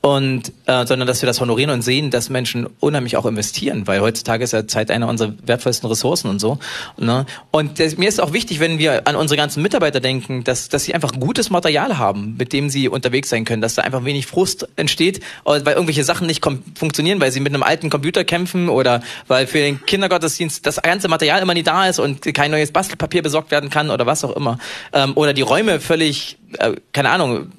und 0.00 0.52
äh, 0.66 0.86
sondern 0.86 1.08
dass 1.08 1.22
wir 1.22 1.26
das 1.26 1.40
honorieren 1.40 1.70
und 1.70 1.82
sehen, 1.82 2.10
dass 2.10 2.30
Menschen 2.30 2.68
unheimlich 2.78 3.16
auch 3.16 3.26
investieren, 3.26 3.86
weil 3.86 4.00
heutzutage 4.00 4.44
ist 4.44 4.52
ja 4.52 4.66
Zeit 4.66 4.90
einer 4.90 5.08
unserer 5.08 5.34
wertvollsten 5.44 5.88
Ressourcen 5.88 6.28
und 6.28 6.38
so. 6.38 6.58
Ne? 6.96 7.26
Und 7.50 7.80
das, 7.80 7.96
mir 7.96 8.08
ist 8.08 8.20
auch 8.20 8.32
wichtig, 8.32 8.60
wenn 8.60 8.78
wir 8.78 9.08
an 9.08 9.16
unsere 9.16 9.36
ganzen 9.36 9.62
Mitarbeiter 9.62 10.00
denken, 10.00 10.44
dass 10.44 10.68
dass 10.68 10.84
sie 10.84 10.94
einfach 10.94 11.12
gutes 11.18 11.50
Material 11.50 11.98
haben, 11.98 12.36
mit 12.38 12.52
dem 12.52 12.70
sie 12.70 12.88
unterwegs 12.88 13.28
sein 13.28 13.44
können, 13.44 13.60
dass 13.60 13.74
da 13.74 13.82
einfach 13.82 14.04
wenig 14.04 14.26
Frust 14.26 14.68
entsteht, 14.76 15.20
weil 15.44 15.66
irgendwelche 15.66 16.04
Sachen 16.04 16.26
nicht 16.28 16.44
funktionieren, 16.76 17.20
weil 17.20 17.32
sie 17.32 17.40
mit 17.40 17.52
einem 17.52 17.64
alten 17.64 17.90
Computer 17.90 18.22
kämpfen 18.24 18.68
oder 18.68 19.02
weil 19.26 19.46
für 19.46 19.58
den 19.58 19.84
Kindergottesdienst 19.84 20.64
das 20.64 20.80
ganze 20.80 21.08
Material 21.08 21.42
immer 21.42 21.54
nie 21.54 21.64
da 21.64 21.88
ist 21.88 21.98
und 21.98 22.22
kein 22.34 22.52
neues 22.52 22.70
Bastelpapier 22.70 23.22
besorgt 23.22 23.50
werden 23.50 23.68
kann 23.68 23.90
oder 23.90 24.06
was 24.06 24.22
auch 24.22 24.36
immer 24.36 24.58
ähm, 24.92 25.12
oder 25.16 25.32
die 25.32 25.42
Räume 25.42 25.80
völlig 25.80 26.38
äh, 26.58 26.74
keine 26.92 27.10
Ahnung 27.10 27.52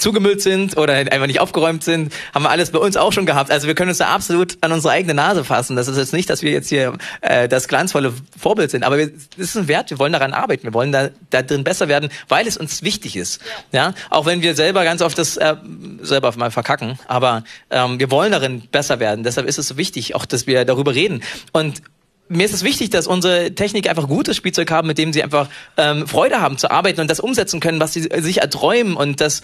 zugemüllt 0.00 0.40
sind 0.42 0.76
oder 0.76 0.94
einfach 0.94 1.26
nicht 1.26 1.40
aufgeräumt 1.40 1.82
sind, 1.82 2.12
haben 2.32 2.44
wir 2.44 2.50
alles 2.50 2.70
bei 2.70 2.78
uns 2.78 2.96
auch 2.96 3.12
schon 3.12 3.26
gehabt. 3.26 3.50
Also 3.50 3.66
wir 3.66 3.74
können 3.74 3.90
uns 3.90 3.98
da 3.98 4.08
absolut 4.08 4.58
an 4.60 4.70
unsere 4.72 4.92
eigene 4.92 5.14
Nase 5.14 5.44
fassen. 5.44 5.74
Das 5.74 5.88
ist 5.88 5.96
jetzt 5.96 6.12
nicht, 6.12 6.30
dass 6.30 6.42
wir 6.42 6.52
jetzt 6.52 6.68
hier 6.68 6.96
äh, 7.22 7.48
das 7.48 7.66
glanzvolle 7.66 8.12
Vorbild 8.38 8.70
sind, 8.70 8.84
aber 8.84 8.98
es 8.98 9.10
ist 9.36 9.56
ein 9.56 9.66
Wert. 9.66 9.90
Wir 9.90 9.98
wollen 9.98 10.12
daran 10.12 10.32
arbeiten. 10.32 10.62
Wir 10.62 10.74
wollen 10.74 10.92
da, 10.92 11.10
da 11.30 11.42
drin 11.42 11.64
besser 11.64 11.88
werden, 11.88 12.10
weil 12.28 12.46
es 12.46 12.56
uns 12.56 12.82
wichtig 12.82 13.16
ist. 13.16 13.40
Ja, 13.72 13.80
ja? 13.80 13.94
auch 14.10 14.26
wenn 14.26 14.42
wir 14.42 14.54
selber 14.54 14.84
ganz 14.84 15.02
oft 15.02 15.18
das 15.18 15.36
äh, 15.36 15.56
selber 16.02 16.32
mal 16.36 16.50
verkacken, 16.50 16.98
aber 17.08 17.44
ähm, 17.70 17.98
wir 17.98 18.10
wollen 18.10 18.32
darin 18.32 18.62
besser 18.70 19.00
werden. 19.00 19.24
Deshalb 19.24 19.46
ist 19.46 19.58
es 19.58 19.68
so 19.68 19.76
wichtig, 19.76 20.14
auch 20.14 20.26
dass 20.26 20.46
wir 20.46 20.64
darüber 20.64 20.94
reden 20.94 21.22
und 21.52 21.82
mir 22.32 22.44
ist 22.44 22.54
es 22.54 22.62
wichtig, 22.62 22.90
dass 22.90 23.08
unsere 23.08 23.56
Technik 23.56 23.88
einfach 23.90 24.06
gutes 24.06 24.36
Spielzeug 24.36 24.70
haben, 24.70 24.86
mit 24.86 24.98
dem 24.98 25.12
sie 25.12 25.20
einfach 25.20 25.48
ähm, 25.76 26.06
Freude 26.06 26.40
haben 26.40 26.58
zu 26.58 26.70
arbeiten 26.70 27.00
und 27.00 27.10
das 27.10 27.18
umsetzen 27.18 27.58
können, 27.58 27.80
was 27.80 27.92
sie 27.92 28.02
sich 28.02 28.40
erträumen 28.40 28.94
und 28.94 29.20
das 29.20 29.42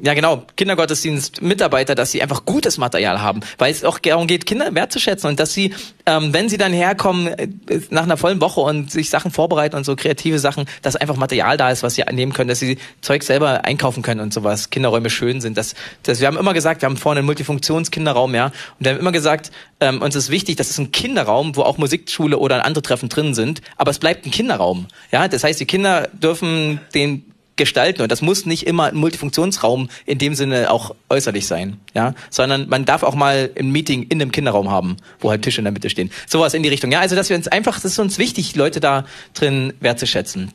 ja 0.00 0.14
genau, 0.14 0.44
Kindergottesdienst 0.56 1.42
Mitarbeiter, 1.42 1.94
dass 1.94 2.12
sie 2.12 2.22
einfach 2.22 2.44
gutes 2.44 2.78
Material 2.78 3.20
haben, 3.20 3.40
weil 3.58 3.72
es 3.72 3.84
auch 3.84 3.98
darum 3.98 4.26
geht, 4.26 4.46
Kinder 4.46 4.74
wertzuschätzen 4.74 5.28
und 5.30 5.40
dass 5.40 5.52
sie, 5.52 5.74
ähm, 6.06 6.32
wenn 6.32 6.48
sie 6.48 6.58
dann 6.58 6.72
herkommen 6.72 7.26
äh, 7.26 7.48
nach 7.90 8.04
einer 8.04 8.16
vollen 8.16 8.40
Woche 8.40 8.60
und 8.60 8.90
sich 8.90 9.10
Sachen 9.10 9.30
vorbereiten 9.30 9.76
und 9.76 9.84
so 9.84 9.96
kreative 9.96 10.38
Sachen, 10.38 10.66
dass 10.82 10.96
einfach 10.96 11.16
Material 11.16 11.56
da 11.56 11.70
ist, 11.70 11.82
was 11.82 11.94
sie 11.94 12.04
nehmen 12.12 12.32
können, 12.32 12.48
dass 12.48 12.60
sie 12.60 12.78
Zeug 13.00 13.22
selber 13.22 13.64
einkaufen 13.64 14.02
können 14.02 14.20
und 14.20 14.32
sowas, 14.32 14.70
Kinderräume 14.70 15.10
schön 15.10 15.40
sind. 15.40 15.56
Das, 15.56 15.74
das, 16.02 16.20
wir 16.20 16.28
haben 16.28 16.36
immer 16.36 16.54
gesagt, 16.54 16.82
wir 16.82 16.88
haben 16.88 16.96
vorne 16.96 17.18
einen 17.18 17.26
Multifunktionskinderraum, 17.26 18.34
ja, 18.34 18.46
und 18.46 18.52
wir 18.78 18.92
haben 18.92 19.00
immer 19.00 19.12
gesagt, 19.12 19.50
ähm, 19.80 20.02
uns 20.02 20.14
ist 20.14 20.30
wichtig, 20.30 20.56
das 20.56 20.70
ist 20.70 20.78
ein 20.78 20.92
Kinderraum, 20.92 21.56
wo 21.56 21.62
auch 21.62 21.78
Musikschule 21.78 22.38
oder 22.38 22.64
andere 22.64 22.82
Treffen 22.82 23.08
drin 23.08 23.34
sind, 23.34 23.60
aber 23.76 23.90
es 23.90 23.98
bleibt 23.98 24.24
ein 24.26 24.30
Kinderraum, 24.30 24.86
ja, 25.10 25.28
das 25.28 25.44
heißt, 25.44 25.60
die 25.60 25.66
Kinder 25.66 26.08
dürfen 26.12 26.80
den 26.94 27.33
gestalten 27.56 28.02
und 28.02 28.10
das 28.10 28.22
muss 28.22 28.46
nicht 28.46 28.66
immer 28.66 28.84
ein 28.84 28.96
Multifunktionsraum 28.96 29.88
in 30.06 30.18
dem 30.18 30.34
Sinne 30.34 30.70
auch 30.70 30.94
äußerlich 31.08 31.46
sein, 31.46 31.78
ja, 31.94 32.14
sondern 32.30 32.68
man 32.68 32.84
darf 32.84 33.02
auch 33.02 33.14
mal 33.14 33.50
ein 33.58 33.70
Meeting 33.70 34.04
in 34.04 34.20
einem 34.20 34.32
Kinderraum 34.32 34.70
haben, 34.70 34.96
wo 35.20 35.30
halt 35.30 35.42
Tische 35.42 35.60
in 35.60 35.64
der 35.64 35.72
Mitte 35.72 35.90
stehen. 35.90 36.10
Sowas 36.26 36.54
in 36.54 36.62
die 36.62 36.68
Richtung. 36.68 36.90
Ja, 36.90 37.00
also 37.00 37.16
dass 37.16 37.28
wir 37.28 37.36
uns 37.36 37.48
einfach, 37.48 37.74
das 37.74 37.92
ist 37.92 37.98
uns 37.98 38.18
wichtig, 38.18 38.56
Leute 38.56 38.80
da 38.80 39.04
drin 39.34 39.72
wertzuschätzen. 39.80 40.52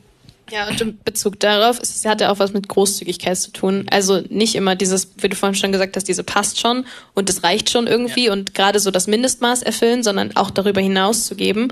Ja, 0.50 0.68
und 0.68 0.80
in 0.80 0.98
Bezug 1.04 1.38
darauf, 1.40 1.78
es 1.80 2.04
hat 2.04 2.20
ja 2.20 2.30
auch 2.30 2.38
was 2.38 2.52
mit 2.52 2.68
Großzügigkeit 2.68 3.38
zu 3.38 3.52
tun. 3.52 3.86
Also 3.90 4.22
nicht 4.28 4.54
immer 4.54 4.74
dieses, 4.74 5.12
wie 5.18 5.28
du 5.28 5.36
vorhin 5.36 5.54
schon 5.54 5.72
gesagt 5.72 5.96
hast, 5.96 6.08
diese 6.08 6.24
passt 6.24 6.60
schon 6.60 6.86
und 7.14 7.28
das 7.28 7.42
reicht 7.42 7.70
schon 7.70 7.86
irgendwie 7.86 8.26
ja. 8.26 8.32
und 8.32 8.54
gerade 8.54 8.80
so 8.80 8.90
das 8.90 9.06
Mindestmaß 9.06 9.62
erfüllen, 9.62 10.02
sondern 10.02 10.36
auch 10.36 10.50
darüber 10.50 10.80
hinaus 10.80 11.26
zu 11.26 11.36
geben. 11.36 11.68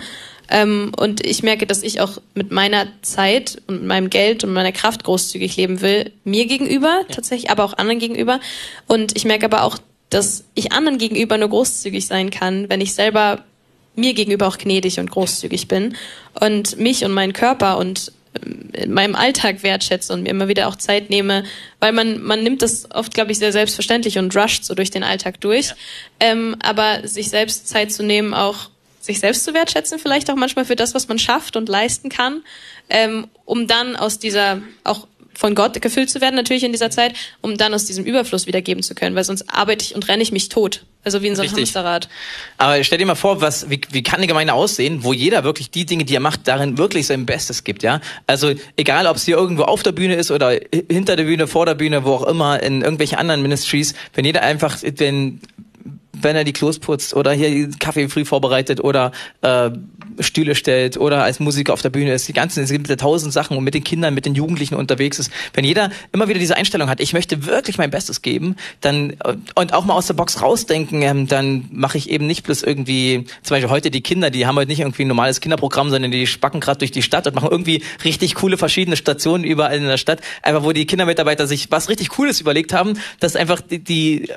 Ähm, 0.50 0.92
und 0.96 1.24
ich 1.26 1.42
merke, 1.42 1.66
dass 1.66 1.82
ich 1.82 2.00
auch 2.00 2.18
mit 2.34 2.50
meiner 2.52 2.86
Zeit 3.02 3.60
und 3.66 3.86
meinem 3.86 4.10
Geld 4.10 4.44
und 4.44 4.52
meiner 4.52 4.72
Kraft 4.72 5.04
großzügig 5.04 5.56
leben 5.56 5.80
will, 5.82 6.10
mir 6.24 6.46
gegenüber 6.46 7.02
ja. 7.08 7.14
tatsächlich, 7.14 7.50
aber 7.50 7.64
auch 7.64 7.76
anderen 7.76 7.98
gegenüber. 7.98 8.40
Und 8.86 9.16
ich 9.16 9.24
merke 9.24 9.44
aber 9.44 9.62
auch, 9.64 9.78
dass 10.10 10.44
ich 10.54 10.72
anderen 10.72 10.98
gegenüber 10.98 11.36
nur 11.36 11.50
großzügig 11.50 12.06
sein 12.06 12.30
kann, 12.30 12.70
wenn 12.70 12.80
ich 12.80 12.94
selber 12.94 13.44
mir 13.94 14.14
gegenüber 14.14 14.46
auch 14.46 14.56
gnädig 14.56 15.00
und 15.00 15.10
großzügig 15.10 15.68
bin 15.68 15.96
und 16.40 16.78
mich 16.78 17.04
und 17.04 17.12
meinen 17.12 17.32
Körper 17.32 17.76
und 17.78 18.12
in 18.72 18.92
meinem 18.92 19.14
Alltag 19.14 19.62
wertschätze 19.62 20.12
und 20.12 20.22
mir 20.22 20.30
immer 20.30 20.48
wieder 20.48 20.68
auch 20.68 20.76
Zeit 20.76 21.10
nehme, 21.10 21.44
weil 21.80 21.92
man, 21.92 22.22
man 22.22 22.42
nimmt 22.42 22.62
das 22.62 22.90
oft, 22.90 23.14
glaube 23.14 23.32
ich, 23.32 23.38
sehr 23.38 23.52
selbstverständlich 23.52 24.18
und 24.18 24.34
rusht 24.36 24.64
so 24.64 24.74
durch 24.74 24.90
den 24.90 25.02
Alltag 25.02 25.40
durch. 25.40 25.68
Ja. 25.68 25.74
Ähm, 26.20 26.56
aber 26.62 27.06
sich 27.06 27.30
selbst 27.30 27.68
Zeit 27.68 27.92
zu 27.92 28.02
nehmen, 28.02 28.34
auch 28.34 28.70
sich 29.00 29.20
selbst 29.20 29.44
zu 29.44 29.54
wertschätzen, 29.54 29.98
vielleicht 29.98 30.30
auch 30.30 30.36
manchmal 30.36 30.64
für 30.64 30.76
das, 30.76 30.94
was 30.94 31.08
man 31.08 31.18
schafft 31.18 31.56
und 31.56 31.68
leisten 31.68 32.10
kann, 32.10 32.42
ähm, 32.90 33.26
um 33.44 33.66
dann 33.66 33.96
aus 33.96 34.18
dieser 34.18 34.60
auch 34.84 35.06
von 35.38 35.54
Gott 35.54 35.80
gefüllt 35.80 36.10
zu 36.10 36.20
werden, 36.20 36.34
natürlich 36.34 36.64
in 36.64 36.72
dieser 36.72 36.90
Zeit, 36.90 37.14
um 37.42 37.56
dann 37.56 37.72
aus 37.72 37.84
diesem 37.84 38.04
Überfluss 38.04 38.48
wieder 38.48 38.60
geben 38.60 38.82
zu 38.82 38.96
können, 38.96 39.14
weil 39.14 39.22
sonst 39.22 39.44
arbeite 39.48 39.84
ich 39.84 39.94
und 39.94 40.08
renne 40.08 40.20
ich 40.20 40.32
mich 40.32 40.48
tot. 40.48 40.82
Also 41.04 41.22
wie 41.22 41.28
in 41.28 41.36
so 41.36 41.42
einem 41.42 41.50
Richtig. 41.50 41.76
Hamsterrad. 41.76 42.08
Aber 42.56 42.82
stell 42.82 42.98
dir 42.98 43.06
mal 43.06 43.14
vor, 43.14 43.40
was, 43.40 43.70
wie, 43.70 43.80
wie 43.92 44.02
kann 44.02 44.16
eine 44.16 44.26
Gemeinde 44.26 44.52
aussehen, 44.52 45.04
wo 45.04 45.12
jeder 45.12 45.44
wirklich 45.44 45.70
die 45.70 45.86
Dinge, 45.86 46.04
die 46.04 46.16
er 46.16 46.20
macht, 46.20 46.48
darin 46.48 46.76
wirklich 46.76 47.06
sein 47.06 47.24
Bestes 47.24 47.62
gibt, 47.62 47.84
ja? 47.84 48.00
Also 48.26 48.52
egal, 48.76 49.06
ob 49.06 49.14
es 49.14 49.26
hier 49.26 49.36
irgendwo 49.36 49.62
auf 49.62 49.84
der 49.84 49.92
Bühne 49.92 50.16
ist 50.16 50.32
oder 50.32 50.58
hinter 50.90 51.14
der 51.14 51.22
Bühne, 51.22 51.46
vor 51.46 51.66
der 51.66 51.76
Bühne, 51.76 52.04
wo 52.04 52.14
auch 52.14 52.26
immer, 52.26 52.60
in 52.60 52.82
irgendwelchen 52.82 53.16
anderen 53.16 53.40
Ministries, 53.40 53.94
wenn 54.14 54.24
jeder 54.24 54.42
einfach, 54.42 54.76
wenn 54.82 55.40
wenn 56.12 56.36
er 56.36 56.44
die 56.44 56.52
Klos 56.52 56.78
putzt 56.78 57.14
oder 57.14 57.32
hier 57.32 57.70
Kaffee 57.78 58.08
früh 58.08 58.24
vorbereitet 58.24 58.80
oder 58.82 59.12
äh, 59.42 59.70
Stühle 60.20 60.54
stellt 60.54 60.96
oder 60.96 61.22
als 61.22 61.40
Musiker 61.40 61.72
auf 61.72 61.82
der 61.82 61.90
Bühne 61.90 62.12
ist. 62.12 62.26
Die 62.28 62.32
ganzen, 62.32 62.62
es 62.64 62.70
gibt 62.70 62.88
ja 62.88 62.96
tausend 62.96 63.32
Sachen 63.32 63.56
und 63.56 63.64
mit 63.64 63.74
den 63.74 63.84
Kindern, 63.84 64.14
mit 64.14 64.26
den 64.26 64.34
Jugendlichen 64.34 64.74
unterwegs 64.74 65.18
ist. 65.18 65.30
Wenn 65.54 65.64
jeder 65.64 65.90
immer 66.12 66.28
wieder 66.28 66.40
diese 66.40 66.56
Einstellung 66.56 66.88
hat, 66.88 67.00
ich 67.00 67.12
möchte 67.12 67.46
wirklich 67.46 67.78
mein 67.78 67.90
Bestes 67.90 68.22
geben, 68.22 68.56
dann 68.80 69.16
und 69.54 69.72
auch 69.72 69.84
mal 69.84 69.94
aus 69.94 70.06
der 70.06 70.14
Box 70.14 70.42
rausdenken, 70.42 71.02
ähm, 71.02 71.28
dann 71.28 71.68
mache 71.70 71.98
ich 71.98 72.10
eben 72.10 72.26
nicht 72.26 72.44
bloß 72.44 72.62
irgendwie, 72.62 73.26
zum 73.42 73.54
Beispiel 73.54 73.70
heute 73.70 73.90
die 73.90 74.00
Kinder, 74.00 74.30
die 74.30 74.46
haben 74.46 74.56
heute 74.56 74.68
nicht 74.68 74.80
irgendwie 74.80 75.04
ein 75.04 75.08
normales 75.08 75.40
Kinderprogramm, 75.40 75.90
sondern 75.90 76.10
die 76.10 76.26
spacken 76.26 76.60
gerade 76.60 76.78
durch 76.78 76.90
die 76.90 77.02
Stadt 77.02 77.26
und 77.26 77.34
machen 77.34 77.48
irgendwie 77.50 77.82
richtig 78.04 78.34
coole 78.34 78.56
verschiedene 78.56 78.96
Stationen 78.96 79.44
überall 79.44 79.76
in 79.76 79.84
der 79.84 79.98
Stadt, 79.98 80.20
einfach 80.42 80.64
wo 80.64 80.72
die 80.72 80.86
Kindermitarbeiter 80.86 81.46
sich 81.46 81.70
was 81.70 81.88
richtig 81.88 82.08
Cooles 82.08 82.40
überlegt 82.40 82.72
haben, 82.72 82.94
dass 83.20 83.36
einfach 83.36 83.60
die, 83.60 83.78
die 83.78 84.28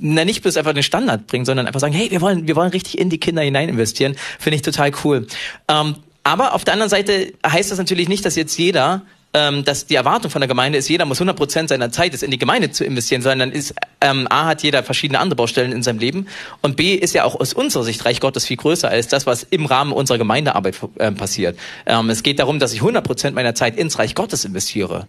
na, 0.00 0.24
nicht 0.24 0.42
bloß 0.42 0.56
einfach 0.56 0.74
den 0.74 0.82
Standard 0.82 1.26
bringen, 1.26 1.44
sondern 1.44 1.66
einfach 1.66 1.80
sagen, 1.80 1.94
hey, 1.94 2.10
wir 2.10 2.20
wollen, 2.20 2.46
wir 2.46 2.56
wollen 2.56 2.70
richtig 2.70 2.98
in 2.98 3.10
die 3.10 3.18
Kinder 3.18 3.42
hinein 3.42 3.68
investieren. 3.68 4.16
Finde 4.38 4.56
ich 4.56 4.62
total 4.62 4.92
cool. 5.04 5.26
Ähm, 5.68 5.96
aber 6.24 6.54
auf 6.54 6.64
der 6.64 6.74
anderen 6.74 6.90
Seite 6.90 7.32
heißt 7.46 7.70
das 7.70 7.78
natürlich 7.78 8.08
nicht, 8.08 8.24
dass 8.24 8.36
jetzt 8.36 8.56
jeder 8.58 9.02
ähm, 9.34 9.64
dass 9.64 9.86
die 9.86 9.94
Erwartung 9.94 10.30
von 10.30 10.40
der 10.40 10.48
Gemeinde 10.48 10.78
ist, 10.78 10.88
jeder 10.88 11.04
muss 11.04 11.20
100% 11.20 11.68
seiner 11.68 11.90
Zeit 11.90 12.14
ist 12.14 12.22
in 12.22 12.30
die 12.30 12.38
Gemeinde 12.38 12.70
zu 12.70 12.84
investieren, 12.84 13.22
sondern 13.22 13.50
ist, 13.50 13.74
ähm, 14.00 14.26
A 14.30 14.46
hat 14.46 14.62
jeder 14.62 14.82
verschiedene 14.82 15.18
andere 15.20 15.36
Baustellen 15.36 15.72
in 15.72 15.82
seinem 15.82 15.98
Leben 15.98 16.26
und 16.60 16.76
B 16.76 16.94
ist 16.94 17.14
ja 17.14 17.24
auch 17.24 17.40
aus 17.40 17.52
unserer 17.54 17.84
Sicht 17.84 18.04
Reich 18.04 18.20
Gottes 18.20 18.46
viel 18.46 18.56
größer 18.56 18.88
als 18.88 19.08
das, 19.08 19.26
was 19.26 19.42
im 19.44 19.66
Rahmen 19.66 19.92
unserer 19.92 20.18
Gemeindearbeit 20.18 20.76
äh, 20.98 21.10
passiert. 21.12 21.58
Ähm, 21.86 22.10
es 22.10 22.22
geht 22.22 22.38
darum, 22.38 22.58
dass 22.58 22.72
ich 22.72 22.80
100% 22.80 23.30
meiner 23.32 23.54
Zeit 23.54 23.76
ins 23.76 23.98
Reich 23.98 24.14
Gottes 24.14 24.44
investiere. 24.44 25.06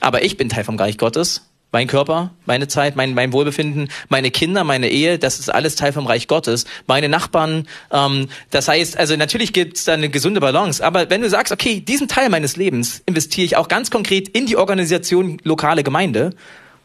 Aber 0.00 0.24
ich 0.24 0.36
bin 0.36 0.48
Teil 0.48 0.64
vom 0.64 0.76
Reich 0.76 0.98
Gottes 0.98 1.42
mein 1.72 1.86
Körper, 1.86 2.30
meine 2.46 2.68
Zeit, 2.68 2.96
mein, 2.96 3.14
mein 3.14 3.32
Wohlbefinden, 3.32 3.90
meine 4.08 4.30
Kinder, 4.30 4.64
meine 4.64 4.88
Ehe, 4.88 5.18
das 5.18 5.38
ist 5.38 5.48
alles 5.48 5.76
Teil 5.76 5.92
vom 5.92 6.06
Reich 6.06 6.26
Gottes. 6.26 6.64
Meine 6.86 7.08
Nachbarn, 7.08 7.68
ähm, 7.92 8.28
das 8.50 8.68
heißt, 8.68 8.96
also 8.96 9.16
natürlich 9.16 9.52
gibt 9.52 9.76
es 9.76 9.84
da 9.84 9.94
eine 9.94 10.08
gesunde 10.08 10.40
Balance, 10.40 10.84
aber 10.84 11.10
wenn 11.10 11.22
du 11.22 11.30
sagst, 11.30 11.52
okay, 11.52 11.80
diesen 11.80 12.08
Teil 12.08 12.28
meines 12.28 12.56
Lebens 12.56 13.02
investiere 13.06 13.44
ich 13.44 13.56
auch 13.56 13.68
ganz 13.68 13.90
konkret 13.90 14.28
in 14.28 14.46
die 14.46 14.56
Organisation 14.56 15.38
lokale 15.44 15.84
Gemeinde, 15.84 16.34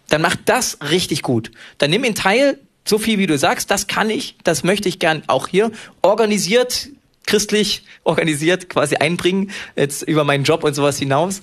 dann 0.09 0.21
mach 0.21 0.35
das 0.45 0.77
richtig 0.91 1.23
gut. 1.23 1.51
Dann 1.79 1.89
nimm 1.89 2.03
ihn 2.03 2.15
teil, 2.15 2.59
so 2.87 2.99
viel 2.99 3.17
wie 3.17 3.25
du 3.25 3.37
sagst, 3.37 3.71
das 3.71 3.87
kann 3.87 4.11
ich, 4.11 4.35
das 4.43 4.63
möchte 4.63 4.87
ich 4.87 4.99
gern 4.99 5.23
auch 5.27 5.47
hier 5.47 5.71
organisiert 6.03 6.89
christlich 7.25 7.83
organisiert 8.03 8.69
quasi 8.69 8.97
einbringen, 8.97 9.49
jetzt 9.75 10.03
über 10.03 10.23
meinen 10.23 10.43
Job 10.43 10.63
und 10.63 10.75
sowas 10.75 10.99
hinaus 10.99 11.41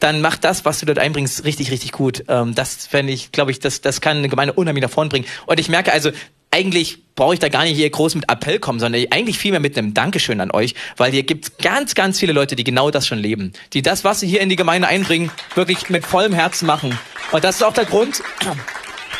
dann 0.00 0.20
mach 0.20 0.36
das, 0.36 0.64
was 0.64 0.80
du 0.80 0.86
dort 0.86 0.98
einbringst, 0.98 1.44
richtig, 1.44 1.70
richtig 1.70 1.92
gut. 1.92 2.24
Ähm, 2.28 2.54
das 2.54 2.86
fände 2.86 3.12
ich, 3.12 3.32
glaube 3.32 3.50
ich, 3.50 3.60
das, 3.60 3.80
das 3.80 4.00
kann 4.00 4.18
eine 4.18 4.28
Gemeinde 4.28 4.54
unheimlich 4.54 4.82
nach 4.82 4.90
vorn 4.90 5.08
bringen. 5.08 5.26
Und 5.46 5.60
ich 5.60 5.68
merke 5.68 5.92
also, 5.92 6.10
eigentlich 6.50 6.98
brauche 7.14 7.34
ich 7.34 7.40
da 7.40 7.48
gar 7.48 7.64
nicht 7.64 7.76
hier 7.76 7.88
groß 7.90 8.16
mit 8.16 8.30
Appell 8.30 8.58
kommen, 8.58 8.80
sondern 8.80 9.04
eigentlich 9.10 9.38
vielmehr 9.38 9.60
mit 9.60 9.78
einem 9.78 9.94
Dankeschön 9.94 10.40
an 10.40 10.50
euch, 10.50 10.74
weil 10.96 11.12
hier 11.12 11.22
gibt 11.22 11.58
ganz, 11.58 11.94
ganz 11.94 12.18
viele 12.18 12.32
Leute, 12.32 12.56
die 12.56 12.64
genau 12.64 12.90
das 12.90 13.06
schon 13.06 13.18
leben. 13.18 13.52
Die 13.72 13.82
das, 13.82 14.04
was 14.04 14.20
sie 14.20 14.26
hier 14.26 14.40
in 14.40 14.48
die 14.48 14.56
Gemeinde 14.56 14.88
einbringen, 14.88 15.30
wirklich 15.54 15.90
mit 15.90 16.04
vollem 16.04 16.32
Herzen 16.32 16.66
machen. 16.66 16.98
Und 17.30 17.44
das 17.44 17.56
ist 17.56 17.62
auch 17.62 17.74
der 17.74 17.84
Grund, 17.84 18.22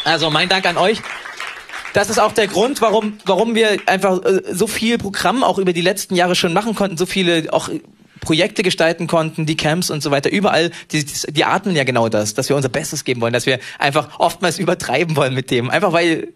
also 0.05 0.31
mein 0.31 0.49
Dank 0.49 0.67
an 0.67 0.77
euch. 0.77 1.01
Das 1.93 2.09
ist 2.09 2.19
auch 2.19 2.33
der 2.33 2.47
Grund, 2.47 2.81
warum, 2.81 3.19
warum 3.25 3.55
wir 3.55 3.79
einfach 3.87 4.25
äh, 4.25 4.43
so 4.53 4.67
viel 4.67 4.97
Programm 4.97 5.43
auch 5.43 5.59
über 5.59 5.73
die 5.73 5.81
letzten 5.81 6.15
Jahre 6.15 6.37
schon 6.37 6.53
machen 6.53 6.75
konnten, 6.75 6.97
so 6.97 7.05
viele 7.05 7.53
auch 7.53 7.69
Projekte 8.21 8.63
gestalten 8.63 9.07
konnten, 9.07 9.47
die 9.47 9.57
Camps 9.57 9.91
und 9.91 10.03
so 10.03 10.11
weiter, 10.11 10.31
überall, 10.31 10.71
die, 10.93 11.05
die 11.05 11.45
atmen 11.45 11.75
ja 11.75 11.85
genau 11.85 12.09
das, 12.09 12.35
dass 12.35 12.49
wir 12.49 12.57
unser 12.57 12.69
Bestes 12.69 13.05
geben 13.05 13.21
wollen, 13.21 13.33
dass 13.33 13.47
wir 13.47 13.59
einfach 13.79 14.19
oftmals 14.19 14.59
übertreiben 14.59 15.17
wollen 15.17 15.35
mit 15.35 15.51
dem. 15.51 15.71
Einfach 15.71 15.93
weil, 15.93 16.29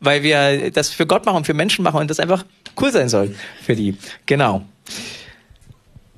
weil 0.00 0.22
wir 0.22 0.70
das 0.70 0.90
für 0.90 1.06
Gott 1.06 1.26
machen, 1.26 1.44
für 1.44 1.54
Menschen 1.54 1.82
machen 1.82 2.00
und 2.00 2.10
das 2.10 2.20
einfach 2.20 2.44
cool 2.80 2.92
sein 2.92 3.08
soll 3.08 3.34
für 3.64 3.74
die. 3.74 3.96
Genau. 4.26 4.62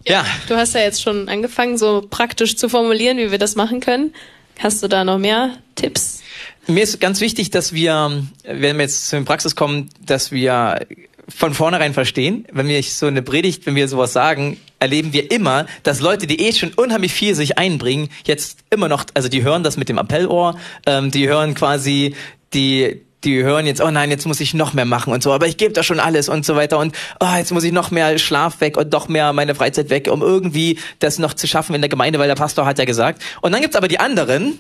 Ja. 0.07 0.25
Du 0.49 0.57
hast 0.57 0.75
ja 0.75 0.81
jetzt 0.81 1.03
schon 1.03 1.29
angefangen, 1.29 1.79
so 1.79 2.07
praktisch 2.09 2.57
zu 2.57 2.69
formulieren, 2.69 3.19
wie 3.19 3.31
wir 3.31 3.39
das 3.39 3.55
machen 3.55 3.81
können. 3.81 4.13
Hast 4.59 4.83
du 4.83 4.89
da 4.89 5.05
noch 5.05 5.19
mehr 5.19 5.57
Tipps? 5.75 6.23
Mir 6.67 6.83
ist 6.83 7.01
ganz 7.01 7.21
wichtig, 7.21 7.51
dass 7.51 7.73
wir, 7.73 8.25
wenn 8.45 8.77
wir 8.77 8.83
jetzt 8.83 9.09
zu 9.09 9.17
den 9.17 9.25
Praxis 9.25 9.57
kommen, 9.57 9.91
dass 10.05 10.31
wir 10.31 10.87
von 11.35 11.55
vornherein 11.55 11.95
verstehen, 11.95 12.47
wenn 12.53 12.69
wir 12.69 12.83
so 12.83 13.07
eine 13.07 13.23
Predigt, 13.23 13.67
wenn 13.67 13.75
wir 13.75 13.89
sowas 13.89 14.13
sagen, 14.13 14.59
erleben 14.79 15.13
wir 15.13 15.31
immer, 15.31 15.67
dass 15.83 16.01
Leute, 16.01 16.27
die 16.27 16.41
eh 16.41 16.53
schon 16.53 16.73
unheimlich 16.75 17.13
viel 17.13 17.35
sich 17.35 17.59
einbringen, 17.59 18.09
jetzt 18.25 18.61
immer 18.71 18.89
noch, 18.89 19.05
also 19.15 19.29
die 19.29 19.43
hören 19.43 19.63
das 19.63 19.77
mit 19.77 19.89
dem 19.89 19.99
Appellohr, 19.99 20.59
ähm, 20.87 21.11
die 21.11 21.29
hören 21.29 21.55
quasi 21.55 22.15
die 22.53 23.01
die 23.25 23.43
hören 23.45 23.67
jetzt, 23.67 23.81
oh 23.81 23.91
nein, 23.91 24.11
jetzt 24.11 24.27
muss 24.27 24.41
ich 24.41 24.55
noch 24.55 24.73
mehr 24.73 24.85
machen 24.85 25.13
und 25.13 25.23
so, 25.23 25.33
aber 25.33 25.47
ich 25.47 25.57
gebe 25.57 25.73
da 25.73 25.83
schon 25.83 26.01
alles 26.01 26.29
und 26.29 26.45
so 26.45 26.57
weiter 26.57 26.79
und 26.79 26.95
oh, 27.21 27.37
jetzt 27.37 27.53
muss 27.53 27.63
ich 27.65 27.73
noch 27.73 27.91
mehr 27.91 28.19
Schlaf 28.19 28.61
weg 28.61 28.77
und 28.77 28.93
doch 28.93 29.09
mehr 29.09 29.33
meine 29.33 29.55
Freizeit 29.55 29.91
weg, 29.91 30.09
um 30.11 30.23
irgendwie 30.23 30.79
das 30.99 31.19
noch 31.19 31.35
zu 31.35 31.47
schaffen 31.47 31.75
in 31.75 31.83
der 31.83 31.89
Gemeinde, 31.89 32.19
weil 32.19 32.29
der 32.29 32.35
Pastor 32.35 32.67
hat 32.67 32.79
ja 32.79 32.85
gesagt. 32.85 33.23
Und 33.41 33.53
dann 33.53 33.61
gibt's 33.61 33.77
aber 33.77 33.89
die 33.89 34.01
anderen, 34.01 34.59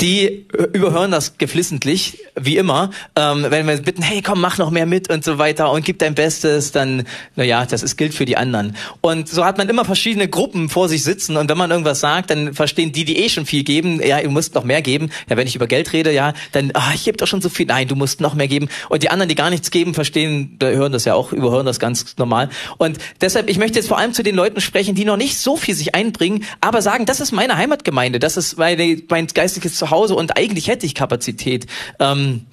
die 0.00 0.46
überhören 0.72 1.10
das 1.10 1.36
geflissentlich, 1.36 2.18
wie 2.34 2.56
immer. 2.56 2.90
Ähm, 3.16 3.46
wenn 3.48 3.66
wir 3.66 3.76
bitten, 3.78 4.02
hey, 4.02 4.22
komm, 4.22 4.40
mach 4.40 4.56
noch 4.56 4.70
mehr 4.70 4.86
mit 4.86 5.10
und 5.10 5.24
so 5.24 5.38
weiter 5.38 5.70
und 5.70 5.84
gib 5.84 5.98
dein 5.98 6.14
Bestes, 6.14 6.72
dann, 6.72 7.04
naja, 7.36 7.66
das 7.66 7.82
ist, 7.82 7.96
gilt 7.96 8.14
für 8.14 8.24
die 8.24 8.36
anderen. 8.36 8.76
Und 9.02 9.28
so 9.28 9.44
hat 9.44 9.58
man 9.58 9.68
immer 9.68 9.84
verschiedene 9.84 10.28
Gruppen 10.28 10.68
vor 10.70 10.88
sich 10.88 11.04
sitzen 11.04 11.36
und 11.36 11.50
wenn 11.50 11.58
man 11.58 11.70
irgendwas 11.70 12.00
sagt, 12.00 12.30
dann 12.30 12.54
verstehen 12.54 12.92
die, 12.92 13.04
die 13.04 13.18
eh 13.18 13.28
schon 13.28 13.44
viel 13.44 13.62
geben, 13.62 14.00
ja, 14.02 14.18
ihr 14.18 14.30
müsst 14.30 14.54
noch 14.54 14.64
mehr 14.64 14.80
geben. 14.80 15.10
Ja, 15.28 15.36
wenn 15.36 15.46
ich 15.46 15.54
über 15.54 15.66
Geld 15.66 15.92
rede, 15.92 16.12
ja, 16.12 16.32
dann, 16.52 16.70
ah, 16.74 16.92
ich 16.94 17.04
gebe 17.04 17.18
doch 17.18 17.26
schon 17.26 17.42
so 17.42 17.48
viel. 17.48 17.66
Nein, 17.66 17.86
du 17.86 17.94
musst 17.94 18.20
noch 18.20 18.34
mehr 18.34 18.48
geben. 18.48 18.68
Und 18.88 19.02
die 19.02 19.10
anderen, 19.10 19.28
die 19.28 19.34
gar 19.34 19.50
nichts 19.50 19.70
geben, 19.70 19.92
verstehen, 19.92 20.56
hören 20.60 20.92
das 20.92 21.04
ja 21.04 21.14
auch, 21.14 21.32
überhören 21.32 21.66
das 21.66 21.78
ganz 21.78 22.16
normal. 22.16 22.48
Und 22.78 22.98
deshalb, 23.20 23.50
ich 23.50 23.58
möchte 23.58 23.78
jetzt 23.78 23.88
vor 23.88 23.98
allem 23.98 24.14
zu 24.14 24.22
den 24.22 24.34
Leuten 24.34 24.60
sprechen, 24.60 24.94
die 24.94 25.04
noch 25.04 25.16
nicht 25.16 25.38
so 25.38 25.56
viel 25.56 25.74
sich 25.74 25.94
einbringen, 25.94 26.44
aber 26.60 26.80
sagen, 26.80 27.04
das 27.04 27.20
ist 27.20 27.32
meine 27.32 27.56
Heimatgemeinde, 27.56 28.18
das 28.18 28.36
ist 28.36 28.56
meine, 28.56 29.02
mein 29.08 29.26
geistliches 29.26 29.76
Zuhause 29.76 29.89
Hause 29.90 30.14
und 30.14 30.36
eigentlich 30.36 30.68
hätte 30.68 30.86
ich 30.86 30.94
Kapazität, 30.94 31.66
ähm, 31.98 32.46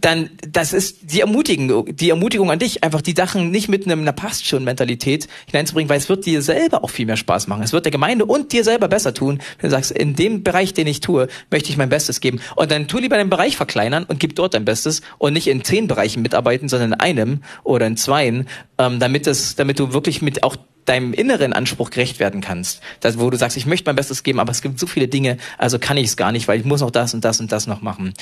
dann 0.00 0.30
das 0.48 0.72
ist 0.72 1.12
die 1.12 1.20
Ermutigung, 1.20 1.96
die 1.96 2.10
Ermutigung 2.10 2.50
an 2.50 2.58
dich, 2.58 2.84
einfach 2.84 3.02
die 3.02 3.14
Sachen 3.16 3.50
nicht 3.50 3.68
mit 3.68 3.86
einem, 3.86 4.00
einer 4.00 4.12
passt 4.12 4.46
schon 4.46 4.64
Mentalität 4.64 5.28
hineinzubringen, 5.46 5.88
weil 5.88 5.98
es 5.98 6.08
wird 6.08 6.26
dir 6.26 6.42
selber 6.42 6.84
auch 6.84 6.90
viel 6.90 7.06
mehr 7.06 7.16
Spaß 7.16 7.48
machen. 7.48 7.62
Es 7.62 7.72
wird 7.72 7.84
der 7.84 7.92
Gemeinde 7.92 8.24
und 8.24 8.52
dir 8.52 8.64
selber 8.64 8.88
besser 8.88 9.14
tun, 9.14 9.40
wenn 9.58 9.70
du 9.70 9.76
sagst, 9.76 9.90
in 9.90 10.14
dem 10.14 10.42
Bereich, 10.42 10.74
den 10.74 10.86
ich 10.86 11.00
tue, 11.00 11.28
möchte 11.50 11.70
ich 11.70 11.76
mein 11.76 11.88
Bestes 11.88 12.20
geben. 12.20 12.40
Und 12.56 12.70
dann 12.70 12.88
tu 12.88 12.98
lieber 12.98 13.16
den 13.16 13.30
Bereich 13.30 13.56
verkleinern 13.56 14.04
und 14.04 14.20
gib 14.20 14.36
dort 14.36 14.54
dein 14.54 14.64
Bestes 14.64 15.02
und 15.18 15.32
nicht 15.32 15.48
in 15.48 15.64
zehn 15.64 15.88
Bereichen 15.88 16.22
mitarbeiten, 16.22 16.68
sondern 16.68 16.92
in 16.92 17.00
einem 17.00 17.42
oder 17.64 17.86
in 17.86 17.96
zweien, 17.96 18.48
ähm, 18.78 19.00
damit 19.00 19.26
es, 19.26 19.56
damit 19.56 19.78
du 19.78 19.92
wirklich 19.92 20.22
mit 20.22 20.42
auch 20.42 20.56
deinem 20.88 21.12
inneren 21.12 21.52
Anspruch 21.52 21.90
gerecht 21.90 22.18
werden 22.18 22.40
kannst. 22.40 22.80
Das, 23.00 23.18
wo 23.18 23.28
du 23.30 23.36
sagst, 23.36 23.56
ich 23.56 23.66
möchte 23.66 23.88
mein 23.88 23.96
Bestes 23.96 24.22
geben, 24.22 24.40
aber 24.40 24.50
es 24.50 24.62
gibt 24.62 24.78
so 24.78 24.86
viele 24.86 25.08
Dinge, 25.08 25.36
also 25.58 25.78
kann 25.78 25.96
ich 25.96 26.06
es 26.06 26.16
gar 26.16 26.32
nicht, 26.32 26.48
weil 26.48 26.58
ich 26.58 26.64
muss 26.64 26.80
noch 26.80 26.90
das 26.90 27.14
und 27.14 27.24
das 27.24 27.40
und 27.40 27.52
das 27.52 27.66
noch 27.66 27.82
machen. 27.82 28.14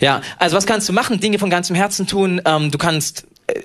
Ja, 0.00 0.20
also 0.38 0.56
was 0.56 0.66
kannst 0.66 0.88
du 0.88 0.92
machen? 0.92 1.20
Dinge 1.20 1.38
von 1.38 1.50
ganzem 1.50 1.76
Herzen 1.76 2.06
tun. 2.06 2.40
Ähm, 2.44 2.70
du 2.70 2.78
kannst 2.78 3.26
äh, 3.46 3.60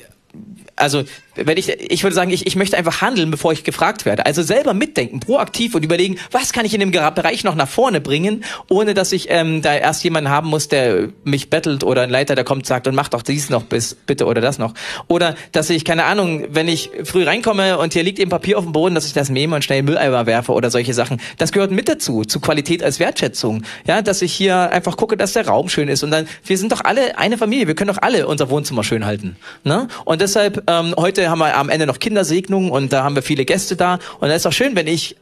also 0.75 1.03
wenn 1.35 1.57
ich, 1.57 1.69
ich 1.69 2.03
würde 2.03 2.15
sagen, 2.15 2.31
ich, 2.31 2.47
ich 2.47 2.55
möchte 2.55 2.77
einfach 2.77 3.01
handeln, 3.01 3.31
bevor 3.31 3.51
ich 3.51 3.63
gefragt 3.63 4.05
werde. 4.05 4.25
Also 4.25 4.41
selber 4.41 4.73
mitdenken, 4.73 5.19
proaktiv 5.19 5.75
und 5.75 5.83
überlegen, 5.83 6.17
was 6.31 6.53
kann 6.53 6.65
ich 6.65 6.73
in 6.73 6.79
dem 6.79 6.91
Bereich 6.91 7.43
noch 7.43 7.55
nach 7.55 7.67
vorne 7.67 8.01
bringen, 8.01 8.43
ohne 8.69 8.93
dass 8.93 9.11
ich 9.11 9.27
ähm, 9.29 9.61
da 9.61 9.75
erst 9.75 10.03
jemanden 10.03 10.29
haben 10.29 10.49
muss, 10.49 10.67
der 10.67 11.09
mich 11.23 11.49
bettelt 11.49 11.83
oder 11.83 12.03
ein 12.03 12.09
Leiter, 12.09 12.35
der 12.35 12.43
kommt, 12.43 12.65
sagt 12.65 12.87
und 12.87 12.95
mach 12.95 13.09
doch 13.09 13.21
dies 13.21 13.49
noch 13.49 13.63
bis 13.63 13.95
bitte 13.95 14.25
oder 14.25 14.41
das 14.41 14.57
noch. 14.57 14.73
Oder 15.07 15.35
dass 15.51 15.69
ich, 15.69 15.85
keine 15.85 16.05
Ahnung, 16.05 16.45
wenn 16.51 16.67
ich 16.67 16.89
früh 17.03 17.23
reinkomme 17.23 17.77
und 17.77 17.93
hier 17.93 18.03
liegt 18.03 18.19
eben 18.19 18.29
Papier 18.29 18.57
auf 18.57 18.63
dem 18.63 18.73
Boden, 18.73 18.95
dass 18.95 19.05
ich 19.05 19.13
das 19.13 19.29
nehme 19.29 19.55
und 19.55 19.63
schnell 19.63 19.83
Mülleimer 19.83 20.25
werfe 20.25 20.53
oder 20.53 20.71
solche 20.71 20.93
Sachen. 20.93 21.19
Das 21.37 21.51
gehört 21.51 21.71
mit 21.71 21.89
dazu, 21.89 22.23
zu 22.23 22.39
Qualität 22.39 22.83
als 22.83 22.99
Wertschätzung. 22.99 23.63
Ja, 23.85 24.01
dass 24.01 24.21
ich 24.21 24.33
hier 24.33 24.71
einfach 24.71 24.97
gucke, 24.97 25.17
dass 25.17 25.33
der 25.33 25.47
Raum 25.47 25.69
schön 25.69 25.89
ist. 25.89 26.03
Und 26.03 26.11
dann, 26.11 26.27
wir 26.45 26.57
sind 26.57 26.71
doch 26.71 26.81
alle 26.83 27.17
eine 27.17 27.37
Familie, 27.37 27.67
wir 27.67 27.75
können 27.75 27.93
doch 27.93 28.01
alle 28.01 28.27
unser 28.27 28.49
Wohnzimmer 28.49 28.83
schön 28.83 29.05
halten. 29.05 29.35
Ne? 29.63 29.87
Und 30.05 30.21
deshalb, 30.21 30.64
ähm, 30.67 30.93
heute 30.97 31.29
haben 31.29 31.39
wir 31.39 31.55
am 31.55 31.69
Ende 31.69 31.85
noch 31.85 31.99
Kindersegnungen 31.99 32.71
und 32.71 32.93
da 32.93 33.03
haben 33.03 33.15
wir 33.15 33.23
viele 33.23 33.45
Gäste 33.45 33.75
da. 33.75 33.99
Und 34.19 34.29
da 34.29 34.35
ist 34.35 34.45
doch 34.45 34.53
schön, 34.53 34.75
wenn 34.75 34.87
ich 34.87 35.15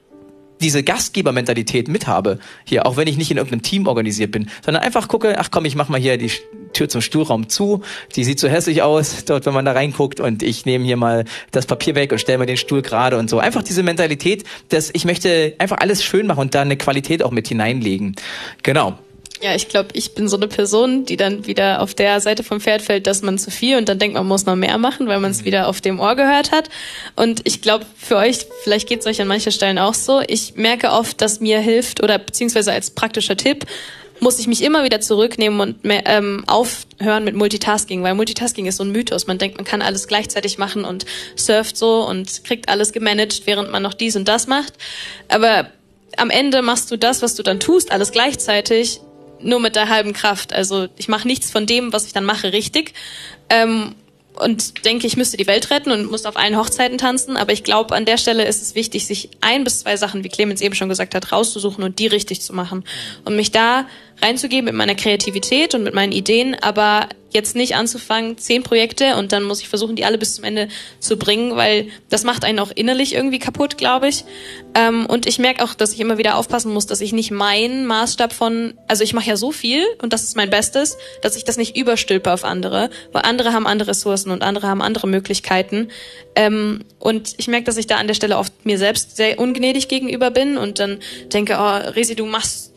diese 0.62 0.84
Gastgebermentalität 0.84 1.88
mithabe 1.88 2.40
hier, 2.64 2.86
auch 2.86 2.96
wenn 2.98 3.08
ich 3.08 3.18
nicht 3.18 3.30
in 3.30 3.38
irgendeinem 3.38 3.64
Team 3.64 3.88
organisiert 3.88 4.32
bin, 4.32 4.50
sondern 4.64 4.82
einfach 4.84 5.08
gucke, 5.08 5.38
ach 5.38 5.52
komm, 5.52 5.66
ich 5.66 5.76
mach 5.76 5.90
mal 5.90 6.00
hier 6.00 6.18
die 6.18 6.32
Tür 6.72 6.90
zum 6.90 7.02
Stuhlraum 7.02 7.50
zu, 7.50 7.82
die 8.16 8.24
sieht 8.24 8.40
so 8.40 8.48
hässlich 8.48 8.82
aus, 8.82 9.26
dort, 9.28 9.46
wenn 9.46 9.54
man 9.54 9.66
da 9.66 9.74
reinguckt 9.74 10.20
und 10.20 10.42
ich 10.42 10.66
nehme 10.66 10.86
hier 10.86 10.98
mal 10.98 11.26
das 11.52 11.66
Papier 11.66 11.96
weg 11.96 12.12
und 12.12 12.20
stelle 12.20 12.38
mir 12.38 12.46
den 12.46 12.58
Stuhl 12.58 12.82
gerade 12.82 13.18
und 13.18 13.30
so. 13.30 13.40
Einfach 13.40 13.64
diese 13.64 13.84
Mentalität, 13.84 14.46
dass 14.70 14.90
ich 14.94 15.06
möchte 15.06 15.54
einfach 15.60 15.78
alles 15.78 16.04
schön 16.04 16.28
machen 16.28 16.40
und 16.40 16.56
da 16.56 16.62
eine 16.62 16.78
Qualität 16.78 17.24
auch 17.24 17.32
mit 17.32 17.48
hineinlegen. 17.48 18.16
Genau. 18.64 18.98
Ja, 19.44 19.54
ich 19.54 19.68
glaube, 19.68 19.90
ich 19.92 20.16
bin 20.16 20.30
so 20.30 20.38
eine 20.38 20.48
Person, 20.48 21.04
die 21.04 21.18
dann 21.18 21.46
wieder 21.46 21.82
auf 21.82 21.94
der 21.94 22.22
Seite 22.22 22.44
vom 22.44 22.62
Pferd 22.62 22.82
fällt, 22.82 23.08
dass 23.08 23.24
man 23.24 23.38
zu 23.38 23.52
viel 23.52 23.76
und 23.76 23.90
dann 23.90 24.00
denkt, 24.00 24.16
man 24.16 24.26
muss 24.26 24.46
noch 24.46 24.56
mehr 24.56 24.78
machen, 24.78 25.08
weil 25.08 25.20
man 25.20 25.32
es 25.32 25.42
mhm. 25.42 25.46
wieder 25.46 25.68
auf 25.68 25.82
dem 25.82 26.00
Ohr 26.00 26.16
gehört 26.16 26.54
hat. 26.54 26.70
Und 27.18 27.42
ich 27.44 27.62
glaube, 27.62 27.86
für 27.98 28.16
euch, 28.16 28.48
vielleicht 28.64 28.88
geht 28.88 29.02
es 29.02 29.06
euch 29.06 29.22
an 29.22 29.28
manchen 29.28 29.52
Stellen 29.52 29.80
auch 29.80 29.96
so, 29.96 30.22
ich 30.26 30.56
merke 30.56 30.92
oft, 30.92 31.20
dass 31.20 31.42
mir 31.42 31.60
hilft 31.60 32.02
oder 32.02 32.20
beziehungsweise 32.20 32.72
als 32.72 32.92
praktischer 32.92 33.36
Tipp, 33.36 33.66
muss 34.22 34.40
ich 34.40 34.48
mich 34.48 34.64
immer 34.64 34.86
wieder 34.86 35.02
zurücknehmen 35.02 35.60
und 35.60 35.84
mehr, 35.84 36.04
ähm, 36.06 36.46
aufhören 36.48 37.26
mit 37.26 37.36
Multitasking, 37.36 38.02
weil 38.02 38.14
Multitasking 38.14 38.66
ist 38.66 38.78
so 38.78 38.86
ein 38.86 38.94
Mythos. 38.94 39.28
Man 39.28 39.40
denkt, 39.40 39.58
man 39.58 39.66
kann 39.66 39.82
alles 39.82 40.08
gleichzeitig 40.08 40.58
machen 40.58 40.86
und 40.86 41.06
surft 41.36 41.76
so 41.76 42.08
und 42.08 42.46
kriegt 42.46 42.70
alles 42.70 42.94
gemanagt, 42.94 43.42
während 43.44 43.74
man 43.74 43.84
noch 43.84 43.94
dies 43.94 44.16
und 44.16 44.30
das 44.30 44.48
macht. 44.48 44.72
Aber 45.28 45.68
am 46.16 46.30
Ende 46.30 46.62
machst 46.62 46.90
du 46.92 46.98
das, 46.98 47.22
was 47.22 47.36
du 47.36 47.44
dann 47.44 47.60
tust, 47.60 47.92
alles 47.92 48.14
gleichzeitig 48.14 49.02
nur 49.44 49.60
mit 49.60 49.76
der 49.76 49.90
halben 49.90 50.14
Kraft. 50.14 50.54
Also 50.54 50.88
ich 50.98 51.08
mache 51.08 51.28
nichts 51.28 51.52
von 51.52 51.66
dem, 51.66 51.94
was 51.94 52.06
ich 52.06 52.14
dann 52.14 52.26
mache, 52.26 52.54
richtig. 52.54 52.94
Ähm, 53.50 53.96
und 54.36 54.84
denke, 54.86 55.06
ich 55.06 55.16
müsste 55.16 55.38
die 55.38 55.46
Welt 55.46 55.70
retten 55.70 55.92
und 55.92 56.10
muss 56.10 56.26
auf 56.26 56.38
allen 56.38 56.58
Hochzeiten 56.58 56.98
tanzen. 56.98 57.38
Aber 57.38 57.54
ich 57.54 57.64
glaube, 57.64 57.96
an 57.96 58.06
der 58.06 58.18
Stelle 58.18 58.46
ist 58.46 58.62
es 58.62 58.74
wichtig, 58.74 59.06
sich 59.06 59.30
ein 59.42 59.64
bis 59.64 59.82
zwei 59.82 59.96
Sachen, 59.96 60.24
wie 60.24 60.30
Clemens 60.30 60.62
eben 60.62 60.74
schon 60.74 60.90
gesagt 60.90 61.14
hat, 61.14 61.32
rauszusuchen 61.32 61.84
und 61.84 62.00
die 62.00 62.08
richtig 62.08 62.42
zu 62.42 62.54
machen. 62.54 62.84
Und 63.26 63.36
mich 63.36 63.52
da 63.52 63.86
reinzugeben 64.22 64.66
mit 64.66 64.76
meiner 64.76 64.96
Kreativität 64.96 65.76
und 65.76 65.84
mit 65.84 65.94
meinen 65.94 66.12
Ideen, 66.12 66.56
aber 66.62 67.10
jetzt 67.34 67.56
nicht 67.56 67.76
anzufangen, 67.76 68.38
zehn 68.38 68.64
Projekte 68.64 69.16
und 69.16 69.32
dann 69.32 69.44
muss 69.44 69.62
ich 69.62 69.70
versuchen, 69.70 69.96
die 69.96 70.06
alle 70.06 70.18
bis 70.18 70.36
zum 70.36 70.44
Ende 70.44 70.68
zu 71.00 71.18
bringen, 71.18 71.56
weil 71.56 71.88
das 72.10 72.24
macht 72.24 72.46
einen 72.46 72.60
auch 72.60 72.72
innerlich 72.74 73.14
irgendwie 73.14 73.40
kaputt, 73.40 73.78
glaube 73.78 74.08
ich. 74.08 74.24
Ähm, 74.76 75.06
und 75.06 75.26
ich 75.26 75.40
merke 75.40 75.64
auch, 75.64 75.74
dass 75.74 75.94
ich 75.94 76.00
immer 76.00 76.18
wieder 76.18 76.38
aufpassen 76.38 76.72
muss, 76.72 76.86
dass 76.86 77.02
ich 77.02 77.14
nicht 77.14 77.32
meinen 77.32 77.86
Maßstab 77.86 78.34
von, 78.34 78.76
also 78.88 79.04
ich 79.04 79.14
mache 79.14 79.30
ja 79.30 79.36
so 79.36 79.52
viel 79.52 79.84
und 80.02 80.14
das 80.14 80.24
ist 80.24 80.38
mein 80.38 80.50
Bestes, 80.50 80.98
dass 81.22 81.36
ich 81.36 81.44
das 81.44 81.58
nicht 81.58 81.76
überstülpe 81.76 82.32
auf 82.32 82.44
andere, 82.44 82.90
weil 83.12 83.24
andere 83.24 83.54
haben 83.54 83.68
andere 83.68 83.90
Ressourcen 83.90 84.32
und 84.32 84.44
andere 84.44 84.68
haben 84.68 84.82
andere 84.82 85.08
Möglichkeiten. 85.08 85.90
Ähm, 86.36 86.86
und 87.00 87.34
ich 87.38 87.48
merke, 87.48 87.66
dass 87.66 87.78
ich 87.78 87.88
da 87.88 87.98
an 87.98 88.08
der 88.08 88.14
Stelle 88.14 88.38
oft 88.38 88.66
mir 88.66 88.78
selbst 88.78 89.18
sehr 89.18 89.40
ungnädig 89.40 89.88
gegenüber 89.88 90.32
bin 90.32 90.58
und 90.58 90.80
dann 90.80 91.00
denke, 91.34 91.58
oh, 91.60 91.92
Resi, 91.92 92.16
du 92.16 92.26
machst 92.26 92.74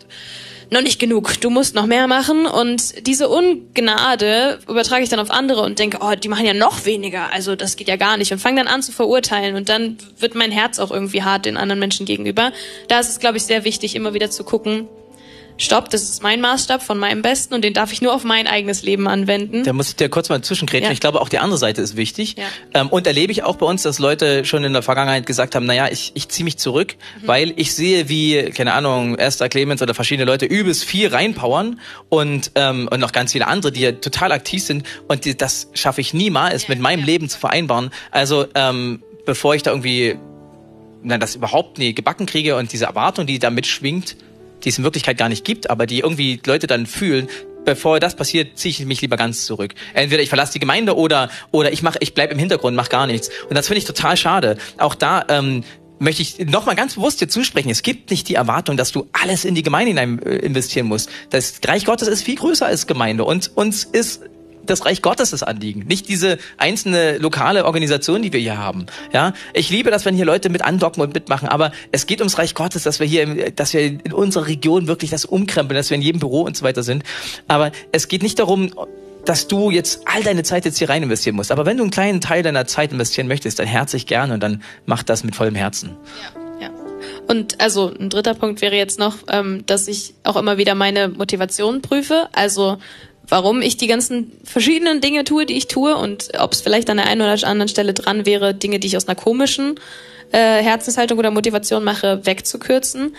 noch 0.70 0.82
nicht 0.82 0.98
genug, 0.98 1.40
du 1.40 1.50
musst 1.50 1.74
noch 1.74 1.86
mehr 1.86 2.06
machen. 2.06 2.46
Und 2.46 3.06
diese 3.06 3.28
Ungnade 3.28 4.58
übertrage 4.68 5.02
ich 5.02 5.08
dann 5.08 5.20
auf 5.20 5.30
andere 5.30 5.62
und 5.62 5.78
denke, 5.78 5.98
oh, 6.00 6.14
die 6.14 6.28
machen 6.28 6.46
ja 6.46 6.54
noch 6.54 6.84
weniger, 6.84 7.32
also 7.32 7.56
das 7.56 7.76
geht 7.76 7.88
ja 7.88 7.96
gar 7.96 8.16
nicht. 8.16 8.32
Und 8.32 8.38
fange 8.38 8.62
dann 8.62 8.72
an 8.72 8.82
zu 8.82 8.92
verurteilen 8.92 9.56
und 9.56 9.68
dann 9.68 9.98
wird 10.18 10.34
mein 10.34 10.50
Herz 10.50 10.78
auch 10.78 10.90
irgendwie 10.90 11.22
hart 11.22 11.46
den 11.46 11.56
anderen 11.56 11.78
Menschen 11.78 12.06
gegenüber. 12.06 12.52
Da 12.88 13.00
ist 13.00 13.08
es, 13.08 13.18
glaube 13.18 13.36
ich, 13.36 13.44
sehr 13.44 13.64
wichtig, 13.64 13.94
immer 13.94 14.14
wieder 14.14 14.30
zu 14.30 14.44
gucken, 14.44 14.88
stopp, 15.58 15.90
das 15.90 16.02
ist 16.02 16.22
mein 16.22 16.40
Maßstab 16.40 16.82
von 16.82 16.98
meinem 16.98 17.22
Besten 17.22 17.54
und 17.54 17.62
den 17.62 17.72
darf 17.72 17.92
ich 17.92 18.02
nur 18.02 18.14
auf 18.14 18.24
mein 18.24 18.46
eigenes 18.46 18.82
Leben 18.82 19.08
anwenden. 19.08 19.64
Da 19.64 19.72
muss 19.72 19.88
ich 19.88 19.96
dir 19.96 20.08
kurz 20.08 20.28
mal 20.28 20.42
zwischengrätschen. 20.42 20.88
Ja. 20.88 20.92
Ich 20.92 21.00
glaube, 21.00 21.20
auch 21.20 21.28
die 21.28 21.38
andere 21.38 21.58
Seite 21.58 21.82
ist 21.82 21.96
wichtig. 21.96 22.36
Ja. 22.36 22.44
Ähm, 22.74 22.88
und 22.88 23.06
erlebe 23.06 23.32
ich 23.32 23.42
auch 23.42 23.56
bei 23.56 23.66
uns, 23.66 23.82
dass 23.82 23.98
Leute 23.98 24.44
schon 24.44 24.64
in 24.64 24.72
der 24.72 24.82
Vergangenheit 24.82 25.26
gesagt 25.26 25.54
haben, 25.54 25.66
naja, 25.66 25.88
ich, 25.90 26.12
ich 26.14 26.28
ziehe 26.28 26.44
mich 26.44 26.58
zurück, 26.58 26.96
mhm. 27.22 27.26
weil 27.26 27.52
ich 27.56 27.74
sehe, 27.74 28.08
wie, 28.08 28.50
keine 28.50 28.74
Ahnung, 28.74 29.16
Esther 29.16 29.48
Clemens 29.48 29.82
oder 29.82 29.94
verschiedene 29.94 30.26
Leute 30.26 30.46
übelst 30.46 30.84
viel 30.84 31.08
reinpowern 31.08 31.80
und, 32.08 32.52
ähm, 32.54 32.88
und 32.90 33.00
noch 33.00 33.12
ganz 33.12 33.32
viele 33.32 33.46
andere, 33.46 33.72
die 33.72 33.80
ja 33.80 33.92
total 33.92 34.32
aktiv 34.32 34.62
sind 34.62 34.86
und 35.08 35.24
die, 35.24 35.36
das 35.36 35.68
schaffe 35.72 36.00
ich 36.00 36.12
niemals 36.12 36.64
ja. 36.64 36.68
mit 36.70 36.80
meinem 36.80 37.04
Leben 37.04 37.28
zu 37.28 37.38
vereinbaren. 37.38 37.90
Also 38.10 38.46
ähm, 38.54 39.02
bevor 39.24 39.54
ich 39.54 39.62
da 39.62 39.70
irgendwie 39.70 40.16
na, 41.02 41.18
das 41.18 41.36
überhaupt 41.36 41.78
nie 41.78 41.94
gebacken 41.94 42.26
kriege 42.26 42.56
und 42.56 42.72
diese 42.72 42.86
Erwartung, 42.86 43.26
die 43.26 43.38
da 43.38 43.50
mitschwingt, 43.50 44.16
die 44.64 44.68
es 44.68 44.78
in 44.78 44.84
Wirklichkeit 44.84 45.18
gar 45.18 45.28
nicht 45.28 45.44
gibt, 45.44 45.70
aber 45.70 45.86
die 45.86 46.00
irgendwie 46.00 46.40
Leute 46.44 46.66
dann 46.66 46.86
fühlen, 46.86 47.28
bevor 47.64 48.00
das 48.00 48.16
passiert, 48.16 48.58
ziehe 48.58 48.70
ich 48.70 48.86
mich 48.86 49.02
lieber 49.02 49.16
ganz 49.16 49.44
zurück. 49.44 49.74
Entweder 49.92 50.22
ich 50.22 50.30
verlasse 50.30 50.54
die 50.54 50.60
Gemeinde 50.60 50.96
oder 50.96 51.28
oder 51.50 51.72
ich 51.72 51.82
mache, 51.82 51.98
ich 52.00 52.14
bleib 52.14 52.32
im 52.32 52.38
Hintergrund, 52.38 52.76
mach 52.76 52.88
gar 52.88 53.06
nichts. 53.06 53.28
Und 53.48 53.56
das 53.56 53.66
finde 53.66 53.78
ich 53.78 53.84
total 53.84 54.16
schade. 54.16 54.56
Auch 54.78 54.94
da 54.94 55.24
ähm, 55.28 55.64
möchte 55.98 56.22
ich 56.22 56.38
nochmal 56.38 56.76
ganz 56.76 56.94
bewusst 56.94 57.20
dir 57.20 57.28
zusprechen. 57.28 57.70
Es 57.70 57.82
gibt 57.82 58.10
nicht 58.10 58.28
die 58.28 58.34
Erwartung, 58.34 58.76
dass 58.76 58.92
du 58.92 59.08
alles 59.12 59.44
in 59.44 59.54
die 59.54 59.62
Gemeinde 59.62 59.90
hinein 59.90 60.22
äh, 60.22 60.36
investieren 60.36 60.86
musst. 60.86 61.10
Das 61.30 61.60
Reich 61.66 61.84
Gottes 61.84 62.08
ist 62.08 62.22
viel 62.22 62.36
größer 62.36 62.66
als 62.66 62.86
Gemeinde 62.86 63.24
und 63.24 63.56
uns 63.56 63.84
ist 63.84 64.22
das 64.70 64.84
Reich 64.84 65.02
Gottes 65.02 65.30
das 65.30 65.42
Anliegen, 65.42 65.84
nicht 65.86 66.08
diese 66.08 66.38
einzelne 66.56 67.18
lokale 67.18 67.64
Organisation, 67.64 68.22
die 68.22 68.32
wir 68.32 68.40
hier 68.40 68.58
haben. 68.58 68.86
Ja, 69.12 69.32
ich 69.52 69.70
liebe 69.70 69.90
das, 69.90 70.04
wenn 70.04 70.14
hier 70.14 70.24
Leute 70.24 70.48
mit 70.48 70.62
andocken 70.62 71.02
und 71.02 71.14
mitmachen, 71.14 71.48
aber 71.48 71.72
es 71.92 72.06
geht 72.06 72.20
ums 72.20 72.38
Reich 72.38 72.54
Gottes, 72.54 72.82
dass 72.82 73.00
wir 73.00 73.06
hier, 73.06 73.50
dass 73.52 73.72
wir 73.72 73.82
in 73.82 74.12
unserer 74.12 74.46
Region 74.46 74.86
wirklich 74.86 75.10
das 75.10 75.24
umkrempeln, 75.24 75.76
dass 75.76 75.90
wir 75.90 75.96
in 75.96 76.02
jedem 76.02 76.20
Büro 76.20 76.42
und 76.42 76.56
so 76.56 76.64
weiter 76.64 76.82
sind. 76.82 77.02
Aber 77.48 77.72
es 77.92 78.08
geht 78.08 78.22
nicht 78.22 78.38
darum, 78.38 78.70
dass 79.28 79.48
du 79.48 79.70
jetzt 79.70 80.02
all 80.06 80.22
deine 80.22 80.42
Zeit 80.42 80.64
jetzt 80.64 80.78
hier 80.78 80.88
rein 80.88 81.02
investieren 81.02 81.36
musst. 81.36 81.50
Aber 81.50 81.66
wenn 81.66 81.76
du 81.76 81.82
einen 81.82 81.90
kleinen 81.90 82.20
Teil 82.20 82.42
deiner 82.42 82.66
Zeit 82.66 82.92
investieren 82.92 83.28
möchtest, 83.28 83.58
dann 83.58 83.66
herzlich 83.66 84.06
gerne 84.06 84.34
und 84.34 84.42
dann 84.42 84.62
mach 84.86 85.02
das 85.02 85.24
mit 85.24 85.34
vollem 85.34 85.54
Herzen. 85.54 85.96
Ja, 86.60 86.68
ja. 86.68 86.70
Und 87.28 87.60
also 87.60 87.92
ein 87.98 88.08
dritter 88.08 88.34
Punkt 88.34 88.60
wäre 88.60 88.76
jetzt 88.76 88.98
noch, 88.98 89.18
ähm, 89.28 89.64
dass 89.66 89.88
ich 89.88 90.14
auch 90.22 90.36
immer 90.36 90.58
wieder 90.58 90.74
meine 90.74 91.08
Motivation 91.08 91.82
prüfe. 91.82 92.28
Also 92.32 92.78
warum 93.28 93.62
ich 93.62 93.76
die 93.76 93.86
ganzen 93.86 94.32
verschiedenen 94.44 95.00
Dinge 95.00 95.24
tue, 95.24 95.46
die 95.46 95.54
ich 95.54 95.68
tue 95.68 95.96
und 95.96 96.30
ob 96.38 96.52
es 96.52 96.60
vielleicht 96.60 96.90
an 96.90 96.96
der 96.96 97.06
einen 97.06 97.22
oder 97.22 97.32
anderen 97.46 97.68
Stelle 97.68 97.94
dran 97.94 98.26
wäre, 98.26 98.54
Dinge, 98.54 98.78
die 98.78 98.86
ich 98.86 98.96
aus 98.96 99.08
einer 99.08 99.16
komischen 99.16 99.76
äh, 100.32 100.62
Herzenshaltung 100.62 101.18
oder 101.18 101.30
Motivation 101.30 101.84
mache, 101.84 102.24
wegzukürzen 102.24 103.14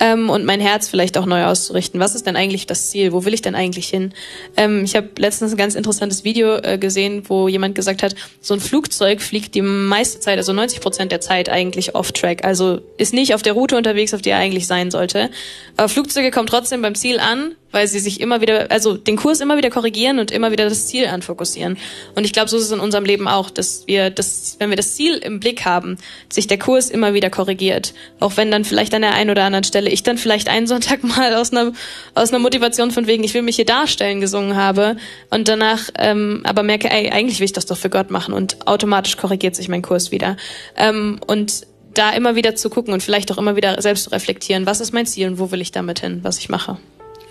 ähm, 0.00 0.30
und 0.30 0.44
mein 0.44 0.60
Herz 0.60 0.88
vielleicht 0.88 1.18
auch 1.18 1.26
neu 1.26 1.44
auszurichten. 1.44 2.00
Was 2.00 2.14
ist 2.14 2.26
denn 2.26 2.36
eigentlich 2.36 2.66
das 2.66 2.90
Ziel? 2.90 3.12
Wo 3.12 3.24
will 3.24 3.34
ich 3.34 3.42
denn 3.42 3.54
eigentlich 3.54 3.88
hin? 3.88 4.12
Ähm, 4.56 4.84
ich 4.84 4.96
habe 4.96 5.08
letztens 5.18 5.52
ein 5.52 5.56
ganz 5.56 5.74
interessantes 5.74 6.24
Video 6.24 6.56
äh, 6.56 6.78
gesehen, 6.78 7.24
wo 7.28 7.48
jemand 7.48 7.74
gesagt 7.74 8.02
hat, 8.02 8.14
so 8.40 8.54
ein 8.54 8.60
Flugzeug 8.60 9.20
fliegt 9.20 9.54
die 9.54 9.62
meiste 9.62 10.20
Zeit, 10.20 10.38
also 10.38 10.52
90 10.52 10.80
Prozent 10.80 11.12
der 11.12 11.20
Zeit 11.20 11.48
eigentlich 11.48 11.94
off-track. 11.94 12.44
Also 12.44 12.80
ist 12.96 13.12
nicht 13.12 13.34
auf 13.34 13.42
der 13.42 13.54
Route 13.54 13.76
unterwegs, 13.76 14.14
auf 14.14 14.22
der 14.22 14.36
er 14.36 14.40
eigentlich 14.40 14.66
sein 14.66 14.90
sollte. 14.90 15.30
Aber 15.76 15.88
Flugzeuge 15.88 16.30
kommen 16.30 16.46
trotzdem 16.46 16.82
beim 16.82 16.94
Ziel 16.94 17.18
an, 17.18 17.54
weil 17.72 17.88
sie 17.88 17.98
sich 17.98 18.20
immer 18.20 18.40
wieder, 18.40 18.70
also 18.70 18.96
den 18.96 19.16
Kurs 19.16 19.40
immer 19.40 19.56
wieder 19.56 19.70
korrigieren 19.70 20.18
und 20.18 20.30
immer 20.30 20.52
wieder 20.52 20.68
das 20.68 20.86
Ziel 20.86 21.06
anfokussieren. 21.06 21.76
Und 22.14 22.24
ich 22.24 22.32
glaube, 22.32 22.48
so 22.48 22.56
ist 22.56 22.64
es 22.64 22.70
in 22.70 22.80
unserem 22.80 23.04
Leben 23.04 23.26
auch, 23.26 23.50
dass 23.50 23.86
wir 23.86 24.10
das, 24.10 24.56
wenn 24.58 24.70
wir 24.70 24.76
das 24.76 24.94
Ziel 24.94 25.16
im 25.16 25.40
Blick 25.40 25.64
haben, 25.64 25.98
sich 26.30 26.46
der 26.46 26.58
Kurs 26.58 26.90
immer 26.90 27.14
wieder 27.14 27.30
korrigiert. 27.30 27.94
Auch 28.20 28.36
wenn 28.36 28.50
dann 28.50 28.64
vielleicht 28.64 28.94
an 28.94 29.02
der 29.02 29.14
einen 29.14 29.30
oder 29.30 29.44
anderen 29.44 29.64
Stelle 29.64 29.90
ich 29.90 30.02
dann 30.02 30.18
vielleicht 30.18 30.48
einen 30.48 30.66
Sonntag 30.66 31.02
mal 31.02 31.34
aus 31.34 31.52
einer, 31.52 31.72
aus 32.14 32.30
einer 32.30 32.38
Motivation 32.38 32.90
von 32.90 33.06
wegen, 33.06 33.24
ich 33.24 33.34
will 33.34 33.42
mich 33.42 33.56
hier 33.56 33.64
darstellen, 33.64 34.20
gesungen 34.20 34.56
habe 34.56 34.96
und 35.30 35.48
danach 35.48 35.90
ähm, 35.98 36.42
aber 36.44 36.62
merke, 36.62 36.90
ey, 36.90 37.10
eigentlich 37.10 37.40
will 37.40 37.46
ich 37.46 37.52
das 37.52 37.66
doch 37.66 37.76
für 37.76 37.90
Gott 37.90 38.10
machen 38.10 38.34
und 38.34 38.66
automatisch 38.66 39.16
korrigiert 39.16 39.56
sich 39.56 39.68
mein 39.68 39.82
Kurs 39.82 40.12
wieder. 40.12 40.36
Ähm, 40.76 41.20
und 41.26 41.66
da 41.94 42.10
immer 42.10 42.36
wieder 42.36 42.54
zu 42.54 42.70
gucken 42.70 42.92
und 42.94 43.02
vielleicht 43.02 43.30
auch 43.32 43.38
immer 43.38 43.56
wieder 43.56 43.80
selbst 43.82 44.04
zu 44.04 44.10
reflektieren, 44.10 44.66
was 44.66 44.80
ist 44.80 44.92
mein 44.92 45.06
Ziel 45.06 45.28
und 45.28 45.38
wo 45.38 45.50
will 45.50 45.60
ich 45.60 45.72
damit 45.72 46.00
hin, 46.00 46.20
was 46.22 46.38
ich 46.38 46.48
mache. 46.48 46.78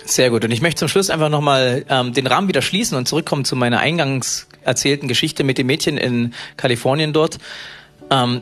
Sehr 0.05 0.29
gut. 0.29 0.43
Und 0.43 0.51
ich 0.51 0.61
möchte 0.61 0.79
zum 0.79 0.87
Schluss 0.87 1.09
einfach 1.09 1.29
nochmal 1.29 1.85
ähm, 1.89 2.13
den 2.13 2.27
Rahmen 2.27 2.47
wieder 2.47 2.61
schließen 2.61 2.97
und 2.97 3.07
zurückkommen 3.07 3.45
zu 3.45 3.55
meiner 3.55 3.79
eingangs 3.79 4.47
erzählten 4.63 5.07
Geschichte 5.07 5.43
mit 5.43 5.57
dem 5.57 5.67
Mädchen 5.67 5.97
in 5.97 6.33
Kalifornien 6.57 7.13
dort. 7.13 7.37
Ähm, 8.09 8.41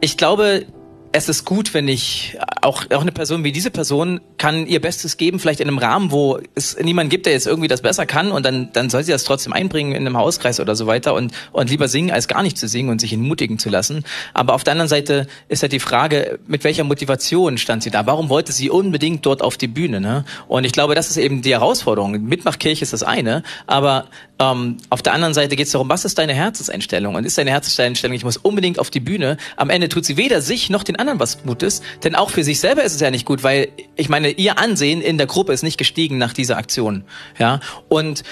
ich 0.00 0.16
glaube, 0.16 0.66
es 1.12 1.28
ist 1.28 1.44
gut, 1.44 1.74
wenn 1.74 1.88
ich 1.88 2.38
auch, 2.62 2.84
auch 2.90 3.02
eine 3.02 3.12
Person 3.12 3.44
wie 3.44 3.52
diese 3.52 3.70
Person 3.70 4.20
kann 4.38 4.66
ihr 4.66 4.80
Bestes 4.80 5.18
geben, 5.18 5.38
vielleicht 5.38 5.60
in 5.60 5.68
einem 5.68 5.78
Rahmen, 5.78 6.10
wo 6.10 6.38
es 6.54 6.76
niemand 6.78 7.10
gibt, 7.10 7.26
der 7.26 7.34
jetzt 7.34 7.46
irgendwie 7.46 7.68
das 7.68 7.82
besser 7.82 8.06
kann 8.06 8.32
und 8.32 8.46
dann, 8.46 8.72
dann 8.72 8.88
soll 8.88 9.04
sie 9.04 9.12
das 9.12 9.24
trotzdem 9.24 9.52
einbringen 9.52 9.92
in 9.92 10.06
einem 10.06 10.16
Hauskreis 10.16 10.58
oder 10.58 10.74
so 10.74 10.86
weiter 10.86 11.14
und, 11.14 11.32
und 11.52 11.68
lieber 11.68 11.88
singen, 11.88 12.10
als 12.10 12.28
gar 12.28 12.42
nicht 12.42 12.56
zu 12.56 12.66
singen 12.66 12.88
und 12.88 13.00
sich 13.00 13.12
entmutigen 13.12 13.58
zu 13.58 13.68
lassen. 13.68 14.04
Aber 14.32 14.54
auf 14.54 14.64
der 14.64 14.72
anderen 14.72 14.88
Seite 14.88 15.26
ist 15.48 15.62
halt 15.62 15.72
die 15.72 15.80
Frage, 15.80 16.38
mit 16.46 16.64
welcher 16.64 16.84
Motivation 16.84 17.58
stand 17.58 17.82
sie 17.82 17.90
da? 17.90 18.06
Warum 18.06 18.30
wollte 18.30 18.52
sie 18.52 18.70
unbedingt 18.70 19.26
dort 19.26 19.42
auf 19.42 19.58
die 19.58 19.68
Bühne? 19.68 20.00
Ne? 20.00 20.24
Und 20.48 20.64
ich 20.64 20.72
glaube, 20.72 20.94
das 20.94 21.10
ist 21.10 21.18
eben 21.18 21.42
die 21.42 21.52
Herausforderung. 21.52 22.12
Mitmachkirche 22.12 22.82
ist 22.82 22.94
das 22.94 23.02
eine, 23.02 23.42
aber 23.66 24.06
ähm, 24.38 24.78
auf 24.88 25.02
der 25.02 25.12
anderen 25.12 25.34
Seite 25.34 25.56
geht 25.56 25.66
es 25.66 25.72
darum, 25.72 25.88
was 25.88 26.04
ist 26.04 26.18
deine 26.18 26.34
Herzenseinstellung? 26.34 27.14
Und 27.14 27.24
ist 27.24 27.38
deine 27.38 27.50
Herzenseinstellung, 27.50 28.16
ich 28.16 28.24
muss 28.24 28.38
unbedingt 28.38 28.78
auf 28.78 28.90
die 28.90 29.00
Bühne, 29.00 29.36
am 29.56 29.70
Ende 29.70 29.88
tut 29.88 30.04
sie 30.04 30.16
weder 30.16 30.40
sich 30.40 30.70
noch 30.70 30.82
den 30.82 30.96
anderen 31.02 31.20
was 31.20 31.42
Gutes, 31.42 31.82
denn 32.02 32.14
auch 32.14 32.30
für 32.30 32.42
sich 32.42 32.60
selber 32.60 32.82
ist 32.82 32.94
es 32.94 33.00
ja 33.00 33.10
nicht 33.10 33.26
gut, 33.26 33.42
weil 33.42 33.68
ich 33.96 34.08
meine, 34.08 34.30
ihr 34.30 34.58
Ansehen 34.58 35.02
in 35.02 35.18
der 35.18 35.26
Gruppe 35.26 35.52
ist 35.52 35.62
nicht 35.62 35.76
gestiegen 35.76 36.16
nach 36.16 36.32
dieser 36.32 36.56
Aktion. 36.56 37.04
Ja, 37.38 37.60
und 37.88 38.22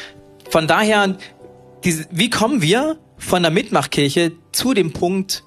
von 0.48 0.66
daher, 0.66 1.16
wie 1.82 2.30
kommen 2.30 2.62
wir 2.62 2.98
von 3.18 3.42
der 3.42 3.52
Mitmachkirche 3.52 4.32
zu 4.52 4.72
dem 4.72 4.92
Punkt, 4.92 5.44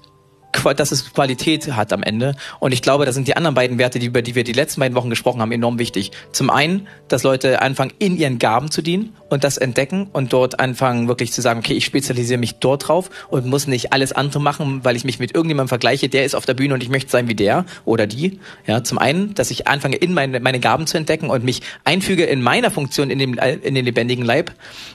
dass 0.76 0.92
es 0.92 1.12
Qualität 1.12 1.72
hat 1.72 1.92
am 1.92 2.02
Ende. 2.02 2.34
Und 2.60 2.72
ich 2.72 2.82
glaube, 2.82 3.04
da 3.04 3.12
sind 3.12 3.28
die 3.28 3.36
anderen 3.36 3.54
beiden 3.54 3.78
Werte, 3.78 3.98
die, 3.98 4.06
über 4.06 4.22
die 4.22 4.34
wir 4.34 4.44
die 4.44 4.52
letzten 4.52 4.80
beiden 4.80 4.94
Wochen 4.94 5.10
gesprochen 5.10 5.40
haben, 5.40 5.52
enorm 5.52 5.78
wichtig. 5.78 6.12
Zum 6.32 6.50
einen, 6.50 6.86
dass 7.08 7.22
Leute 7.22 7.62
anfangen, 7.62 7.92
in 7.98 8.16
ihren 8.16 8.38
Gaben 8.38 8.70
zu 8.70 8.82
dienen 8.82 9.14
und 9.30 9.44
das 9.44 9.56
entdecken 9.56 10.08
und 10.12 10.32
dort 10.32 10.60
anfangen, 10.60 11.08
wirklich 11.08 11.32
zu 11.32 11.40
sagen, 11.40 11.60
okay, 11.60 11.74
ich 11.74 11.84
spezialisiere 11.84 12.38
mich 12.38 12.56
dort 12.56 12.88
drauf 12.88 13.10
und 13.28 13.46
muss 13.46 13.66
nicht 13.66 13.92
alles 13.92 14.12
andere 14.12 14.40
machen, 14.40 14.84
weil 14.84 14.96
ich 14.96 15.04
mich 15.04 15.18
mit 15.18 15.34
irgendjemandem 15.34 15.68
vergleiche, 15.68 16.08
der 16.08 16.24
ist 16.24 16.34
auf 16.34 16.46
der 16.46 16.54
Bühne 16.54 16.74
und 16.74 16.82
ich 16.82 16.88
möchte 16.88 17.10
sein 17.10 17.28
wie 17.28 17.34
der 17.34 17.64
oder 17.84 18.06
die. 18.06 18.40
Ja, 18.66 18.82
zum 18.84 18.98
einen, 18.98 19.34
dass 19.34 19.50
ich 19.50 19.66
anfange, 19.66 19.96
in 19.96 20.14
meine, 20.14 20.40
meine 20.40 20.60
Gaben 20.60 20.86
zu 20.86 20.96
entdecken 20.96 21.30
und 21.30 21.44
mich 21.44 21.62
einfüge 21.84 22.24
in 22.24 22.42
meiner 22.42 22.70
Funktion 22.70 23.10
in 23.10 23.18
dem, 23.18 23.34
in 23.34 23.74
den 23.74 23.84
lebendigen 23.84 24.24
Leib. 24.24 24.52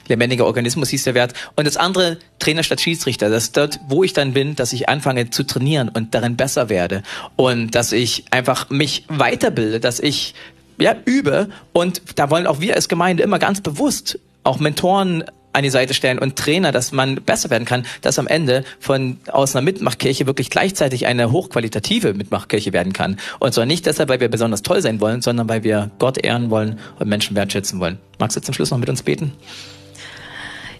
Lebendiger 0.07 0.45
Organismus 0.45 0.89
hieß 0.89 1.03
der 1.03 1.13
Wert. 1.13 1.33
Und 1.55 1.67
das 1.67 1.77
andere, 1.77 2.17
Trainer 2.39 2.63
statt 2.63 2.81
Schiedsrichter, 2.81 3.29
dass 3.29 3.51
dort, 3.51 3.79
wo 3.87 4.03
ich 4.03 4.13
dann 4.13 4.33
bin, 4.33 4.55
dass 4.55 4.73
ich 4.73 4.89
anfange 4.89 5.29
zu 5.29 5.43
trainieren 5.49 5.89
und 5.89 6.15
darin 6.15 6.35
besser 6.35 6.69
werde 6.69 7.03
und 7.35 7.75
dass 7.75 7.91
ich 7.91 8.25
einfach 8.31 8.69
mich 8.69 9.05
weiterbilde, 9.07 9.79
dass 9.79 9.99
ich 9.99 10.33
ja, 10.79 10.95
übe 11.05 11.49
und 11.73 12.01
da 12.15 12.29
wollen 12.29 12.47
auch 12.47 12.61
wir 12.61 12.75
als 12.75 12.87
Gemeinde 12.87 13.23
immer 13.23 13.39
ganz 13.39 13.61
bewusst 13.61 14.19
auch 14.43 14.59
Mentoren 14.59 15.23
an 15.51 15.63
die 15.63 15.69
Seite 15.69 15.93
stellen 15.93 16.19
und 16.19 16.35
Trainer, 16.35 16.71
dass 16.71 16.91
man 16.91 17.15
besser 17.15 17.49
werden 17.49 17.65
kann, 17.65 17.85
dass 18.01 18.19
am 18.19 18.27
Ende 18.27 18.63
von 18.79 19.17
aus 19.31 19.55
einer 19.55 19.63
Mitmachkirche 19.63 20.27
wirklich 20.27 20.49
gleichzeitig 20.49 21.07
eine 21.07 21.31
hochqualitative 21.31 22.13
Mitmachkirche 22.13 22.71
werden 22.71 22.93
kann. 22.93 23.17
Und 23.39 23.53
zwar 23.53 23.65
nicht 23.65 23.85
deshalb, 23.85 24.09
weil 24.09 24.19
wir 24.19 24.29
besonders 24.29 24.61
toll 24.61 24.81
sein 24.81 25.01
wollen, 25.01 25.21
sondern 25.21 25.49
weil 25.49 25.63
wir 25.63 25.89
Gott 25.97 26.23
ehren 26.23 26.49
wollen 26.51 26.79
und 26.99 27.09
Menschen 27.09 27.35
wertschätzen 27.35 27.79
wollen. 27.79 27.97
Magst 28.19 28.37
du 28.37 28.41
zum 28.41 28.53
Schluss 28.53 28.69
noch 28.69 28.77
mit 28.77 28.89
uns 28.89 29.01
beten? 29.01 29.33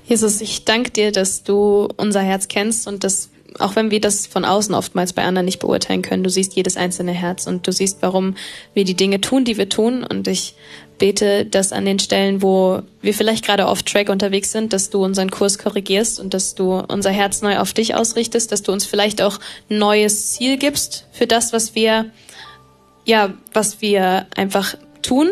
Jesus, 0.06 0.42
ich 0.42 0.66
danke 0.66 0.92
dir, 0.92 1.12
dass 1.12 1.44
du 1.44 1.88
unser 1.98 2.22
Herz 2.22 2.48
kennst 2.48 2.88
und 2.88 3.04
dass 3.04 3.30
auch 3.58 3.76
wenn 3.76 3.92
wir 3.92 4.02
das 4.02 4.28
von 4.28 4.46
außen 4.46 4.76
oftmals 4.76 5.14
bei 5.14 5.24
anderen 5.24 5.46
nicht 5.46 5.60
beurteilen 5.60 6.02
können, 6.02 6.24
du 6.24 6.30
siehst 6.30 6.56
jedes 6.56 6.78
einzelne 6.78 7.12
Herz 7.12 7.48
und 7.48 7.66
du 7.66 7.72
siehst, 7.72 7.98
warum 8.02 8.36
wir 8.74 8.84
die 8.84 8.96
Dinge 8.96 9.22
tun, 9.22 9.46
die 9.46 9.58
wir 9.58 9.70
tun. 9.70 10.04
Und 10.04 10.28
ich 10.28 10.56
bete, 11.00 11.46
dass 11.46 11.72
an 11.72 11.86
den 11.86 11.98
Stellen, 11.98 12.42
wo 12.42 12.82
wir 13.02 13.14
vielleicht 13.14 13.46
gerade 13.46 13.68
off 13.68 13.84
Track 13.84 14.10
unterwegs 14.10 14.52
sind, 14.52 14.74
dass 14.74 14.90
du 14.90 15.04
unseren 15.04 15.32
Kurs 15.32 15.58
korrigierst 15.58 16.20
und 16.20 16.34
dass 16.34 16.54
du 16.54 16.74
unser 16.74 17.12
Herz 17.12 17.42
neu 17.42 17.58
auf 17.58 17.74
dich 17.74 17.96
ausrichtest, 17.96 18.52
dass 18.52 18.62
du 18.62 18.72
uns 18.72 18.86
vielleicht 18.86 19.22
auch 19.22 19.40
neues 19.70 20.34
Ziel 20.34 20.58
gibst 20.58 21.08
für 21.12 21.26
das, 21.26 21.54
was 21.54 21.74
wir, 21.74 22.12
ja, 23.06 23.34
was 23.54 23.82
wir 23.82 24.28
einfach 24.36 24.76
tun 25.02 25.32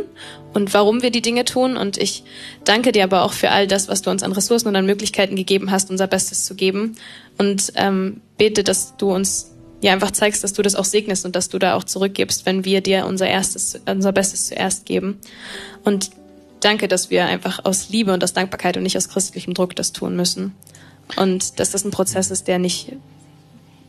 und 0.53 0.74
warum 0.74 1.01
wir 1.01 1.11
die 1.11 1.22
Dinge 1.22 1.45
tun. 1.45 1.78
Und 1.78 1.97
ich 1.97 2.24
danke 2.63 2.91
dir 2.91 3.03
aber 3.03 3.24
auch 3.24 3.34
für 3.34 3.51
all 3.51 3.68
das, 3.68 3.88
was 3.88 4.01
du 4.01 4.09
uns 4.09 4.24
an 4.24 4.32
Ressourcen 4.32 4.68
und 4.68 4.76
an 4.76 4.86
Möglichkeiten 4.86 5.36
gegeben 5.36 5.72
hast, 5.72 5.89
unser 5.89 6.07
Bestes 6.07 6.45
zu 6.45 6.55
geben. 6.55 6.95
Und 7.38 7.74
ähm, 7.76 8.22
bete, 8.38 8.63
dass 8.63 8.97
du 8.97 9.13
uns 9.13 9.51
ja 9.82 9.93
einfach 9.93 10.11
zeigst, 10.11 10.43
dass 10.43 10.53
du 10.53 10.61
das 10.61 10.76
auch 10.76 10.86
segnest 10.86 11.26
und 11.26 11.36
dass 11.36 11.49
du 11.49 11.59
da 11.59 11.76
auch 11.76 11.84
zurückgibst, 11.84 12.45
wenn 12.45 12.65
wir 12.65 12.82
dir 12.82 13.05
unser 13.05 13.28
erstes, 13.28 13.80
unser 13.86 14.11
Bestes 14.11 14.47
zuerst 14.47 14.86
geben. 14.86 15.20
Und 15.84 16.09
danke, 16.61 16.88
dass 16.88 17.09
wir 17.09 17.26
einfach 17.26 17.63
aus 17.65 17.89
Liebe 17.89 18.13
und 18.13 18.24
aus 18.24 18.34
Dankbarkeit 18.34 18.78
und 18.78 18.84
nicht 18.84 18.97
aus 18.97 19.09
christlichem 19.09 19.53
Druck 19.53 19.76
das 19.76 19.93
tun 19.93 20.15
müssen. 20.15 20.55
Und 21.15 21.59
dass 21.59 21.72
das 21.72 21.86
ein 21.86 21.91
Prozess 21.91 22.32
ist, 22.32 22.47
der 22.47 22.59
nicht 22.59 22.93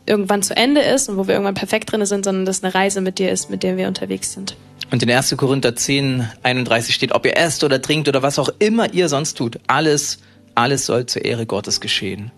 irgendwann 0.06 0.42
zu 0.42 0.56
Ende 0.56 0.80
ist 0.80 1.08
und 1.08 1.16
wo 1.16 1.26
wir 1.26 1.34
irgendwann 1.34 1.54
perfekt 1.54 1.92
drin 1.92 2.04
sind, 2.06 2.24
sondern 2.24 2.46
dass 2.46 2.62
eine 2.62 2.74
Reise 2.74 3.00
mit 3.00 3.18
dir 3.18 3.30
ist, 3.30 3.50
mit 3.50 3.62
der 3.62 3.76
wir 3.76 3.88
unterwegs 3.88 4.32
sind. 4.32 4.56
Und 4.90 5.02
in 5.02 5.10
1. 5.10 5.36
Korinther 5.36 5.76
10, 5.76 6.28
31 6.42 6.94
steht, 6.94 7.12
ob 7.12 7.26
ihr 7.26 7.36
esst 7.36 7.62
oder 7.62 7.82
trinkt 7.82 8.08
oder 8.08 8.22
was 8.22 8.38
auch 8.38 8.48
immer 8.58 8.92
ihr 8.94 9.08
sonst 9.08 9.36
tut, 9.36 9.60
alles, 9.66 10.18
alles 10.54 10.86
soll 10.86 11.06
zur 11.06 11.24
Ehre 11.24 11.44
Gottes 11.44 11.80
geschehen. 11.80 12.30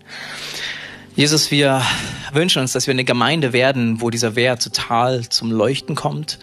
Jesus, 1.15 1.51
wir 1.51 1.81
wünschen 2.33 2.61
uns, 2.61 2.71
dass 2.73 2.87
wir 2.87 2.93
eine 2.93 3.03
Gemeinde 3.03 3.53
werden, 3.53 4.01
wo 4.01 4.09
dieser 4.09 4.35
Wert 4.35 4.63
total 4.63 5.27
zum 5.27 5.51
Leuchten 5.51 5.95
kommt, 5.95 6.39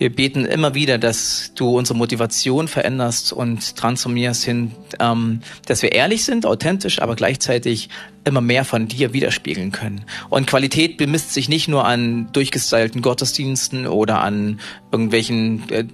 wir 0.00 0.10
beten 0.10 0.46
immer 0.46 0.74
wieder, 0.74 0.96
dass 0.96 1.52
du 1.54 1.76
unsere 1.76 1.96
Motivation 1.96 2.68
veränderst 2.68 3.34
und 3.34 3.76
transformierst 3.76 4.42
hin, 4.42 4.72
ähm, 4.98 5.42
dass 5.66 5.82
wir 5.82 5.92
ehrlich 5.92 6.24
sind, 6.24 6.46
authentisch, 6.46 7.02
aber 7.02 7.16
gleichzeitig 7.16 7.90
immer 8.24 8.40
mehr 8.40 8.64
von 8.64 8.88
dir 8.88 9.12
widerspiegeln 9.12 9.72
können. 9.72 10.06
Und 10.30 10.46
Qualität 10.46 10.96
bemisst 10.96 11.34
sich 11.34 11.50
nicht 11.50 11.68
nur 11.68 11.84
an 11.84 12.32
durchgestylten 12.32 13.02
Gottesdiensten 13.02 13.86
oder 13.86 14.22
an 14.22 14.60
irgendwelchen 14.90 15.68
äh, 15.68 15.84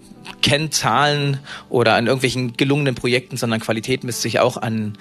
Kennzahlen 0.40 1.40
oder 1.68 1.94
an 1.94 2.06
irgendwelchen 2.06 2.56
gelungenen 2.56 2.94
Projekten, 2.94 3.36
sondern 3.36 3.58
Qualität 3.58 4.04
misst 4.04 4.22
sich 4.22 4.38
auch 4.38 4.56
an 4.56 4.96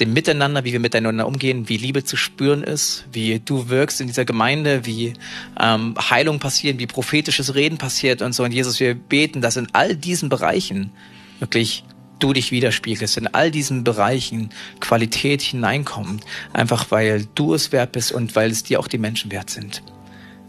dem 0.00 0.12
Miteinander, 0.12 0.64
wie 0.64 0.72
wir 0.72 0.80
miteinander 0.80 1.26
umgehen, 1.26 1.68
wie 1.68 1.76
Liebe 1.76 2.04
zu 2.04 2.16
spüren 2.16 2.62
ist, 2.62 3.04
wie 3.12 3.38
du 3.38 3.68
wirkst 3.68 4.00
in 4.00 4.06
dieser 4.06 4.24
Gemeinde, 4.24 4.86
wie 4.86 5.12
ähm, 5.60 5.94
Heilung 5.98 6.38
passiert, 6.38 6.78
wie 6.78 6.86
prophetisches 6.86 7.54
Reden 7.54 7.78
passiert 7.78 8.22
und 8.22 8.32
so. 8.32 8.44
Und 8.44 8.52
Jesus, 8.52 8.80
wir 8.80 8.94
beten, 8.94 9.40
dass 9.40 9.56
in 9.56 9.68
all 9.72 9.94
diesen 9.96 10.28
Bereichen 10.28 10.90
wirklich 11.38 11.84
du 12.18 12.32
dich 12.32 12.52
widerspiegelst, 12.52 13.16
in 13.16 13.26
all 13.28 13.50
diesen 13.50 13.84
Bereichen 13.84 14.50
Qualität 14.80 15.42
hineinkommt, 15.42 16.24
einfach 16.52 16.90
weil 16.90 17.26
du 17.34 17.54
es 17.54 17.72
wert 17.72 17.92
bist 17.92 18.12
und 18.12 18.36
weil 18.36 18.50
es 18.50 18.62
dir 18.62 18.80
auch 18.80 18.88
die 18.88 18.98
Menschen 18.98 19.30
wert 19.30 19.50
sind. 19.50 19.82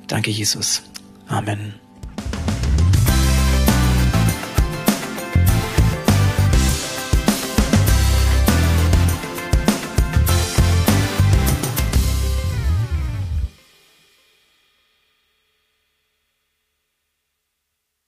Danke, 0.08 0.32
Jesus. 0.32 0.84
Amen. 1.28 1.81